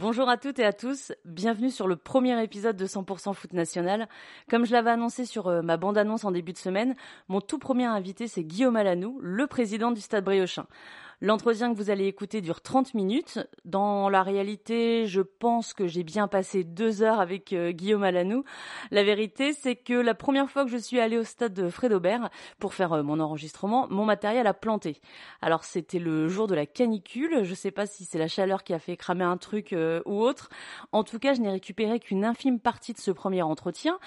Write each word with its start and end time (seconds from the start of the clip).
Bonjour 0.00 0.28
à 0.28 0.36
toutes 0.36 0.60
et 0.60 0.64
à 0.64 0.72
tous, 0.72 1.12
bienvenue 1.24 1.72
sur 1.72 1.88
le 1.88 1.96
premier 1.96 2.40
épisode 2.40 2.76
de 2.76 2.86
100% 2.86 3.34
Foot 3.34 3.52
National. 3.52 4.08
Comme 4.48 4.64
je 4.64 4.70
l'avais 4.70 4.90
annoncé 4.90 5.24
sur 5.24 5.48
euh, 5.48 5.60
ma 5.60 5.76
bande-annonce 5.76 6.24
en 6.24 6.30
début 6.30 6.52
de 6.52 6.58
semaine, 6.58 6.94
mon 7.26 7.40
tout 7.40 7.58
premier 7.58 7.86
invité 7.86 8.28
c'est 8.28 8.44
Guillaume 8.44 8.76
Alanou, 8.76 9.18
le 9.20 9.48
président 9.48 9.90
du 9.90 10.00
Stade 10.00 10.24
Briochin. 10.24 10.66
L'entretien 11.20 11.72
que 11.72 11.76
vous 11.76 11.90
allez 11.90 12.06
écouter 12.06 12.40
dure 12.40 12.60
30 12.60 12.94
minutes. 12.94 13.40
Dans 13.64 14.08
la 14.08 14.22
réalité, 14.22 15.08
je 15.08 15.20
pense 15.20 15.74
que 15.74 15.88
j'ai 15.88 16.04
bien 16.04 16.28
passé 16.28 16.62
deux 16.62 17.02
heures 17.02 17.18
avec 17.18 17.52
euh, 17.52 17.72
Guillaume 17.72 18.04
Alanou. 18.04 18.44
La 18.92 19.02
vérité, 19.02 19.52
c'est 19.52 19.74
que 19.74 19.94
la 19.94 20.14
première 20.14 20.48
fois 20.48 20.64
que 20.64 20.70
je 20.70 20.76
suis 20.76 21.00
allée 21.00 21.18
au 21.18 21.24
stade 21.24 21.54
de 21.54 21.70
Fred 21.70 21.92
Aubert 21.92 22.30
pour 22.60 22.72
faire 22.72 22.92
euh, 22.92 23.02
mon 23.02 23.18
enregistrement, 23.18 23.88
mon 23.90 24.04
matériel 24.04 24.46
a 24.46 24.54
planté. 24.54 25.00
Alors 25.42 25.64
c'était 25.64 25.98
le 25.98 26.28
jour 26.28 26.46
de 26.46 26.54
la 26.54 26.66
canicule. 26.66 27.42
Je 27.42 27.54
sais 27.54 27.72
pas 27.72 27.86
si 27.86 28.04
c'est 28.04 28.18
la 28.18 28.28
chaleur 28.28 28.62
qui 28.62 28.72
a 28.72 28.78
fait 28.78 28.96
cramer 28.96 29.24
un 29.24 29.38
truc 29.38 29.72
euh, 29.72 30.00
ou 30.06 30.22
autre. 30.22 30.50
En 30.92 31.02
tout 31.02 31.18
cas, 31.18 31.34
je 31.34 31.40
n'ai 31.40 31.50
récupéré 31.50 31.98
qu'une 31.98 32.24
infime 32.24 32.60
partie 32.60 32.92
de 32.92 32.98
ce 32.98 33.10
premier 33.10 33.42
entretien. 33.42 33.98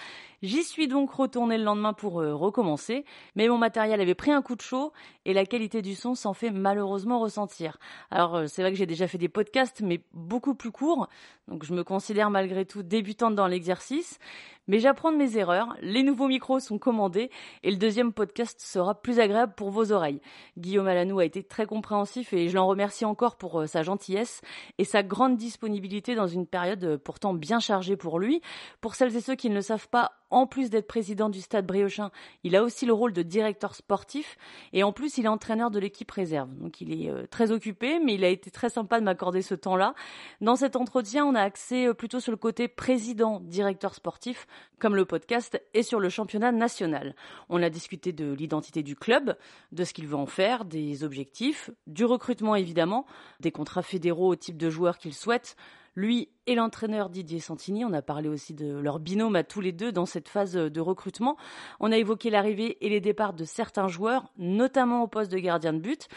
J'y 0.41 0.63
suis 0.63 0.87
donc 0.87 1.11
retournée 1.11 1.57
le 1.57 1.63
lendemain 1.63 1.93
pour 1.93 2.13
recommencer, 2.13 3.05
mais 3.35 3.47
mon 3.47 3.59
matériel 3.59 4.01
avait 4.01 4.15
pris 4.15 4.31
un 4.31 4.41
coup 4.41 4.55
de 4.55 4.61
chaud 4.61 4.91
et 5.25 5.33
la 5.33 5.45
qualité 5.45 5.81
du 5.81 5.93
son 5.93 6.15
s'en 6.15 6.33
fait 6.33 6.49
malheureusement 6.49 7.19
ressentir. 7.19 7.77
Alors 8.09 8.35
euh, 8.35 8.47
c'est 8.47 8.61
vrai 8.61 8.71
que 8.71 8.77
j'ai 8.77 8.85
déjà 8.85 9.07
fait 9.07 9.17
des 9.17 9.29
podcasts, 9.29 9.81
mais 9.81 10.01
beaucoup 10.13 10.55
plus 10.55 10.71
courts, 10.71 11.07
donc 11.47 11.63
je 11.63 11.73
me 11.73 11.83
considère 11.83 12.29
malgré 12.29 12.65
tout 12.65 12.83
débutante 12.83 13.35
dans 13.35 13.47
l'exercice, 13.47 14.19
mais 14.67 14.79
j'apprends 14.79 15.11
de 15.11 15.17
mes 15.17 15.37
erreurs, 15.37 15.75
les 15.81 16.03
nouveaux 16.03 16.27
micros 16.27 16.59
sont 16.59 16.77
commandés 16.77 17.29
et 17.63 17.71
le 17.71 17.77
deuxième 17.77 18.13
podcast 18.13 18.61
sera 18.61 19.01
plus 19.01 19.19
agréable 19.19 19.53
pour 19.55 19.71
vos 19.71 19.91
oreilles. 19.91 20.21
Guillaume 20.57 20.87
Alanou 20.87 21.19
a 21.19 21.25
été 21.25 21.43
très 21.43 21.65
compréhensif 21.65 22.31
et 22.33 22.47
je 22.47 22.55
l'en 22.55 22.67
remercie 22.67 23.05
encore 23.05 23.37
pour 23.37 23.61
euh, 23.61 23.67
sa 23.67 23.83
gentillesse 23.83 24.41
et 24.77 24.85
sa 24.85 25.03
grande 25.03 25.35
disponibilité 25.35 26.15
dans 26.15 26.27
une 26.27 26.45
période 26.45 26.83
euh, 26.83 26.97
pourtant 26.97 27.33
bien 27.33 27.59
chargée 27.59 27.97
pour 27.97 28.19
lui. 28.19 28.41
Pour 28.81 28.95
celles 28.95 29.15
et 29.15 29.21
ceux 29.21 29.35
qui 29.35 29.49
ne 29.49 29.55
le 29.55 29.61
savent 29.61 29.89
pas, 29.89 30.13
en 30.29 30.47
plus 30.47 30.69
d'être 30.69 30.87
président 30.87 31.29
du 31.29 31.41
Stade 31.41 31.65
Briochin, 31.65 32.09
il 32.43 32.55
a 32.55 32.63
aussi 32.63 32.85
le 32.85 32.93
rôle 32.93 33.11
de 33.11 33.21
directeur 33.21 33.75
sportif 33.75 34.37
et 34.71 34.83
en 34.83 34.93
plus 34.93 35.17
il 35.17 35.25
est 35.25 35.29
entraîneur 35.29 35.71
de 35.71 35.79
l'équipe 35.79 36.09
réserve. 36.09 36.53
Donc 36.55 36.79
il 36.79 36.93
est 36.93 37.09
euh, 37.09 37.25
très 37.29 37.51
occupé, 37.51 37.99
mais 37.99 38.13
il 38.13 38.23
a 38.23 38.29
été 38.29 38.51
très 38.51 38.69
sympa 38.69 38.99
de 38.99 39.05
m'accorder 39.05 39.41
ce 39.41 39.55
temps-là. 39.55 39.95
Dans 40.39 40.55
cet 40.55 40.75
entretien, 40.75 41.25
on 41.25 41.35
a 41.35 41.41
axé 41.41 41.93
plutôt 41.93 42.19
sur 42.19 42.31
le 42.31 42.37
côté 42.37 42.67
président, 42.67 43.41
directeur 43.41 43.93
sportif, 43.95 44.47
comme 44.79 44.95
le 44.95 45.05
podcast, 45.05 45.61
et 45.73 45.83
sur 45.83 45.99
le 45.99 46.09
championnat 46.09 46.51
national. 46.51 47.15
On 47.49 47.61
a 47.61 47.69
discuté 47.69 48.11
de 48.11 48.33
l'identité 48.33 48.83
du 48.83 48.95
club, 48.95 49.35
de 49.71 49.83
ce 49.83 49.93
qu'il 49.93 50.07
veut 50.07 50.15
en 50.15 50.25
faire, 50.25 50.65
des 50.65 51.03
objectifs, 51.03 51.69
du 51.87 52.05
recrutement 52.05 52.55
évidemment, 52.55 53.05
des 53.39 53.51
contrats 53.51 53.83
fédéraux 53.83 54.29
au 54.29 54.35
type 54.35 54.57
de 54.57 54.69
joueurs 54.69 54.97
qu'il 54.97 55.13
souhaite, 55.13 55.55
lui 55.95 56.29
et 56.47 56.55
l'entraîneur 56.55 57.09
Didier 57.09 57.39
Santini. 57.39 57.85
On 57.85 57.93
a 57.93 58.01
parlé 58.01 58.29
aussi 58.29 58.53
de 58.53 58.77
leur 58.77 58.99
binôme 58.99 59.35
à 59.35 59.43
tous 59.43 59.61
les 59.61 59.71
deux 59.71 59.91
dans 59.91 60.05
cette 60.05 60.29
phase 60.29 60.53
de 60.53 60.81
recrutement. 60.81 61.37
On 61.79 61.91
a 61.91 61.97
évoqué 61.97 62.29
l'arrivée 62.29 62.77
et 62.85 62.89
les 62.89 63.01
départs 63.01 63.33
de 63.33 63.43
certains 63.43 63.87
joueurs, 63.87 64.31
notamment 64.37 65.03
au 65.03 65.07
poste 65.07 65.31
de 65.31 65.37
gardien 65.37 65.73
de 65.73 65.79
but. 65.79 66.07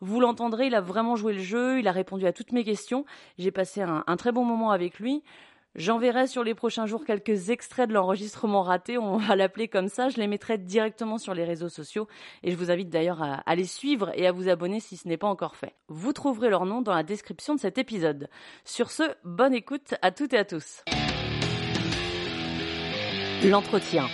Vous 0.00 0.20
l'entendrez, 0.20 0.68
il 0.68 0.74
a 0.76 0.80
vraiment 0.80 1.16
joué 1.16 1.32
le 1.32 1.40
jeu, 1.40 1.80
il 1.80 1.88
a 1.88 1.92
répondu 1.92 2.24
à 2.26 2.32
toutes 2.32 2.52
mes 2.52 2.62
questions. 2.62 3.04
J'ai 3.36 3.50
passé 3.50 3.82
un, 3.82 4.04
un 4.06 4.16
très 4.16 4.30
bon 4.30 4.44
moment 4.44 4.70
avec 4.70 5.00
lui. 5.00 5.24
J'enverrai 5.74 6.26
sur 6.26 6.42
les 6.42 6.54
prochains 6.54 6.86
jours 6.86 7.04
quelques 7.04 7.50
extraits 7.50 7.88
de 7.88 7.94
l'enregistrement 7.94 8.62
raté, 8.62 8.98
on 8.98 9.16
va 9.18 9.36
l'appeler 9.36 9.68
comme 9.68 9.88
ça, 9.88 10.08
je 10.08 10.16
les 10.16 10.26
mettrai 10.26 10.58
directement 10.58 11.18
sur 11.18 11.34
les 11.34 11.44
réseaux 11.44 11.68
sociaux 11.68 12.08
et 12.42 12.50
je 12.50 12.56
vous 12.56 12.70
invite 12.70 12.88
d'ailleurs 12.88 13.22
à, 13.22 13.54
les 13.54 13.64
suivre 13.64 14.10
et 14.14 14.26
à 14.26 14.32
vous 14.32 14.48
abonner 14.48 14.80
si 14.80 14.96
ce 14.96 15.06
n'est 15.06 15.18
pas 15.18 15.28
encore 15.28 15.56
fait. 15.56 15.74
Vous 15.88 16.12
trouverez 16.12 16.48
leur 16.48 16.64
nom 16.64 16.80
dans 16.80 16.94
la 16.94 17.02
description 17.02 17.54
de 17.54 17.60
cet 17.60 17.78
épisode. 17.78 18.28
Sur 18.64 18.90
ce, 18.90 19.04
bonne 19.24 19.54
écoute 19.54 19.94
à 20.02 20.10
toutes 20.10 20.32
et 20.32 20.38
à 20.38 20.44
tous. 20.44 20.82
L'entretien. 23.44 24.06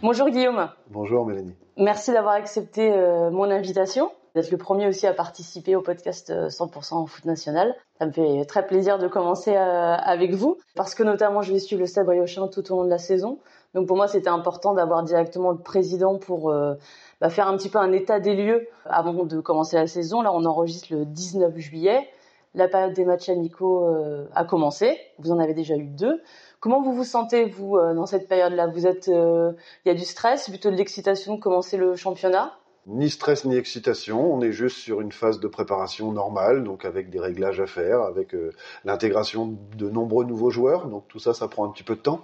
Bonjour 0.00 0.30
Guillaume. 0.30 0.70
Bonjour 0.88 1.26
Mélanie. 1.26 1.56
Merci 1.76 2.12
d'avoir 2.12 2.34
accepté 2.34 2.92
euh, 2.92 3.30
mon 3.30 3.50
invitation 3.50 4.10
d'être 4.36 4.50
le 4.50 4.58
premier 4.58 4.86
aussi 4.86 5.06
à 5.06 5.14
participer 5.14 5.76
au 5.76 5.80
podcast 5.80 6.30
100% 6.30 7.02
euh, 7.02 7.06
foot 7.06 7.24
national. 7.24 7.74
Ça 7.98 8.04
me 8.04 8.12
fait 8.12 8.44
très 8.44 8.66
plaisir 8.66 8.98
de 8.98 9.08
commencer 9.08 9.56
euh, 9.56 9.94
avec 9.96 10.34
vous 10.34 10.58
parce 10.74 10.94
que 10.94 11.02
notamment 11.02 11.40
je 11.40 11.54
vais 11.54 11.58
suivre 11.58 11.80
le 11.80 11.86
Stade 11.86 12.04
Briochin 12.04 12.46
tout 12.48 12.70
au 12.70 12.76
long 12.76 12.84
de 12.84 12.90
la 12.90 12.98
saison. 12.98 13.38
Donc 13.72 13.86
pour 13.86 13.96
moi 13.96 14.08
c'était 14.08 14.28
important 14.28 14.74
d'avoir 14.74 15.02
directement 15.04 15.52
le 15.52 15.58
président 15.58 16.18
pour 16.18 16.50
euh, 16.50 16.74
bah, 17.22 17.30
faire 17.30 17.48
un 17.48 17.56
petit 17.56 17.70
peu 17.70 17.78
un 17.78 17.92
état 17.92 18.20
des 18.20 18.36
lieux 18.36 18.68
avant 18.84 19.24
de 19.24 19.40
commencer 19.40 19.76
la 19.76 19.86
saison. 19.86 20.20
Là 20.20 20.30
on 20.34 20.44
enregistre 20.44 20.88
le 20.90 21.06
19 21.06 21.56
juillet. 21.56 22.06
La 22.54 22.68
période 22.68 22.92
des 22.92 23.06
matchs 23.06 23.30
amicaux 23.30 23.86
a 24.34 24.44
commencé. 24.44 24.98
Vous 25.18 25.30
en 25.30 25.38
avez 25.38 25.52
déjà 25.52 25.76
eu 25.76 25.88
deux. 25.88 26.22
Comment 26.58 26.80
vous 26.80 26.94
vous 26.94 27.04
sentez 27.04 27.44
vous 27.44 27.78
dans 27.78 28.06
cette 28.06 28.28
période-là? 28.28 28.68
Vous 28.68 28.86
êtes, 28.86 29.08
il 29.08 29.54
y 29.84 29.90
a 29.90 29.94
du 29.94 30.06
stress, 30.06 30.48
plutôt 30.48 30.70
de 30.70 30.76
l'excitation 30.76 31.34
de 31.34 31.40
commencer 31.40 31.76
le 31.76 31.96
championnat? 31.96 32.54
Ni 32.86 33.10
stress 33.10 33.44
ni 33.44 33.56
excitation, 33.56 34.32
on 34.32 34.40
est 34.42 34.52
juste 34.52 34.78
sur 34.78 35.00
une 35.00 35.10
phase 35.10 35.40
de 35.40 35.48
préparation 35.48 36.12
normale, 36.12 36.62
donc 36.62 36.84
avec 36.84 37.10
des 37.10 37.18
réglages 37.18 37.60
à 37.60 37.66
faire, 37.66 38.02
avec 38.02 38.32
euh, 38.34 38.52
l'intégration 38.84 39.58
de 39.76 39.90
nombreux 39.90 40.24
nouveaux 40.24 40.50
joueurs, 40.50 40.86
donc 40.86 41.08
tout 41.08 41.18
ça, 41.18 41.34
ça 41.34 41.48
prend 41.48 41.64
un 41.64 41.70
petit 41.70 41.82
peu 41.82 41.96
de 41.96 42.00
temps, 42.00 42.20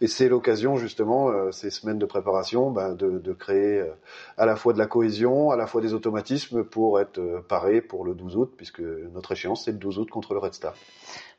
et 0.00 0.06
c'est 0.06 0.28
l'occasion 0.28 0.76
justement, 0.76 1.30
euh, 1.30 1.50
ces 1.50 1.70
semaines 1.70 1.98
de 1.98 2.06
préparation, 2.06 2.70
ben, 2.70 2.94
de, 2.94 3.32
créer 3.32 3.80
euh, 3.80 3.92
à 4.36 4.46
la 4.46 4.54
fois 4.54 4.72
de 4.72 4.78
la 4.78 4.86
cohésion, 4.86 5.50
à 5.50 5.56
la 5.56 5.66
fois 5.66 5.80
des 5.80 5.94
automatismes 5.94 6.62
pour 6.62 7.00
être 7.00 7.20
paré 7.48 7.80
pour 7.80 8.04
le 8.04 8.14
12 8.14 8.36
août, 8.36 8.52
puisque 8.56 8.80
notre 8.80 9.32
échéance 9.32 9.64
c'est 9.64 9.72
le 9.72 9.78
12 9.78 9.98
août 9.98 10.10
contre 10.10 10.34
le 10.34 10.38
Red 10.38 10.54
Star. 10.54 10.74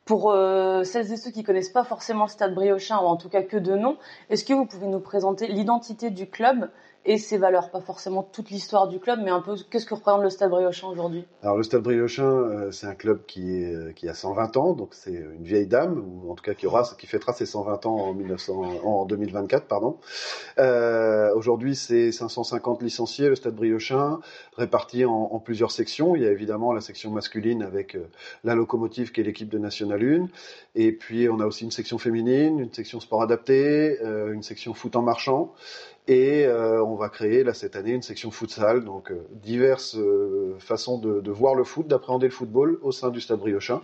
Pour 0.03 0.31
celles 0.83 1.11
et 1.11 1.17
ceux 1.17 1.31
qui 1.31 1.43
connaissent 1.43 1.71
pas 1.71 1.83
forcément 1.83 2.25
le 2.25 2.29
Stade 2.29 2.53
Briochin, 2.53 2.97
ou 2.97 3.05
en 3.05 3.15
tout 3.15 3.29
cas 3.29 3.41
que 3.41 3.57
de 3.57 3.75
nom, 3.75 3.97
est-ce 4.29 4.43
que 4.43 4.53
vous 4.53 4.65
pouvez 4.65 4.85
nous 4.85 4.99
présenter 4.99 5.47
l'identité 5.47 6.11
du 6.11 6.29
club 6.29 6.69
et 7.05 7.17
ses 7.17 7.37
valeurs, 7.37 7.69
pas 7.69 7.81
forcément 7.81 8.23
toute 8.23 8.49
l'histoire 8.49 8.87
du 8.87 8.99
club, 8.99 9.19
mais 9.23 9.29
un 9.29 9.41
peu 9.41 9.55
qu'est-ce 9.69 9.85
que 9.85 9.93
représente 9.93 10.23
le 10.23 10.29
Stade 10.29 10.49
Briochin 10.49 10.87
aujourd'hui? 10.87 11.25
Alors 11.43 11.55
le 11.55 11.63
Stade 11.63 11.83
Briochin, 11.83 12.23
euh, 12.23 12.71
c'est 12.71 12.87
un 12.87 12.95
club 12.95 13.25
qui 13.27 13.63
euh, 13.63 13.91
a 14.07 14.13
120 14.13 14.57
ans, 14.57 14.73
donc 14.73 14.89
c'est 14.93 15.13
une 15.13 15.43
vieille 15.43 15.67
dame, 15.67 16.03
ou 16.03 16.31
en 16.31 16.35
tout 16.35 16.43
cas 16.43 16.55
qui 16.55 16.65
aura, 16.65 16.83
qui 16.97 17.05
fêtera 17.05 17.33
ses 17.33 17.45
120 17.45 17.85
ans 17.85 17.95
en 17.95 18.13
1900, 18.13 18.81
en 18.83 19.05
2024, 19.05 19.67
pardon. 19.67 19.97
Euh, 20.57 21.33
aujourd'hui, 21.35 21.75
c'est 21.75 22.11
550 22.11 22.81
licenciés, 22.81 23.29
le 23.29 23.35
Stade 23.35 23.55
Briochin, 23.55 24.19
répartis 24.57 25.05
en, 25.05 25.39
plusieurs 25.39 25.71
sections. 25.71 26.15
Il 26.15 26.23
y 26.23 26.25
a 26.25 26.31
évidemment 26.31 26.73
la 26.73 26.81
section 26.81 27.11
masculine 27.11 27.61
avec 27.61 27.97
la 28.43 28.55
locomotive 28.55 29.11
qui 29.11 29.21
est 29.21 29.23
l'équipe 29.23 29.49
de 29.49 29.59
National 29.59 30.01
1, 30.01 30.27
et 30.73 30.91
puis 30.91 31.29
on 31.29 31.39
a 31.39 31.45
aussi 31.45 31.65
une 31.65 31.71
section 31.71 31.99
féminine, 31.99 32.59
une 32.59 32.73
section 32.73 32.99
sport 32.99 33.21
adapté, 33.21 33.99
une 34.01 34.41
section 34.41 34.73
foot 34.73 34.95
en 34.95 35.03
marchand. 35.03 35.53
Et 36.07 36.45
euh, 36.45 36.83
on 36.83 36.93
va 36.95 37.09
créer 37.09 37.43
là 37.43 37.55
cette 37.55 37.75
année 37.75 37.91
une 37.91 38.03
section 38.03 38.29
futsal, 38.29 38.85
donc 38.85 39.11
euh, 39.11 39.25
diverses 39.31 39.95
euh, 39.97 40.55
façons 40.59 40.99
de, 40.99 41.19
de, 41.19 41.31
voir 41.31 41.55
le 41.55 41.63
foot, 41.63 41.87
d'appréhender 41.87 42.27
le 42.27 42.31
football 42.31 42.77
au 42.83 42.91
sein 42.91 43.09
du 43.09 43.19
Stade 43.19 43.39
Briochin. 43.39 43.81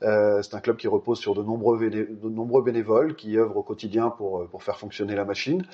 c'est 0.00 0.54
un 0.54 0.60
club 0.60 0.76
qui 0.76 0.86
repose 0.86 1.18
sur 1.18 1.34
de 1.34 1.42
nombreux, 1.42 1.90
de 1.90 2.28
nombreux 2.28 2.62
bénévoles 2.62 3.16
qui 3.16 3.36
œuvrent 3.36 3.56
au 3.56 3.64
quotidien 3.64 4.10
pour, 4.10 4.46
pour 4.46 4.62
faire 4.62 4.78
fonctionner 4.78 5.16
la 5.16 5.24
machine. 5.24 5.64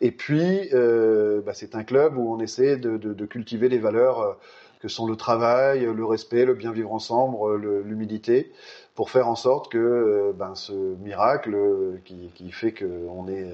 Et 0.00 0.10
puis, 0.10 0.70
bah, 0.72 1.54
c'est 1.54 1.76
un 1.76 1.84
club 1.84 2.16
où 2.16 2.32
on 2.32 2.40
essaie 2.40 2.76
de, 2.76 2.96
de 2.96 3.26
cultiver 3.26 3.68
les 3.68 3.78
valeurs 3.78 4.36
que 4.80 4.88
sont 4.88 5.06
le 5.06 5.16
travail, 5.16 5.80
le 5.80 6.04
respect, 6.04 6.44
le 6.44 6.54
bien 6.54 6.72
vivre 6.72 6.92
ensemble, 6.92 7.36
l'humilité, 7.84 8.52
pour 8.94 9.10
faire 9.10 9.28
en 9.28 9.36
sorte 9.36 9.70
que 9.70 10.32
ben, 10.36 10.54
ce 10.54 10.72
miracle 10.72 11.56
qui, 12.04 12.30
qui 12.34 12.50
fait 12.50 12.72
qu'on 12.72 13.28
est 13.28 13.48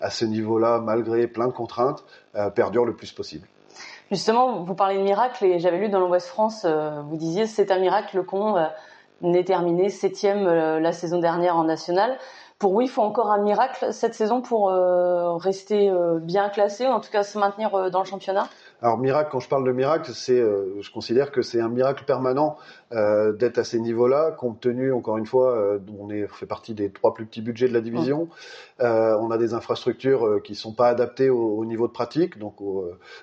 à 0.00 0.10
ce 0.10 0.24
niveau-là, 0.24 0.80
malgré 0.80 1.26
plein 1.26 1.46
de 1.46 1.52
contraintes, 1.52 2.04
euh, 2.36 2.50
perdure 2.50 2.84
le 2.84 2.94
plus 2.94 3.12
possible. 3.12 3.46
Justement, 4.10 4.62
vous 4.62 4.74
parlez 4.74 4.96
de 4.96 5.02
miracle 5.02 5.44
et 5.44 5.58
j'avais 5.58 5.78
lu 5.78 5.90
dans 5.90 6.00
l'Ouest 6.00 6.28
France, 6.28 6.64
euh, 6.64 7.02
vous 7.02 7.16
disiez 7.16 7.46
c'est 7.46 7.70
un 7.70 7.78
miracle 7.78 8.24
qu'on 8.24 8.56
euh, 8.56 8.66
ait 9.22 9.44
terminé 9.44 9.90
septième 9.90 10.46
euh, 10.46 10.80
la 10.80 10.92
saison 10.92 11.18
dernière 11.18 11.56
en 11.56 11.64
national. 11.64 12.16
Pour 12.58 12.72
vous, 12.72 12.80
il 12.80 12.88
faut 12.88 13.02
encore 13.02 13.30
un 13.30 13.42
miracle 13.42 13.92
cette 13.92 14.14
saison 14.14 14.40
pour 14.40 14.72
rester 15.40 15.92
bien 16.22 16.48
classé, 16.48 16.88
ou 16.88 16.90
en 16.90 16.98
tout 16.98 17.10
cas 17.12 17.22
se 17.22 17.38
maintenir 17.38 17.88
dans 17.92 18.00
le 18.00 18.04
championnat? 18.04 18.48
Alors 18.80 18.98
miracle, 18.98 19.30
quand 19.32 19.40
je 19.40 19.48
parle 19.48 19.64
de 19.64 19.72
miracle, 19.72 20.10
c'est, 20.14 20.38
euh, 20.38 20.80
je 20.80 20.90
considère 20.92 21.32
que 21.32 21.42
c'est 21.42 21.60
un 21.60 21.68
miracle 21.68 22.04
permanent 22.04 22.56
euh, 22.92 23.32
d'être 23.32 23.58
à 23.58 23.64
ces 23.64 23.80
niveaux-là, 23.80 24.30
compte 24.30 24.60
tenu, 24.60 24.92
encore 24.92 25.18
une 25.18 25.26
fois, 25.26 25.52
euh, 25.56 25.78
on 25.98 26.10
est 26.10 26.26
fait 26.28 26.46
partie 26.46 26.74
des 26.74 26.90
trois 26.90 27.12
plus 27.12 27.26
petits 27.26 27.42
budgets 27.42 27.68
de 27.68 27.74
la 27.74 27.80
division. 27.80 28.28
Euh, 28.80 29.16
on 29.20 29.32
a 29.32 29.38
des 29.38 29.52
infrastructures 29.52 30.24
euh, 30.24 30.40
qui 30.40 30.54
sont 30.54 30.72
pas 30.72 30.88
adaptées 30.88 31.28
au, 31.28 31.58
au 31.58 31.64
niveau 31.64 31.88
de 31.88 31.92
pratique, 31.92 32.38
donc 32.38 32.56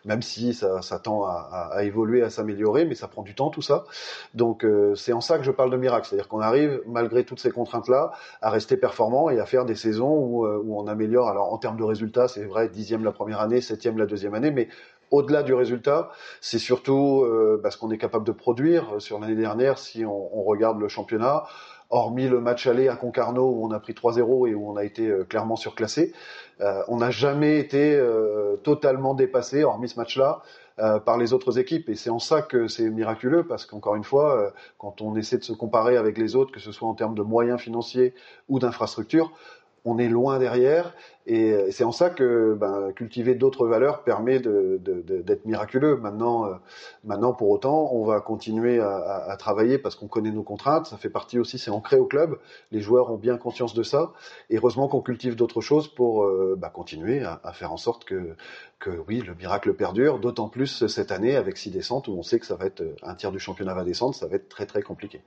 même 0.04 0.22
si 0.22 0.54
ça, 0.54 0.82
ça 0.82 1.00
tend 1.00 1.24
à, 1.26 1.70
à, 1.72 1.84
évoluer, 1.84 2.22
à 2.22 2.30
s'améliorer, 2.30 2.86
mais 2.86 2.96
ça 2.96 3.08
prend 3.08 3.22
du 3.22 3.34
temps 3.34 3.50
tout 3.50 3.62
ça. 3.62 3.86
Donc 4.34 4.66
c'est 4.96 5.14
en 5.14 5.22
ça 5.22 5.38
que 5.38 5.44
je 5.44 5.52
parle 5.52 5.72
de 5.72 5.78
miracle, 5.78 6.08
c'est-à-dire 6.08 6.28
qu'on 6.28 6.42
arrive, 6.42 6.82
malgré 6.86 7.24
toutes 7.24 7.40
ces 7.40 7.52
contraintes-là, 7.52 8.12
à 8.42 8.50
rester 8.50 8.78
performant 8.78 9.30
et 9.30 9.40
à 9.40 9.46
faire 9.46 9.66
des 9.66 9.76
saisons 9.76 10.14
où, 10.14 10.46
où 10.46 10.80
on 10.80 10.88
améliore. 10.88 11.30
Alors 11.30 11.54
en 11.54 11.58
termes 11.58 11.78
de 11.78 11.84
résultats, 11.84 12.28
c'est 12.28 12.44
vrai, 12.46 12.70
dixième 12.70 13.04
la 13.04 13.12
première 13.12 13.40
année, 13.40 13.62
septième 13.62 13.98
la 13.98 14.06
deuxième 14.06 14.34
année, 14.34 14.52
mais 14.52 14.68
au-delà 15.16 15.44
du 15.44 15.54
résultat, 15.54 16.10
c'est 16.42 16.60
surtout 16.60 17.24
euh, 17.24 17.60
bah, 17.62 17.72
ce 17.72 17.78
qu'on 17.78 17.92
est 17.92 17.98
capable 17.98 18.26
de 18.26 18.32
produire. 18.32 18.96
Sur 19.00 19.20
l'année 19.20 19.36
dernière, 19.36 19.78
si 19.78 20.06
on, 20.06 20.44
regarde 20.44 20.80
le 20.80 20.88
championnat, 20.88 21.46
hormis 21.90 22.28
le 22.28 22.40
match 22.40 22.68
aller 22.68 22.88
à 22.88 22.96
Concarneau 22.96 23.50
où 23.50 23.66
on 23.66 23.72
a 23.72 23.80
pris 23.80 23.94
3-0 23.94 24.50
et 24.50 24.54
où 24.54 24.70
on 24.70 24.76
a 24.76 24.84
été 24.84 25.08
euh, 25.08 25.24
clairement 25.24 25.56
surclassé, 25.56 26.14
euh, 26.62 26.82
on 26.88 26.98
n'a 26.98 27.12
jamais 27.12 27.60
été 27.60 27.96
euh, 27.96 28.56
totalement 28.58 29.14
dépassé, 29.14 29.64
hormis 29.64 29.90
ce 29.90 30.00
match-là, 30.00 30.42
euh, 30.80 31.00
par 31.00 31.18
les 31.18 31.34
autres 31.34 31.60
équipes. 31.60 31.90
Et 31.90 31.96
c'est 31.96 32.10
en 32.10 32.20
ça 32.20 32.42
que 32.42 32.68
c'est 32.68 32.90
miraculeux, 32.90 33.46
parce 33.46 33.66
qu'encore 33.66 33.96
une 33.96 34.04
fois, 34.04 34.54
quand 34.78 35.02
on 35.02 35.16
essaie 35.16 35.38
de 35.38 35.44
se 35.44 35.54
comparer 35.54 35.98
avec 35.98 36.18
les 36.18 36.36
autres, 36.36 36.52
que 36.52 36.60
ce 36.60 36.72
soit 36.72 36.88
en 36.88 36.94
termes 36.94 37.16
de 37.16 37.22
moyens 37.22 37.60
financiers 37.60 38.14
ou 38.50 38.60
d'infrastructures, 38.60 39.32
on 39.86 40.00
est 40.00 40.10
loin 40.10 40.40
derrière. 40.40 40.94
Et 41.28 41.72
c'est 41.72 41.84
en 41.84 41.92
ça 41.92 42.12
que 42.12 42.54
ben, 42.54 42.92
cultiver 42.94 43.34
d'autres 43.34 43.66
valeurs 43.66 44.04
permet 44.04 44.40
d'être 44.40 45.46
miraculeux. 45.46 45.98
Maintenant, 45.98 46.46
euh, 46.46 46.54
maintenant, 47.04 47.34
pour 47.34 47.50
autant, 47.50 47.90
on 47.94 48.04
va 48.04 48.22
continuer 48.22 48.80
à, 48.80 49.36
travailler 49.40 49.80
parce 49.80 49.96
qu'on 49.96 50.08
connaît 50.08 50.32
nos 50.32 50.44
contraintes. 50.44 50.86
Ça 50.86 50.98
fait 50.98 51.10
partie 51.10 51.40
aussi, 51.40 51.58
c'est 51.58 51.72
ancré 51.72 51.98
au 51.98 52.06
club. 52.06 52.38
Les 52.72 52.80
joueurs 52.80 53.12
ont 53.12 53.18
bien 53.18 53.38
conscience 53.38 53.74
de 53.74 53.82
ça. 53.82 54.12
Et 54.52 54.58
heureusement 54.58 54.88
qu'on 54.88 55.02
cultive 55.02 55.36
d'autres 55.36 55.62
choses 55.62 55.88
pour 55.88 56.24
euh, 56.24 56.56
ben, 56.58 56.70
continuer 56.70 57.24
à, 57.24 57.52
faire 57.54 57.72
en 57.72 57.78
sorte 57.78 58.06
que, 58.06 58.36
que 58.80 58.92
oui, 59.08 59.22
le 59.22 59.34
miracle 59.34 59.74
perdure. 59.74 60.20
D'autant 60.20 60.48
plus 60.48 60.86
cette 60.86 61.12
année 61.12 61.36
avec 61.36 61.58
six 61.58 61.72
descentes 61.72 62.08
où 62.08 62.12
on 62.12 62.22
sait 62.22 62.40
que 62.40 62.46
ça 62.46 62.56
va 62.56 62.66
être 62.66 62.84
un 63.02 63.16
tiers 63.16 63.32
du 63.32 63.40
championnat 63.40 63.74
va 63.74 63.84
descendre, 63.84 64.14
ça 64.14 64.28
va 64.28 64.36
être 64.36 64.48
très 64.48 64.68
très 64.68 64.84
compliqué. 64.84 65.22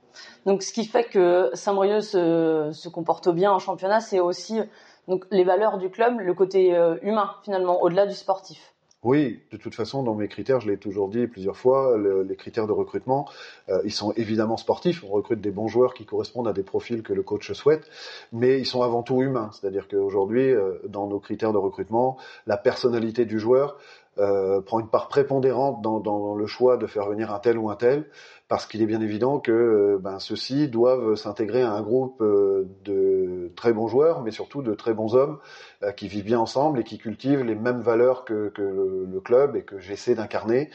Donc, 0.45 0.63
ce 0.63 0.71
qui 0.71 0.85
fait 0.85 1.03
que 1.03 1.49
Saint-Brieuc 1.53 2.01
se 2.01 2.87
comporte 2.87 3.27
bien 3.29 3.51
en 3.51 3.59
championnat, 3.59 3.99
c'est 3.99 4.21
aussi 4.21 4.61
donc 5.09 5.25
les 5.31 5.43
valeurs 5.43 5.79
du 5.79 5.89
club, 5.89 6.19
le 6.19 6.33
côté 6.33 6.75
euh, 6.75 6.95
humain 7.01 7.31
finalement, 7.43 7.81
au-delà 7.81 8.05
du 8.05 8.13
sportif. 8.13 8.73
Oui, 9.01 9.39
de 9.51 9.57
toute 9.57 9.75
façon, 9.75 10.03
dans 10.03 10.13
mes 10.13 10.27
critères, 10.27 10.59
je 10.59 10.69
l'ai 10.69 10.77
toujours 10.77 11.07
dit 11.07 11.25
plusieurs 11.25 11.55
fois, 11.55 11.97
le, 11.97 12.21
les 12.21 12.35
critères 12.35 12.67
de 12.67 12.73
recrutement, 12.73 13.29
euh, 13.69 13.81
ils 13.85 13.93
sont 13.93 14.11
évidemment 14.17 14.57
sportifs. 14.57 15.05
On 15.05 15.07
recrute 15.07 15.39
des 15.39 15.51
bons 15.51 15.69
joueurs 15.69 15.93
qui 15.93 16.05
correspondent 16.05 16.49
à 16.49 16.53
des 16.53 16.63
profils 16.63 17.01
que 17.01 17.13
le 17.13 17.23
coach 17.23 17.53
souhaite, 17.53 17.89
mais 18.33 18.59
ils 18.59 18.65
sont 18.65 18.81
avant 18.81 19.01
tout 19.01 19.21
humains. 19.21 19.51
C'est-à-dire 19.53 19.87
qu'aujourd'hui, 19.87 20.51
euh, 20.51 20.79
dans 20.85 21.07
nos 21.07 21.19
critères 21.19 21.53
de 21.53 21.57
recrutement, 21.57 22.17
la 22.45 22.57
personnalité 22.57 23.25
du 23.25 23.39
joueur 23.39 23.77
prend 24.65 24.81
une 24.81 24.89
part 24.89 25.07
prépondérante 25.07 25.81
dans, 25.81 26.35
le 26.35 26.45
choix 26.45 26.75
de 26.75 26.87
faire 26.87 27.07
venir 27.07 27.33
un 27.33 27.39
tel 27.39 27.57
ou 27.57 27.69
un 27.69 27.77
tel, 27.77 28.03
parce 28.49 28.65
qu'il 28.65 28.81
est 28.81 28.87
bien 28.87 28.99
évident 28.99 29.39
que 29.39 29.51
euh, 29.51 29.97
ben, 30.01 30.19
ceux-ci 30.19 30.67
doivent 30.67 31.15
s'intégrer 31.15 31.61
à 31.61 31.71
un 31.71 31.81
groupe 31.81 32.19
euh, 32.21 32.67
de 32.83 33.51
très 33.55 33.73
bons 33.73 33.87
joueurs, 33.87 34.21
mais 34.21 34.31
surtout 34.31 34.61
de 34.63 34.73
très 34.73 34.93
bons 34.93 35.15
hommes 35.15 35.37
euh, 35.83 35.91
qui 35.91 36.07
vivent 36.07 36.25
bien 36.25 36.39
ensemble 36.39 36.79
et 36.79 36.83
qui 36.83 36.97
cultivent 36.97 37.43
les 37.43 37.55
mêmes 37.55 37.81
valeurs 37.81 38.25
que, 38.25 38.51
le, 38.57 39.21
club 39.23 39.55
et 39.55 39.63
que 39.63 39.79
j'essaie 39.79 40.15
d'incarner 40.15 40.69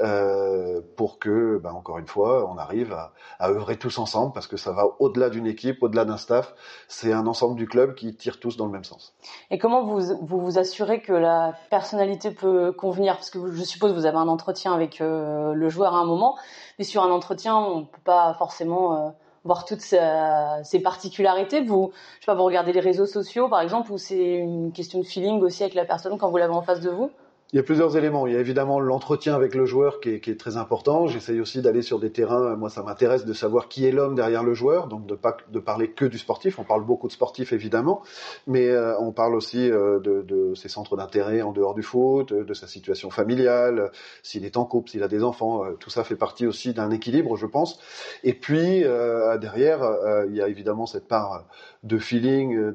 euh, 0.00 0.80
pour 0.96 1.18
que, 1.18 1.58
ben, 1.58 1.72
encore 1.72 1.98
une 1.98 2.06
fois, 2.06 2.50
on 2.50 2.56
arrive 2.56 2.92
à, 2.92 3.12
œuvrer 3.48 3.76
tous 3.76 3.98
ensemble, 3.98 4.32
parce 4.32 4.46
que 4.46 4.56
ça 4.56 4.72
va 4.72 4.86
au-delà 4.98 5.30
d'une 5.30 5.46
équipe, 5.46 5.82
au-delà 5.82 6.04
d'un 6.04 6.16
staff, 6.16 6.54
c'est 6.86 7.12
un 7.12 7.26
ensemble 7.26 7.56
du 7.56 7.66
club 7.66 7.94
qui 7.94 8.14
tire 8.14 8.40
tous 8.40 8.56
dans 8.56 8.66
le 8.66 8.72
même 8.72 8.84
sens. 8.84 9.14
Et 9.50 9.58
comment 9.58 9.84
vous 9.84 10.00
vous, 10.22 10.58
assurez 10.58 11.02
que 11.02 11.12
la 11.12 11.54
personnalité 11.70 12.30
peut 12.30 12.72
convenir? 12.72 13.14
Parce 13.14 13.30
que 13.30 13.50
je 13.52 13.62
suppose 13.64 13.92
que 13.92 13.96
vous 13.96 14.06
avez 14.06 14.16
un 14.16 14.28
entretien 14.28 14.72
avec 14.72 15.00
le 15.00 15.68
joueur 15.68 15.94
à 15.94 15.98
un 15.98 16.04
moment, 16.04 16.36
mais 16.78 16.84
sur 16.84 17.02
un 17.02 17.10
entretien, 17.10 17.56
on 17.56 17.84
peut 17.86 18.00
pas 18.04 18.34
forcément 18.34 19.08
euh, 19.08 19.10
voir 19.44 19.64
toutes 19.64 19.80
ces 19.80 20.80
particularités. 20.82 21.60
Vous, 21.62 21.92
je 22.20 22.24
sais 22.24 22.26
pas, 22.26 22.34
vous 22.34 22.44
regardez 22.44 22.72
les 22.72 22.80
réseaux 22.80 23.06
sociaux, 23.06 23.48
par 23.48 23.60
exemple, 23.60 23.92
ou 23.92 23.98
c'est 23.98 24.34
une 24.34 24.72
question 24.72 25.00
de 25.00 25.04
feeling 25.04 25.40
aussi 25.42 25.62
avec 25.62 25.74
la 25.74 25.84
personne 25.84 26.18
quand 26.18 26.30
vous 26.30 26.36
l'avez 26.36 26.54
en 26.54 26.62
face 26.62 26.80
de 26.80 26.90
vous? 26.90 27.10
Il 27.52 27.56
y 27.56 27.58
a 27.58 27.62
plusieurs 27.62 27.96
éléments. 27.96 28.26
Il 28.26 28.34
y 28.34 28.36
a 28.36 28.40
évidemment 28.40 28.78
l'entretien 28.78 29.34
avec 29.34 29.54
le 29.54 29.64
joueur 29.64 30.00
qui 30.00 30.10
est, 30.10 30.20
qui 30.20 30.30
est 30.30 30.38
très 30.38 30.58
important. 30.58 31.06
J'essaye 31.06 31.40
aussi 31.40 31.62
d'aller 31.62 31.80
sur 31.80 31.98
des 31.98 32.12
terrains. 32.12 32.56
Moi, 32.56 32.68
ça 32.68 32.82
m'intéresse 32.82 33.24
de 33.24 33.32
savoir 33.32 33.68
qui 33.68 33.86
est 33.86 33.90
l'homme 33.90 34.14
derrière 34.14 34.44
le 34.44 34.52
joueur, 34.52 34.86
donc 34.86 35.06
de 35.06 35.14
pas 35.14 35.36
de 35.50 35.58
parler 35.58 35.90
que 35.90 36.04
du 36.04 36.18
sportif. 36.18 36.58
On 36.58 36.64
parle 36.64 36.84
beaucoup 36.84 37.06
de 37.06 37.12
sportif 37.12 37.52
évidemment, 37.52 38.02
mais 38.46 38.68
euh, 38.68 38.98
on 38.98 39.12
parle 39.12 39.34
aussi 39.34 39.70
euh, 39.70 39.98
de, 39.98 40.22
de, 40.22 40.54
ses 40.54 40.68
centres 40.68 40.96
d'intérêt 40.96 41.40
en 41.40 41.52
dehors 41.52 41.74
du 41.74 41.82
foot, 41.82 42.34
de 42.34 42.54
sa 42.54 42.66
situation 42.66 43.08
familiale, 43.08 43.90
s'il 44.22 44.44
est 44.44 44.58
en 44.58 44.66
couple, 44.66 44.90
s'il 44.90 45.02
a 45.02 45.08
des 45.08 45.24
enfants. 45.24 45.64
Euh, 45.64 45.72
tout 45.72 45.90
ça 45.90 46.04
fait 46.04 46.16
partie 46.16 46.46
aussi 46.46 46.74
d'un 46.74 46.90
équilibre, 46.90 47.36
je 47.36 47.46
pense. 47.46 47.80
Et 48.24 48.34
puis 48.34 48.84
euh, 48.84 49.38
derrière, 49.38 49.82
euh, 49.82 50.26
il 50.28 50.36
y 50.36 50.42
a 50.42 50.48
évidemment 50.48 50.86
cette 50.86 51.08
part 51.08 51.46
de 51.82 51.98
feeling, 51.98 52.72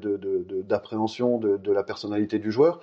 d'appréhension 0.66 1.38
de, 1.38 1.50
de, 1.50 1.56
de, 1.58 1.72
la 1.72 1.82
personnalité 1.82 2.38
du 2.38 2.50
joueur. 2.50 2.80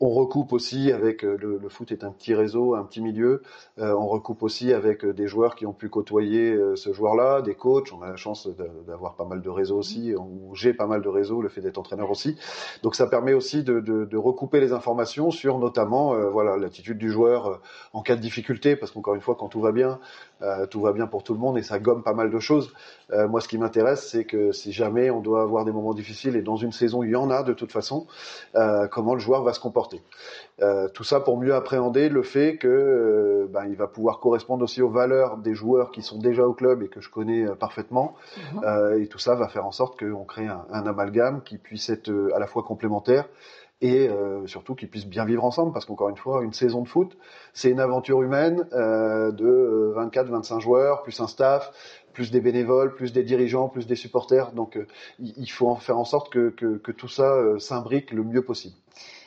On 0.00 0.10
recoupe 0.10 0.52
aussi 0.52 0.90
avec 0.90 1.24
euh, 1.24 1.36
le, 1.40 1.58
le, 1.58 1.68
foot 1.68 1.92
est 1.92 2.02
un 2.02 2.10
petit 2.10 2.34
réseau, 2.34 2.74
un 2.74 2.82
petit 2.82 3.00
milieu. 3.00 3.42
Euh, 3.78 3.94
on 3.94 4.08
recoupe 4.08 4.42
aussi 4.42 4.72
avec 4.72 5.04
euh, 5.04 5.12
des 5.12 5.28
joueurs 5.28 5.54
qui 5.54 5.64
ont 5.64 5.72
pu 5.72 5.88
côtoyer 5.88 6.58
ce 6.74 6.92
joueur-là, 6.92 7.40
des 7.40 7.54
coachs. 7.54 7.92
On 7.92 8.02
a 8.02 8.08
la 8.08 8.16
chance 8.16 8.48
d'avoir 8.84 9.14
pas 9.14 9.24
mal 9.24 9.42
de 9.42 9.48
réseaux 9.48 9.78
aussi. 9.78 10.12
J'ai 10.54 10.74
pas 10.74 10.86
mal 10.86 11.02
de 11.02 11.08
réseaux, 11.08 11.40
le 11.40 11.48
fait 11.48 11.60
d'être 11.60 11.78
entraîneur 11.78 12.10
aussi. 12.10 12.36
Donc 12.82 12.96
ça 12.96 13.06
permet 13.06 13.32
aussi 13.32 13.62
de, 13.62 13.78
de, 13.78 14.04
de 14.04 14.16
recouper 14.16 14.58
les 14.58 14.72
informations 14.72 15.30
sur 15.30 15.58
notamment 15.58 16.14
euh, 16.14 16.30
voilà 16.30 16.56
l'attitude 16.56 16.98
du 16.98 17.12
joueur 17.12 17.60
en 17.92 18.02
cas 18.02 18.16
de 18.16 18.20
difficulté, 18.20 18.74
parce 18.74 18.90
qu'encore 18.90 19.14
une 19.14 19.20
fois, 19.20 19.36
quand 19.36 19.48
tout 19.48 19.60
va 19.60 19.70
bien, 19.70 20.00
tout 20.70 20.80
va 20.80 20.92
bien 20.92 21.06
pour 21.06 21.22
tout 21.22 21.32
le 21.32 21.38
monde 21.38 21.56
et 21.58 21.62
ça 21.62 21.78
gomme 21.78 22.02
pas 22.02 22.12
mal 22.12 22.30
de 22.30 22.38
choses. 22.38 22.72
moi, 23.10 23.40
ce 23.40 23.48
qui 23.48 23.56
m'intéresse, 23.56 24.08
c'est 24.10 24.24
que 24.24 24.52
si 24.52 24.72
jamais 24.72 25.10
on 25.10 25.20
doit 25.20 25.42
avoir 25.42 25.64
des 25.64 25.72
moments 25.72 25.94
difficiles 25.94 26.36
et 26.36 26.42
dans 26.42 26.56
une 26.56 26.72
saison 26.72 27.02
il 27.02 27.10
y 27.10 27.16
en 27.16 27.30
a 27.30 27.42
de 27.42 27.52
toute 27.52 27.72
façon, 27.72 28.06
comment 28.90 29.14
le 29.14 29.20
joueur 29.20 29.42
va 29.42 29.52
se 29.52 29.60
comporter 29.60 29.75
Euh, 30.62 30.88
tout 30.88 31.04
ça 31.04 31.20
pour 31.20 31.38
mieux 31.38 31.54
appréhender 31.54 32.08
le 32.08 32.22
fait 32.22 32.56
que 32.56 32.66
euh, 32.68 33.46
ben, 33.50 33.66
il 33.66 33.76
va 33.76 33.86
pouvoir 33.86 34.20
correspondre 34.20 34.64
aussi 34.64 34.82
aux 34.82 34.88
valeurs 34.88 35.36
des 35.36 35.54
joueurs 35.54 35.90
qui 35.90 36.02
sont 36.02 36.18
déjà 36.18 36.46
au 36.46 36.54
club 36.54 36.82
et 36.82 36.88
que 36.88 37.00
je 37.00 37.10
connais 37.10 37.44
euh, 37.46 37.54
parfaitement. 37.54 38.14
Euh, 38.64 39.00
et 39.00 39.06
tout 39.06 39.18
ça 39.18 39.34
va 39.34 39.48
faire 39.48 39.66
en 39.66 39.72
sorte 39.72 39.98
qu'on 39.98 40.24
crée 40.24 40.46
un, 40.46 40.64
un, 40.70 40.86
amalgame 40.86 41.42
qui 41.42 41.58
puisse 41.58 41.90
être 41.90 42.10
à 42.34 42.38
la 42.38 42.46
fois 42.46 42.62
complémentaire 42.62 43.28
et 43.82 44.08
euh, 44.08 44.46
surtout 44.46 44.74
qu'ils 44.74 44.88
puissent 44.88 45.06
bien 45.06 45.26
vivre 45.26 45.44
ensemble 45.44 45.72
parce 45.72 45.84
qu'encore 45.84 46.08
une 46.08 46.16
fois 46.16 46.42
une 46.42 46.54
saison 46.54 46.80
de 46.80 46.88
foot 46.88 47.18
c'est 47.52 47.70
une 47.70 47.80
aventure 47.80 48.22
humaine 48.22 48.66
de 48.72 49.92
24-25 49.94 50.60
joueurs 50.60 51.02
plus 51.02 51.20
un 51.20 51.26
staff 51.26 51.70
plus 52.16 52.30
des 52.30 52.40
bénévoles, 52.40 52.94
plus 52.94 53.12
des 53.12 53.22
dirigeants, 53.22 53.68
plus 53.68 53.86
des 53.86 53.94
supporters. 53.94 54.52
Donc, 54.52 54.78
euh, 54.78 54.86
il 55.18 55.50
faut 55.50 55.68
en 55.68 55.76
faire 55.76 55.98
en 55.98 56.06
sorte 56.06 56.32
que, 56.32 56.48
que, 56.48 56.78
que 56.78 56.90
tout 56.90 57.08
ça 57.08 57.36
s'imbrique 57.58 58.10
le 58.10 58.24
mieux 58.24 58.40
possible. 58.40 58.74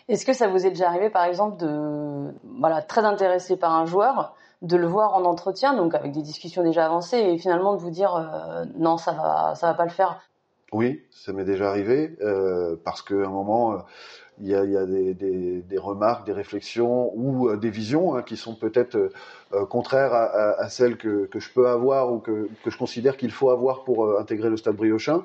Est-ce 0.10 0.26
que 0.26 0.34
ça 0.34 0.48
vous 0.48 0.66
est 0.66 0.72
déjà 0.72 0.88
arrivé, 0.88 1.10
par 1.10 1.24
exemple, 1.24 1.58
de 1.58 2.34
voilà 2.60 2.82
très 2.82 3.06
intéressé 3.06 3.56
par 3.58 3.74
un 3.74 3.86
joueur, 3.86 4.36
de 4.64 4.76
le 4.76 4.88
voir 4.88 5.14
en 5.14 5.24
entretien, 5.24 5.76
donc 5.76 5.94
avec 5.94 6.12
des 6.12 6.24
discussions 6.24 6.64
déjà 6.64 6.86
avancées, 6.86 7.18
et 7.18 7.38
finalement 7.38 7.76
de 7.76 7.80
vous 7.80 7.92
dire 7.92 8.16
euh, 8.16 8.66
non, 8.76 8.98
ça 8.98 9.14
va, 9.14 9.54
va 9.62 9.74
pas 9.74 9.86
le 9.86 9.92
faire. 9.92 10.20
Oui, 10.72 11.04
ça 11.12 11.32
m'est 11.32 11.46
déjà 11.46 11.70
arrivé 11.70 12.18
euh, 12.22 12.76
parce 12.84 13.02
qu'à 13.02 13.16
un 13.16 13.30
moment. 13.30 13.78
Euh, 14.40 14.46
il 14.46 14.48
y 14.50 14.56
a, 14.56 14.64
il 14.66 14.72
y 14.72 14.78
a 14.78 14.86
des, 14.86 15.14
des, 15.14 15.62
des, 15.62 15.78
remarques, 15.78 16.26
des 16.26 16.34
réflexions 16.34 17.12
ou 17.16 17.50
euh, 17.50 17.58
des 17.58 17.70
visions 17.70 18.16
hein, 18.16 18.24
qui 18.24 18.38
sont 18.38 18.56
peut-être 18.56 19.12
euh, 19.54 19.66
contraires 19.66 20.14
à, 20.14 20.26
à, 20.26 20.64
à, 20.64 20.70
celles 20.70 20.98
que, 20.98 21.26
que, 21.26 21.40
je 21.40 21.50
peux 21.52 21.68
avoir 21.68 22.12
ou 22.14 22.20
que, 22.20 22.50
que 22.64 22.70
je 22.70 22.78
considère 22.78 23.18
qu'il 23.18 23.32
faut 23.32 23.50
avoir 23.50 23.84
pour 23.84 24.06
euh, 24.06 24.20
intégrer 24.20 24.50
le 24.50 24.58
stade 24.58 24.76
briochin. 24.76 25.24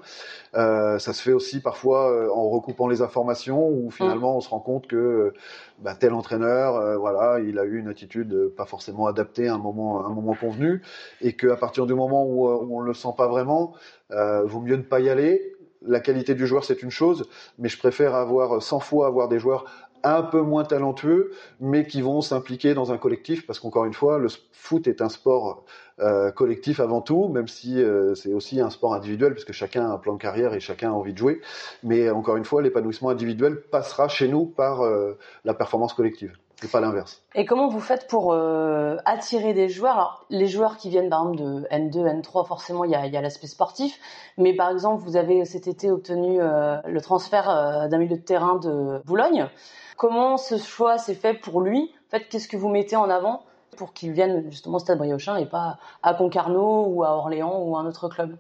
Euh, 0.55 0.99
ça 0.99 1.13
se 1.13 1.23
fait 1.23 1.33
aussi 1.33 1.61
parfois 1.61 2.11
euh, 2.11 2.31
en 2.31 2.49
recoupant 2.49 2.89
les 2.89 3.03
informations 3.03 3.69
où 3.69 3.91
finalement 3.91 4.33
mmh. 4.33 4.37
on 4.37 4.41
se 4.41 4.49
rend 4.49 4.61
compte 4.61 4.87
que 4.87 5.35
bah, 5.81 5.95
tel 5.95 6.15
entraîneur, 6.15 6.99
voilà, 6.99 7.41
il 7.41 7.59
a 7.59 7.65
eu 7.65 7.79
une 7.79 7.89
attitude 7.89 8.49
pas 8.57 8.65
forcément 8.65 9.07
adaptée 9.07 9.49
à 9.49 9.55
un 9.55 9.59
moment, 9.59 10.05
à 10.05 10.07
un 10.07 10.15
moment 10.15 10.35
convenu 10.35 10.83
et 11.21 11.35
qu'à 11.35 11.57
partir 11.57 11.85
du 11.87 11.95
moment 11.95 12.25
où, 12.25 12.49
où 12.49 12.79
on 12.79 12.81
le 12.81 12.95
sent 12.95 13.09
pas 13.17 13.27
vraiment, 13.27 13.75
vaut 14.11 14.61
mieux 14.61 14.77
ne 14.77 14.83
pas 14.83 15.01
y 15.01 15.11
aller 15.11 15.54
la 15.87 16.01
qualité 16.01 16.35
du 16.35 16.47
joueur, 16.47 16.65
c'est 16.65 16.83
une 16.83 16.91
chose, 16.91 17.29
mais 17.59 17.69
je 17.69 17.79
préfère 17.79 18.15
avoir 18.15 18.63
100 18.63 18.81
fois 18.81 19.07
avoir 19.07 19.29
des 19.29 19.39
joueurs 19.39 19.65
un 20.05 20.23
peu 20.23 20.43
moins 20.43 20.65
talentueux, 20.65 21.33
mais 21.61 21.87
qui 21.87 22.03
vont 22.03 22.21
s'impliquer 22.21 22.75
dans 22.75 22.93
un 22.93 22.99
collectif, 22.99 23.47
parce 23.47 23.59
qu'encore 23.59 23.87
une 23.87 23.95
fois, 23.95 24.19
le 24.19 24.29
foot 24.53 24.87
est 24.87 25.01
un 25.01 25.09
sport 25.09 25.65
euh, 26.01 26.31
collectif 26.31 26.79
avant 26.79 27.01
tout, 27.01 27.29
même 27.29 27.49
si 27.49 27.83
euh, 27.83 28.15
c'est 28.15 28.33
aussi 28.33 28.61
un 28.61 28.71
sport 28.71 28.95
individuel, 28.95 29.33
puisque 29.33 29.53
chacun 29.53 29.87
a 29.87 29.95
un 29.95 29.99
plan 29.99 30.13
de 30.13 30.21
carrière 30.21 30.53
et 30.53 30.61
chacun 30.61 30.91
a 30.91 30.93
envie 30.93 31.15
de 31.15 31.19
jouer. 31.19 31.41
Mais 31.83 32.11
encore 32.11 32.37
une 32.37 32.45
fois, 32.45 32.61
l'épanouissement 32.61 33.09
individuel 33.09 33.61
passera 33.63 34.09
chez 34.09 34.29
nous 34.29 34.45
par 34.45 34.83
euh, 34.83 35.17
la 35.45 35.55
performance 35.55 35.95
collective. 35.95 36.37
C'est 36.61 36.71
pas 36.71 36.81
l'inverse. 36.81 37.23
Et 37.35 37.45
comment 37.45 37.69
vous 37.69 37.81
faites 37.81 38.07
pour 38.09 38.33
euh, 38.33 38.97
attirer 39.05 39.55
des 39.55 39.69
joueurs? 39.69 39.95
Alors, 39.95 40.25
les 40.31 40.47
joueurs 40.47 40.77
qui 40.77 40.89
viennent 40.89 41.11
par 41.11 41.23
exemple 41.23 41.43
de 41.43 41.67
N2, 41.71 42.23
N3, 42.23 42.47
forcément, 42.47 42.85
il 42.85 42.91
y 42.91 42.95
a, 42.95 43.07
y 43.07 43.17
a 43.17 43.21
l'aspect 43.21 43.47
sportif. 43.47 43.99
Mais 44.39 44.55
par 44.55 44.71
exemple, 44.71 45.03
vous 45.03 45.17
avez 45.17 45.45
cet 45.45 45.67
été 45.67 45.91
obtenu 45.91 46.41
euh, 46.41 46.81
le 46.87 47.01
transfert 47.01 47.51
euh, 47.51 47.89
d'un 47.89 47.99
milieu 47.99 48.17
de 48.17 48.23
terrain 48.23 48.57
de 48.57 49.03
Boulogne. 49.05 49.49
Comment 49.97 50.37
ce 50.37 50.59
choix 50.59 50.99
s'est 50.99 51.15
fait 51.15 51.35
pour 51.35 51.61
lui? 51.61 51.93
En 52.09 52.11
fait, 52.11 52.29
qu'est-ce 52.29 52.49
que 52.49 52.57
vous 52.57 52.69
mettez 52.69 52.97
en 52.97 53.11
avant 53.11 53.43
pour 53.77 53.93
qu'il 53.93 54.13
vienne 54.13 54.45
justement 54.51 54.77
au 54.77 54.81
Stade 54.81 54.99
Briochin 54.99 55.37
et 55.37 55.47
pas 55.47 55.79
à 56.03 56.15
Concarneau 56.15 56.87
ou 56.87 57.05
à 57.05 57.17
Orléans 57.17 57.61
ou 57.61 57.77
à 57.77 57.81
un 57.81 57.87
autre 57.87 58.09
club? 58.09 58.37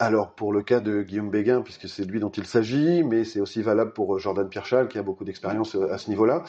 Alors 0.00 0.30
pour 0.30 0.50
le 0.50 0.62
cas 0.62 0.80
de 0.80 1.02
Guillaume 1.02 1.28
Béguin, 1.28 1.60
puisque 1.60 1.86
c'est 1.86 2.04
lui 2.04 2.20
dont 2.20 2.30
il 2.30 2.46
s'agit, 2.46 3.04
mais 3.04 3.24
c'est 3.24 3.38
aussi 3.38 3.60
valable 3.60 3.92
pour 3.92 4.18
Jordan 4.18 4.48
Pierchal 4.48 4.88
qui 4.88 4.96
a 4.96 5.02
beaucoup 5.02 5.24
d'expérience 5.24 5.74
à 5.74 5.98
ce 5.98 6.08
niveau-là. 6.08 6.42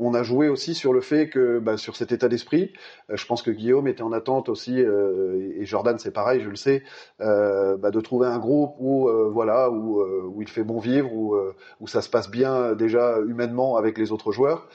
On 0.00 0.14
a 0.14 0.24
joué 0.24 0.48
aussi 0.48 0.74
sur 0.74 0.92
le 0.92 1.00
fait 1.00 1.28
que, 1.28 1.60
bah, 1.60 1.76
sur 1.76 1.94
cet 1.94 2.10
état 2.10 2.28
d'esprit, 2.28 2.72
euh, 3.10 3.16
je 3.16 3.24
pense 3.24 3.42
que 3.42 3.52
Guillaume 3.52 3.86
était 3.86 4.02
en 4.02 4.10
attente 4.10 4.48
aussi, 4.48 4.82
euh, 4.82 5.52
et 5.56 5.64
Jordan 5.64 5.96
c'est 5.98 6.10
pareil, 6.10 6.40
je 6.40 6.50
le 6.50 6.56
sais, 6.56 6.82
euh, 7.20 7.76
bah, 7.76 7.92
de 7.92 8.00
trouver 8.00 8.26
un 8.26 8.38
groupe 8.38 8.74
où 8.80 9.08
voilà 9.30 9.70
où, 9.70 10.02
où 10.02 10.42
il 10.42 10.48
fait 10.48 10.64
bon 10.64 10.80
vivre, 10.80 11.12
où, 11.12 11.36
où 11.80 11.86
ça 11.86 12.02
se 12.02 12.10
passe 12.10 12.28
bien 12.28 12.74
déjà 12.74 13.20
humainement 13.20 13.76
avec 13.76 13.96
les 13.96 14.10
autres 14.10 14.32
joueurs 14.32 14.66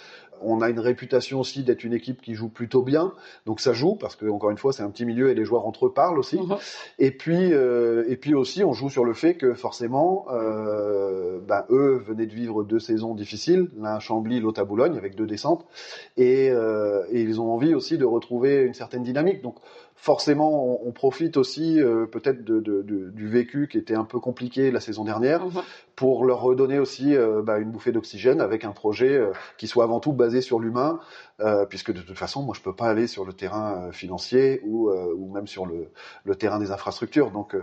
on 0.42 0.62
a 0.62 0.70
une 0.70 0.80
réputation 0.80 1.40
aussi 1.40 1.64
d'être 1.64 1.84
une 1.84 1.94
équipe 1.94 2.22
qui 2.22 2.36
joue 2.36 2.50
plutôt 2.50 2.82
bien, 2.82 3.14
donc 3.46 3.60
ça 3.60 3.74
joue 3.74 3.96
parce 3.96 4.16
que 4.16 4.26
encore 4.26 4.52
une 4.52 4.58
fois 4.58 4.74
c'est 4.74 4.84
un 4.84 4.90
petit 4.90 5.06
milieu 5.06 5.30
et 5.30 5.36
les 5.36 5.46
joueurs 5.46 5.66
entre 5.66 5.88
eux 5.88 5.94
parlent 5.94 6.20
aussi. 6.20 6.38
Mhm. 6.38 6.58
Et 7.00 7.12
puis 7.12 7.54
euh, 7.54 8.04
et 8.08 8.18
puis 8.18 8.34
aussi 8.34 8.64
on 8.64 8.74
joue 8.74 8.90
sur 8.90 9.06
le 9.06 9.14
fait 9.14 9.36
que 9.36 9.54
forcément 9.54 10.26
euh, 10.32 11.40
ben, 11.48 11.66
eux 11.70 12.04
venaient 12.06 12.26
de 12.26 12.34
vivre 12.34 12.64
deux 12.64 12.80
saisons 12.80 13.16
difficiles, 13.16 13.70
l'un 13.78 13.96
à 13.96 14.00
Chambly, 14.00 14.40
l'autre 14.40 14.62
à 14.62 14.66
Boulogne 14.66 14.98
avec 14.98 15.16
deux 15.16 15.28
descentes, 15.28 15.66
et, 16.18 16.50
euh, 16.50 17.04
et, 17.12 17.22
ils 17.22 17.40
ont 17.40 17.52
envie 17.52 17.74
aussi 17.74 17.98
de 17.98 18.06
retrouver 18.06 18.62
une 18.64 18.74
certaine 18.74 19.04
dynamique. 19.04 19.42
Donc 19.42 19.56
forcément, 20.04 20.86
on, 20.86 20.92
profite 20.92 21.38
aussi 21.38 21.80
euh, 21.80 22.06
peut-être 22.06 22.44
de, 22.44 22.60
de, 22.60 22.82
de, 22.82 23.10
du 23.12 23.30
vécu 23.30 23.70
qui 23.70 23.78
était 23.78 23.96
un 23.96 24.04
peu 24.04 24.20
compliqué 24.20 24.70
la 24.70 24.82
saison 24.82 25.06
dernière 25.06 25.46
mhm. 25.46 25.62
pour 25.96 26.26
leur 26.26 26.42
redonner 26.42 26.78
aussi 26.78 27.16
euh, 27.16 27.42
bah, 27.42 27.58
une 27.58 27.72
bouffée 27.72 27.94
d'oxygène 27.94 28.42
avec 28.42 28.66
un 28.66 28.74
projet 28.74 29.16
euh, 29.16 29.32
qui 29.58 29.66
soit 29.66 29.86
avant 29.86 30.02
tout 30.02 30.12
basé 30.12 30.42
sur 30.42 30.60
l'humain, 30.60 31.00
puisque 31.70 31.94
de 31.94 32.02
toute 32.02 32.18
façon, 32.18 32.44
moi, 32.44 32.54
je 32.58 32.62
peux 32.62 32.76
pas 32.76 32.90
aller 32.90 33.08
sur 33.08 33.26
le 33.26 33.32
terrain 33.34 33.92
financier 33.92 34.62
ou, 34.64 34.90
ou 34.90 35.34
même 35.34 35.48
sur 35.48 35.66
le, 35.66 35.90
le, 36.24 36.36
terrain 36.36 36.58
des 36.58 36.72
infrastructures. 36.72 37.32
Donc, 37.32 37.56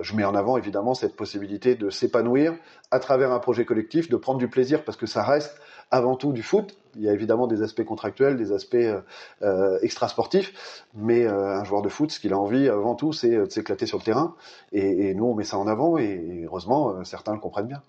je 0.00 0.16
mets 0.16 0.24
en 0.24 0.34
avant 0.34 0.56
évidemment 0.56 0.94
cette 0.94 1.14
possibilité 1.14 1.76
de 1.76 1.90
s'épanouir 1.90 2.54
à 2.90 2.98
travers 2.98 3.30
un 3.30 3.38
projet 3.38 3.64
collectif, 3.64 4.08
de 4.08 4.16
prendre 4.16 4.38
du 4.38 4.48
plaisir 4.48 4.84
parce 4.84 4.96
que 4.96 5.06
ça 5.06 5.22
reste 5.22 5.60
avant 5.90 6.16
tout 6.16 6.32
du 6.32 6.42
foot. 6.42 6.76
Il 6.96 7.02
y 7.02 7.08
a 7.08 7.12
évidemment 7.12 7.46
des 7.46 7.62
aspects 7.62 7.84
contractuels, 7.84 8.36
des 8.36 8.52
aspects 8.52 8.74
euh, 8.74 9.00
euh 9.42 9.78
extrasportifs, 9.82 10.84
mais 10.94 11.24
euh, 11.24 11.58
un 11.58 11.64
joueur 11.64 11.82
de 11.82 11.88
foot, 11.88 12.10
ce 12.10 12.20
qu'il 12.20 12.32
a 12.32 12.38
envie 12.38 12.68
avant 12.68 12.94
tout, 12.94 13.12
c'est 13.12 13.30
de 13.30 13.48
s'éclater 13.48 13.86
sur 13.86 13.98
le 13.98 14.02
terrain. 14.02 14.34
Et, 14.72 15.10
et, 15.10 15.14
nous, 15.14 15.26
on 15.26 15.34
met 15.34 15.44
ça 15.44 15.58
en 15.58 15.66
avant, 15.66 15.98
et, 15.98 16.44
heureusement, 16.44 16.90
euh, 16.90 17.04
certains 17.04 17.32
le 17.32 17.38
comprennent 17.38 17.68
bien. 17.68 17.82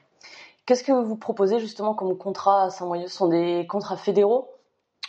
Qu'est-ce 0.65 0.83
que 0.83 0.91
vous 0.91 1.15
proposez 1.15 1.59
justement 1.59 1.95
comme 1.95 2.15
contrat 2.17 2.65
à 2.65 2.69
Saint-Moyeux 2.69 3.07
Ce 3.07 3.17
sont 3.17 3.27
des 3.27 3.65
contrats 3.67 3.97
fédéraux? 3.97 4.49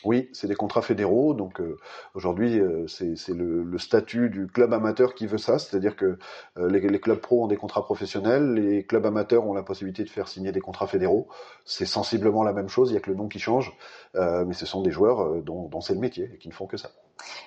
Oui, 0.04 0.28
c'est 0.32 0.48
des 0.48 0.54
contrats 0.54 0.82
fédéraux. 0.82 1.34
Donc 1.34 1.60
euh, 1.60 1.78
aujourd'hui, 2.14 2.58
euh, 2.58 2.86
c'est 2.86 3.16
le, 3.28 3.62
le, 3.62 3.78
statut 3.78 4.30
du 4.30 4.46
club 4.46 4.72
amateur 4.72 5.14
qui 5.14 5.26
veut 5.26 5.38
ça, 5.38 5.58
c'est-à-dire 5.58 5.96
que 5.96 6.18
euh, 6.58 6.68
les, 6.68 6.80
les, 6.80 7.00
clubs 7.00 7.18
pro 7.18 7.44
ont 7.44 7.46
des 7.46 7.56
contrats 7.56 7.84
professionnels, 7.84 8.54
les 8.54 8.84
clubs 8.84 9.04
amateurs 9.06 9.46
ont 9.46 9.54
la 9.54 9.62
possibilité 9.62 10.04
de 10.04 10.08
faire 10.08 10.28
signer 10.28 10.52
des 10.52 10.60
contrats 10.60 10.86
fédéraux. 10.86 11.28
C'est 11.64 11.86
sensiblement 11.86 12.42
la 12.42 12.52
même 12.52 12.68
chose, 12.68 12.90
il 12.90 12.94
y 12.94 12.96
a 12.96 13.00
que 13.00 13.10
le 13.10 13.16
nom 13.16 13.28
qui 13.28 13.38
change, 13.38 13.76
mais 14.14 14.52
ce 14.52 14.66
sont 14.66 14.82
des 14.82 14.90
joueurs 14.90 15.42
dont, 15.42 15.68
dont 15.68 15.80
c'est 15.80 15.94
le 15.94 16.00
métier 16.00 16.30
et 16.34 16.38
qui 16.38 16.48
ne 16.48 16.52
font 16.52 16.66
que 16.66 16.76
ça. 16.76 16.90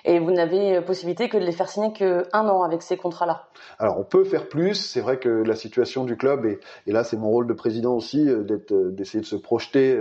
Et 0.04 0.18
vous 0.18 0.30
n'avez 0.30 0.80
possibilité 0.80 1.28
que 1.28 1.36
de 1.36 1.44
les 1.44 1.52
faire 1.52 1.68
signer 1.68 1.92
qu'un 1.92 2.24
an 2.32 2.62
avec 2.62 2.82
ces 2.82 2.96
contrats-là? 2.96 3.48
Alors 3.78 3.98
on 3.98 4.04
peut 4.04 4.24
faire 4.24 4.48
plus. 4.48 4.74
C'est 4.74 5.00
vrai 5.00 5.18
que 5.18 5.28
la 5.28 5.54
situation 5.54 6.04
du 6.04 6.16
club 6.16 6.46
et, 6.46 6.60
et 6.86 6.92
là 6.92 7.04
c'est 7.04 7.16
mon 7.16 7.28
rôle 7.28 7.46
de 7.46 7.52
président 7.52 7.94
aussi 7.94 8.26
d'essayer 8.26 9.20
de 9.20 9.26
se 9.26 9.36
projeter 9.36 9.98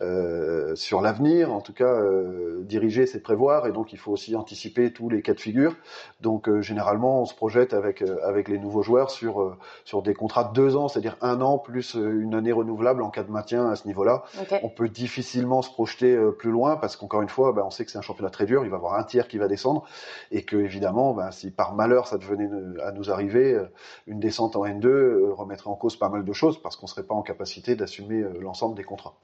euh, 0.00 0.76
sur 0.76 1.00
l'avenir, 1.00 1.52
en 1.52 1.60
tout 1.60 1.72
cas 1.72 1.92
euh, 1.92 2.62
diriger, 2.62 3.06
c'est 3.06 3.18
prévoir, 3.20 3.66
et 3.66 3.72
donc 3.72 3.92
il 3.92 3.98
faut 3.98 4.12
aussi 4.12 4.36
anticiper 4.36 4.92
tous 4.92 5.08
les 5.08 5.22
cas 5.22 5.34
de 5.34 5.40
figure. 5.40 5.74
Donc 6.20 6.48
euh, 6.48 6.62
généralement, 6.62 7.22
on 7.22 7.24
se 7.24 7.34
projette 7.34 7.74
avec 7.74 8.02
avec 8.22 8.48
les 8.48 8.58
nouveaux 8.58 8.82
joueurs 8.82 9.10
sur 9.10 9.56
sur 9.84 10.02
des 10.02 10.14
contrats 10.14 10.44
de 10.44 10.52
deux 10.52 10.76
ans, 10.76 10.86
c'est-à-dire 10.86 11.16
un 11.20 11.40
an 11.40 11.58
plus 11.58 11.94
une 11.94 12.34
année 12.34 12.52
renouvelable 12.52 13.02
en 13.02 13.10
cas 13.10 13.24
de 13.24 13.32
maintien 13.32 13.68
à 13.70 13.74
ce 13.74 13.88
niveau-là. 13.88 14.22
On 14.62 14.68
peut 14.68 14.88
difficilement 14.88 15.62
se 15.62 15.70
projeter 15.70 16.16
plus 16.38 16.50
loin 16.52 16.76
parce 16.76 16.96
qu'encore 16.96 17.22
une 17.22 17.28
fois, 17.28 17.52
bah, 17.52 17.64
on 17.66 17.70
sait 17.70 17.84
que 17.84 17.90
c'est 17.90 17.98
un 17.98 18.02
championnat 18.02 18.30
très 18.30 18.46
dur, 18.46 18.64
il 18.64 18.70
va 18.70 18.76
y 18.76 18.78
avoir 18.78 18.94
un 18.94 19.04
tiers 19.04 19.26
qui 19.26 19.38
va 19.38 19.48
descendre, 19.48 19.84
et 20.30 20.44
que 20.44 20.56
évidemment, 20.56 21.12
bah, 21.12 21.32
si 21.32 21.50
par 21.50 21.74
malheur 21.74 22.06
ça 22.06 22.18
devenait 22.18 22.48
à 22.82 22.92
nous 22.92 23.10
arriver, 23.10 23.60
une 24.06 24.20
descente 24.20 24.54
en 24.54 24.64
N2 24.64 25.32
remettrait 25.32 25.70
en 25.70 25.76
cause 25.76 25.96
pas 25.96 26.08
mal 26.08 26.24
de 26.24 26.32
choses 26.32 26.62
parce 26.62 26.76
qu'on 26.76 26.86
serait 26.86 27.02
pas 27.02 27.14
en 27.14 27.22
capacité 27.22 27.74
d'assumer 27.74 28.24
l'ensemble 28.40 28.76
des 28.76 28.84
contrats. 28.84 29.14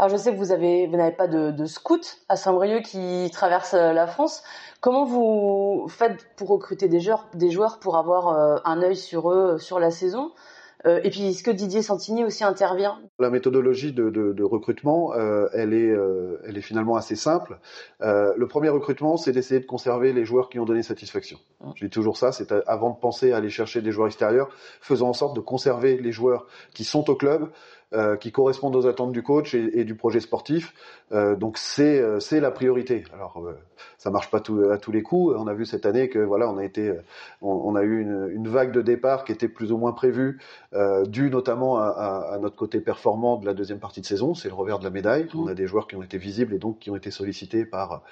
Alors 0.00 0.08
je 0.08 0.16
sais 0.16 0.32
que 0.32 0.38
vous 0.38 0.50
avez, 0.50 0.86
vous 0.86 0.96
n'avez 0.96 1.14
pas 1.14 1.26
de, 1.26 1.50
de 1.50 1.66
scout 1.66 2.22
à 2.30 2.36
Saint-Brieuc 2.36 2.84
qui 2.84 3.28
traverse 3.34 3.74
euh, 3.74 3.92
la 3.92 4.06
France. 4.06 4.42
Comment 4.80 5.04
vous 5.04 5.88
faites 5.90 6.26
pour 6.36 6.48
recruter 6.48 6.88
des 6.88 7.00
joueurs, 7.00 7.28
des 7.34 7.50
joueurs 7.50 7.78
pour 7.80 7.98
avoir 7.98 8.28
euh, 8.28 8.56
un 8.64 8.80
œil 8.80 8.96
sur 8.96 9.30
eux 9.30 9.58
sur 9.58 9.78
la 9.78 9.90
saison? 9.90 10.32
Euh, 10.86 11.00
et 11.04 11.10
puis, 11.10 11.26
est-ce 11.28 11.42
que 11.42 11.50
Didier 11.50 11.82
Santini 11.82 12.24
aussi 12.24 12.44
intervient? 12.44 12.98
La 13.18 13.28
méthodologie 13.28 13.92
de, 13.92 14.08
de, 14.08 14.32
de 14.32 14.42
recrutement, 14.42 15.12
euh, 15.12 15.48
elle, 15.52 15.74
est, 15.74 15.90
euh, 15.90 16.40
elle 16.46 16.56
est 16.56 16.62
finalement 16.62 16.96
assez 16.96 17.16
simple. 17.16 17.58
le 18.00 18.46
premier 18.46 18.70
recrutement, 18.70 19.18
c'est 19.18 19.32
d'essayer 19.32 19.60
de 19.60 19.66
conserver 19.66 20.14
les 20.14 20.24
joueurs 20.24 20.48
qui 20.48 20.58
ont 20.58 20.64
donné 20.64 20.82
satisfaction. 20.82 21.38
Mmh. 21.60 21.70
Je 21.76 21.84
dis 21.84 21.90
toujours 21.90 22.16
ça, 22.16 22.32
c'est 22.32 22.52
avant 22.66 22.88
de 22.90 22.96
penser 22.98 23.32
à 23.32 23.36
aller 23.36 23.50
chercher 23.50 23.82
des 23.82 23.92
joueurs 23.92 24.06
extérieurs, 24.06 24.48
faisons 24.80 25.08
en 25.08 25.12
sorte 25.12 25.36
de 25.36 25.40
conserver 25.40 25.98
les 25.98 26.12
joueurs 26.12 26.46
qui 26.72 26.84
sont 26.84 27.10
au 27.10 27.14
club, 27.14 27.50
euh, 27.92 28.16
qui 28.16 28.30
correspondent 28.30 28.76
aux 28.76 28.86
attentes 28.86 29.12
du 29.12 29.22
coach 29.22 29.54
et, 29.54 29.80
et 29.80 29.84
du 29.84 29.94
projet 29.96 30.20
sportif. 30.20 30.74
Euh, 31.12 31.34
donc 31.34 31.58
c'est 31.58 32.00
euh, 32.00 32.20
c'est 32.20 32.38
la 32.38 32.52
priorité. 32.52 33.02
Alors 33.12 33.42
euh, 33.44 33.58
ça 33.98 34.10
marche 34.10 34.30
pas 34.30 34.38
tout, 34.40 34.62
à 34.70 34.78
tous 34.78 34.92
les 34.92 35.02
coups. 35.02 35.34
On 35.36 35.48
a 35.48 35.54
vu 35.54 35.66
cette 35.66 35.86
année 35.86 36.08
que 36.08 36.20
voilà, 36.20 36.48
on 36.48 36.58
a 36.58 36.64
été, 36.64 36.92
on, 37.42 37.50
on 37.50 37.74
a 37.74 37.82
eu 37.82 38.00
une, 38.00 38.30
une, 38.32 38.46
vague 38.46 38.70
de 38.72 38.80
départ 38.80 39.24
qui 39.24 39.32
était 39.32 39.48
plus 39.48 39.72
ou 39.72 39.78
moins 39.78 39.92
prévue, 39.92 40.38
due 41.06 41.30
notamment 41.30 41.78
à, 41.78 41.86
à, 41.86 42.34
à, 42.34 42.38
notre 42.38 42.56
côté 42.56 42.80
performant 42.80 43.36
de 43.38 43.46
la 43.46 43.54
deuxième 43.54 43.78
partie 43.78 44.00
de 44.00 44.06
saison. 44.06 44.34
C'est 44.34 44.48
le 44.48 44.54
revers 44.54 44.78
de 44.78 44.84
la 44.84 44.90
médaille. 44.90 45.24
Mmh. 45.24 45.40
On 45.40 45.46
a 45.48 45.54
des 45.54 45.66
joueurs 45.66 45.86
qui 45.88 45.96
ont 45.96 46.02
été 46.02 46.18
visibles 46.18 46.54
et 46.54 46.58
donc 46.58 46.78
qui 46.78 46.90
ont 46.90 46.96
été 46.96 47.10
sollicités 47.10 47.64
par 47.64 48.02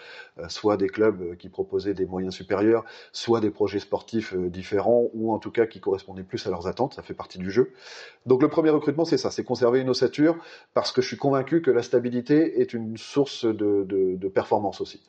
soit 0.48 0.76
des 0.76 0.88
clubs 0.88 1.36
qui 1.36 1.48
proposaient 1.48 1.94
des 1.94 2.06
moyens 2.06 2.34
supérieurs, 2.34 2.84
soit 3.12 3.40
des 3.40 3.50
projets 3.50 3.80
sportifs 3.80 4.34
différents 4.34 5.08
ou 5.14 5.32
en 5.32 5.38
tout 5.38 5.50
cas 5.50 5.66
qui 5.66 5.80
correspondaient 5.80 6.22
plus 6.22 6.46
à 6.46 6.50
leurs 6.50 6.66
attentes. 6.66 6.94
Ça 6.94 7.02
fait 7.02 7.14
partie 7.14 7.38
du 7.38 7.50
jeu. 7.50 7.72
Donc 8.26 8.42
le 8.42 8.48
premier 8.48 8.70
recrutement, 8.70 9.04
c'est 9.04 9.18
ça, 9.18 9.30
c'est 9.30 9.44
conserver 9.44 9.67
une 9.76 9.90
ossature 9.90 10.36
parce 10.74 10.92
que 10.92 11.02
je 11.02 11.08
suis 11.08 11.16
convaincu 11.16 11.62
que 11.62 11.70
la 11.70 11.82
stabilité 11.82 12.60
est 12.60 12.72
une 12.72 12.96
source 12.96 13.44
de 13.44 14.28
performance 14.28 14.80
aussi. 14.80 15.02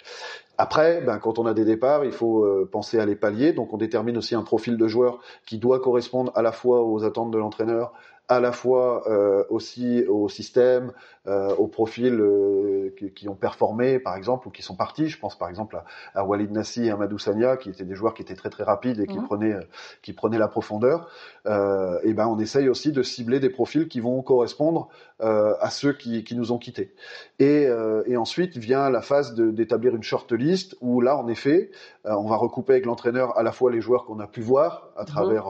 Après, 0.61 0.99
ben, 0.99 1.19
quand 1.19 1.39
on 1.39 1.45
a 1.45 1.53
des 1.53 1.63
départs, 1.63 2.03
il 2.03 2.11
faut 2.11 2.43
euh, 2.43 2.67
penser 2.69 2.99
à 2.99 3.05
les 3.05 3.15
pallier. 3.15 3.53
Donc 3.53 3.71
on 3.71 3.77
détermine 3.77 4.17
aussi 4.17 4.35
un 4.35 4.41
profil 4.41 4.75
de 4.75 4.87
joueur 4.89 5.21
qui 5.45 5.57
doit 5.57 5.79
correspondre 5.79 6.33
à 6.35 6.41
la 6.41 6.51
fois 6.51 6.83
aux 6.83 7.05
attentes 7.05 7.31
de 7.31 7.37
l'entraîneur, 7.37 7.93
à 8.29 8.39
la 8.39 8.51
fois 8.51 9.09
euh, 9.09 9.43
aussi 9.49 10.05
au 10.07 10.29
système, 10.29 10.93
euh, 11.25 11.53
aux 11.55 11.67
profils 11.67 12.13
euh, 12.13 12.93
qui, 12.95 13.11
qui, 13.11 13.27
ont 13.27 13.35
performé, 13.35 13.97
par 13.97 14.15
exemple, 14.15 14.47
ou 14.47 14.51
qui 14.51 14.61
sont 14.61 14.75
partis. 14.75 15.09
Je 15.09 15.19
pense 15.19 15.37
par 15.37 15.49
exemple 15.49 15.75
à, 15.75 16.19
à 16.19 16.23
Walid 16.23 16.51
Nassi 16.51 16.85
et 16.85 16.91
Amadou 16.91 17.17
Sania, 17.17 17.57
qui 17.57 17.69
étaient 17.69 17.85
des 17.85 17.95
joueurs 17.95 18.13
qui 18.13 18.21
étaient 18.21 18.35
très 18.35 18.51
très 18.51 18.63
rapides 18.63 18.99
et 18.99 19.07
qui 19.07 19.17
mmh. 19.17 19.25
prenaient 19.25 19.55
qui 20.03 20.13
prenaient 20.13 20.37
la 20.37 20.47
profondeur. 20.47 21.09
Et 21.47 22.13
ben 22.13 22.27
on 22.27 22.37
essaye 22.37 22.69
aussi 22.69 22.91
de 22.91 23.01
cibler 23.01 23.39
des 23.39 23.49
profils 23.49 23.87
qui 23.87 23.99
vont 23.99 24.21
correspondre 24.21 24.89
à 25.19 25.69
ceux 25.71 25.93
qui, 25.93 26.23
qui, 26.23 26.35
nous 26.35 26.51
ont 26.51 26.59
quittés. 26.59 26.93
Et, 27.39 27.67
et 28.05 28.17
ensuite 28.17 28.55
vient 28.57 28.89
la 28.91 29.01
phase 29.01 29.33
d'établir 29.33 29.95
une 29.95 30.03
short 30.03 30.31
list 30.31 30.77
où 30.79 31.01
là, 31.01 31.17
en 31.17 31.27
effet, 31.27 31.71
on 32.05 32.27
va 32.27 32.35
recouper 32.35 32.73
avec 32.73 32.85
l'entraîneur 32.85 33.37
à 33.37 33.43
la 33.43 33.51
fois 33.51 33.71
les 33.71 33.81
joueurs 33.81 34.05
qu'on 34.05 34.19
a 34.19 34.27
pu 34.27 34.41
voir 34.41 34.89
à 34.95 35.03
mmh. 35.03 35.05
travers 35.05 35.45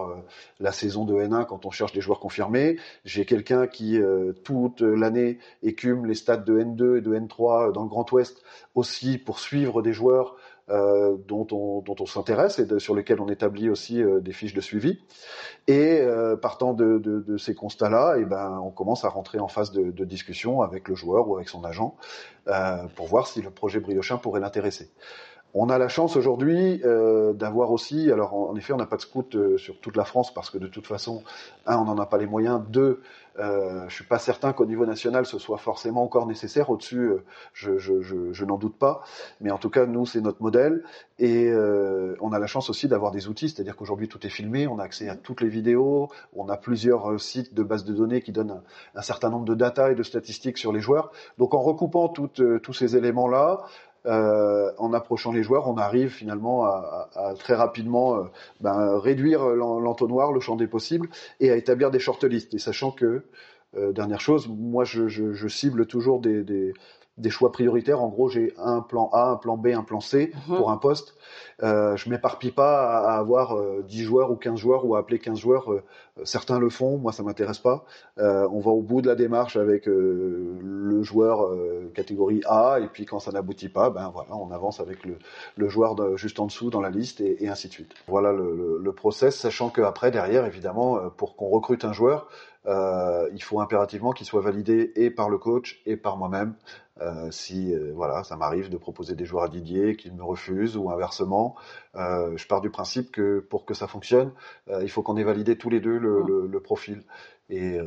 la 0.60 0.72
saison 0.72 1.04
de 1.04 1.16
N1 1.16 1.46
quand 1.46 1.66
on 1.66 1.72
cherche 1.72 1.92
des 1.92 2.02
joueurs 2.02 2.20
confirmés 2.20 2.69
j'ai 3.06 3.26
quelqu'un 3.26 3.68
qui, 3.68 4.00
euh, 4.02 4.34
toute 4.44 4.82
l'année, 4.82 5.40
écume 5.64 6.06
les 6.06 6.16
stades 6.16 6.46
de 6.46 6.60
N2 6.60 6.98
et 6.98 7.02
de 7.02 7.16
N3 7.16 7.72
dans 7.72 7.84
le 7.84 7.90
Grand 7.90 8.10
Ouest 8.12 8.44
aussi 8.76 9.18
pour 9.18 9.40
suivre 9.40 9.82
des 9.82 9.94
joueurs 9.94 10.36
euh, 10.70 11.18
dont 11.28 11.48
on, 11.52 12.06
s'intéresse 12.06 12.60
et 12.60 12.80
sur 12.80 12.94
lesquels 12.94 13.20
on 13.22 13.28
établit 13.28 13.70
aussi 13.70 14.04
euh, 14.04 14.20
des 14.20 14.34
fiches 14.34 14.54
de 14.54 14.62
suivi. 14.62 15.00
Et 15.68 16.00
euh, 16.02 16.36
partant 16.36 16.74
de, 16.74 17.38
ces 17.38 17.56
constats-là, 17.56 18.18
et 18.18 18.22
eh 18.22 18.26
ben, 18.26 18.60
on 18.64 18.70
commence 18.70 19.04
à 19.04 19.10
rentrer 19.10 19.40
en 19.40 19.48
phase 19.48 19.72
de, 19.72 20.06
discussion 20.06 20.62
avec 20.62 20.88
le 20.88 20.96
joueur 20.96 21.28
ou 21.28 21.36
avec 21.36 21.50
son 21.50 21.64
agent 21.64 21.96
euh, 22.48 22.84
pour 22.96 23.08
voir 23.08 23.28
si 23.28 23.42
le 23.42 23.50
projet 23.50 23.80
Briochin 23.80 24.18
pourrait 24.18 24.40
l'intéresser. 24.40 24.92
On 25.54 25.70
a 25.70 25.78
la 25.80 25.88
chance 25.88 26.16
aujourd'hui 26.16 26.82
euh, 26.86 27.34
d'avoir 27.34 27.72
aussi, 27.72 28.12
alors 28.12 28.36
en, 28.36 28.56
effet, 28.56 28.74
on 28.74 28.78
n'a 28.78 28.86
pas 28.86 28.98
de 28.98 29.02
scout 29.02 29.36
euh, 29.36 29.58
sur 29.58 29.80
toute 29.80 29.98
la 29.98 30.06
France 30.06 30.32
parce 30.34 30.52
que 30.52 30.60
de 30.60 30.68
toute 30.68 30.86
façon, 30.86 31.24
un, 31.66 31.78
on 31.78 31.86
n'en 31.86 31.98
a 31.98 32.06
pas 32.06 32.18
les 32.18 32.28
moyens, 32.28 32.62
deux, 32.70 33.02
Euh, 33.40 33.88
je 33.88 33.96
suis 33.96 34.04
pas 34.04 34.20
certain 34.20 34.52
qu'au 34.52 34.66
niveau 34.66 34.86
national 34.86 35.26
ce 35.26 35.40
soit 35.40 35.58
forcément 35.58 36.04
encore 36.04 36.28
nécessaire. 36.28 36.70
Au-dessus, 36.70 37.00
euh, 37.00 37.24
je, 37.54 38.46
n'en 38.46 38.58
doute 38.58 38.78
pas. 38.78 39.02
Mais 39.40 39.52
en 39.52 39.58
tout 39.58 39.70
cas, 39.70 39.86
nous, 39.86 40.06
c'est 40.06 40.22
notre 40.22 40.42
modèle. 40.42 40.84
Et 41.20 41.52
on 42.22 42.32
a 42.32 42.40
la 42.40 42.48
chance 42.48 42.70
aussi 42.70 42.88
d'avoir 42.88 43.12
des 43.12 43.28
outils, 43.28 43.50
c'est-à-dire 43.50 43.76
qu'aujourd'hui 43.76 44.08
tout 44.08 44.26
est 44.26 44.30
filmé, 44.30 44.68
on 44.68 44.80
a 44.80 44.84
accès 44.84 45.10
à 45.10 45.18
toutes 45.18 45.42
les 45.42 45.50
vidéos, 45.50 46.10
on 46.34 46.48
a 46.48 46.56
plusieurs 46.56 47.20
sites 47.20 47.54
de 47.54 47.62
bases 47.62 47.84
de 47.84 47.94
données 47.94 48.22
qui 48.22 48.32
donnent 48.32 48.62
un, 48.96 49.02
certain 49.02 49.30
nombre 49.30 49.44
de 49.44 49.54
data 49.54 49.92
et 49.92 49.96
de 49.96 50.04
statistiques 50.04 50.58
sur 50.58 50.72
les 50.72 50.80
joueurs. 50.80 51.12
Donc 51.38 51.54
en 51.54 51.62
recoupant 51.62 52.08
tous 52.08 52.74
ces 52.74 52.96
éléments-là, 52.96 53.66
euh, 54.06 54.72
en 54.78 54.94
approchant 54.94 55.32
les 55.32 55.44
joueurs, 55.44 55.68
on 55.68 55.78
arrive 55.78 56.10
finalement 56.10 56.64
à, 56.64 57.10
à, 57.16 57.28
à 57.30 57.34
très 57.34 57.54
rapidement 57.54 58.16
euh, 58.16 58.24
ben, 58.62 58.98
réduire 58.98 59.46
l'entonnoir, 59.46 60.32
le 60.32 60.40
champ 60.40 60.56
des 60.56 60.68
possibles, 60.68 61.10
et 61.40 61.52
à 61.52 61.58
établir 61.58 61.92
des 61.92 62.00
shortlists. 62.00 62.54
Et 62.54 62.60
sachant 62.60 62.92
que, 62.92 63.24
euh, 63.78 63.92
dernière 63.92 64.22
chose, 64.22 64.48
moi 64.48 64.84
je, 64.86 65.08
je, 65.08 65.34
je 65.34 65.48
cible 65.48 65.86
toujours 65.86 66.22
des, 66.22 66.44
des, 66.44 66.74
des, 67.18 67.30
choix 67.30 67.52
prioritaires. 67.52 68.02
En 68.02 68.08
gros, 68.08 68.30
j'ai 68.30 68.54
un 68.58 68.80
plan 68.82 69.10
A, 69.12 69.32
un 69.32 69.36
plan 69.36 69.58
B, 69.58 69.68
un 69.68 69.84
plan 69.84 70.00
C 70.00 70.32
mmh. 70.48 70.56
pour 70.56 70.72
un 70.72 70.78
poste. 70.78 71.16
Je 71.62 72.10
m'éparpille 72.10 72.52
pas 72.52 72.88
à, 72.88 73.16
à 73.16 73.18
avoir 73.18 73.58
euh, 73.58 73.84
10 73.86 74.04
joueurs 74.04 74.32
ou 74.32 74.38
15 74.38 74.58
joueurs 74.58 74.86
ou 74.86 74.96
à 74.96 75.00
appeler 75.00 75.20
15 75.20 75.38
joueurs. 75.38 75.70
Certains 76.24 76.58
le 76.58 76.70
font, 76.70 76.98
moi 76.98 77.12
ça 77.12 77.22
m'intéresse 77.22 77.60
pas. 77.60 77.86
On 78.18 78.60
va 78.60 78.72
au 78.72 78.82
bout 78.82 79.02
de 79.02 79.08
la 79.08 79.16
démarche 79.16 79.58
avec 79.58 79.88
le 80.90 81.04
joueur 81.04 81.46
euh, 81.46 81.92
catégorie 81.94 82.42
A 82.46 82.80
et 82.82 82.88
puis 82.88 83.06
quand 83.06 83.20
ça 83.20 83.32
n'aboutit 83.32 83.70
pas, 83.70 83.90
ben 83.90 84.12
voilà, 84.14 84.36
on 84.36 84.52
avance 84.52 84.80
avec 84.80 85.00
le, 85.06 85.70
joueur 85.70 85.96
de, 85.96 86.18
juste 86.18 86.40
en 86.40 86.48
dessous 86.48 86.70
dans 86.70 86.82
la 86.82 86.90
liste 86.90 87.22
et, 87.22 87.48
ainsi 87.48 87.68
de 87.68 87.74
suite. 87.74 87.94
Voilà 88.08 88.32
le, 88.34 88.56
le, 88.56 88.80
le 88.84 88.94
process, 88.94 89.36
sachant 89.38 89.70
qu'après 89.70 90.12
derrière 90.12 90.46
évidemment 90.46 91.10
pour 91.12 91.36
qu'on 91.36 91.50
recrute 91.50 91.86
un 91.86 91.94
joueur, 91.94 92.28
euh, 92.66 93.30
il 93.34 93.42
faut 93.42 93.60
impérativement 93.62 94.12
qu'il 94.12 94.26
soit 94.26 94.42
validé 94.42 94.92
et 94.96 95.10
par 95.10 95.30
le 95.30 95.38
coach 95.38 95.82
et 95.86 95.98
par 95.98 96.18
moi-même. 96.18 96.56
Euh, 97.02 97.32
si 97.32 97.74
euh, 97.74 97.94
voilà, 97.96 98.26
ça 98.26 98.36
m'arrive 98.36 98.70
de 98.70 98.76
proposer 98.76 99.16
des 99.16 99.24
joueurs 99.24 99.46
à 99.46 99.48
Didier 99.48 99.96
qu'il 99.96 100.14
me 100.14 100.24
refuse 100.24 100.76
ou 100.76 100.90
inversement, 100.92 101.56
je 101.96 102.48
pars 102.48 102.62
du 102.62 102.70
principe 102.70 103.12
que 103.12 103.40
pour 103.40 103.66
que 103.66 103.74
ça 103.74 103.88
fonctionne, 103.88 104.32
il 104.82 104.90
faut 104.90 105.02
qu'on 105.02 105.18
ait 105.18 105.24
validé 105.24 105.58
tous 105.58 105.70
les 105.70 105.80
deux 105.80 105.98
le, 105.98 106.22
le, 106.22 106.48
le 106.48 106.60
profil. 106.62 107.04
Et 107.50 107.80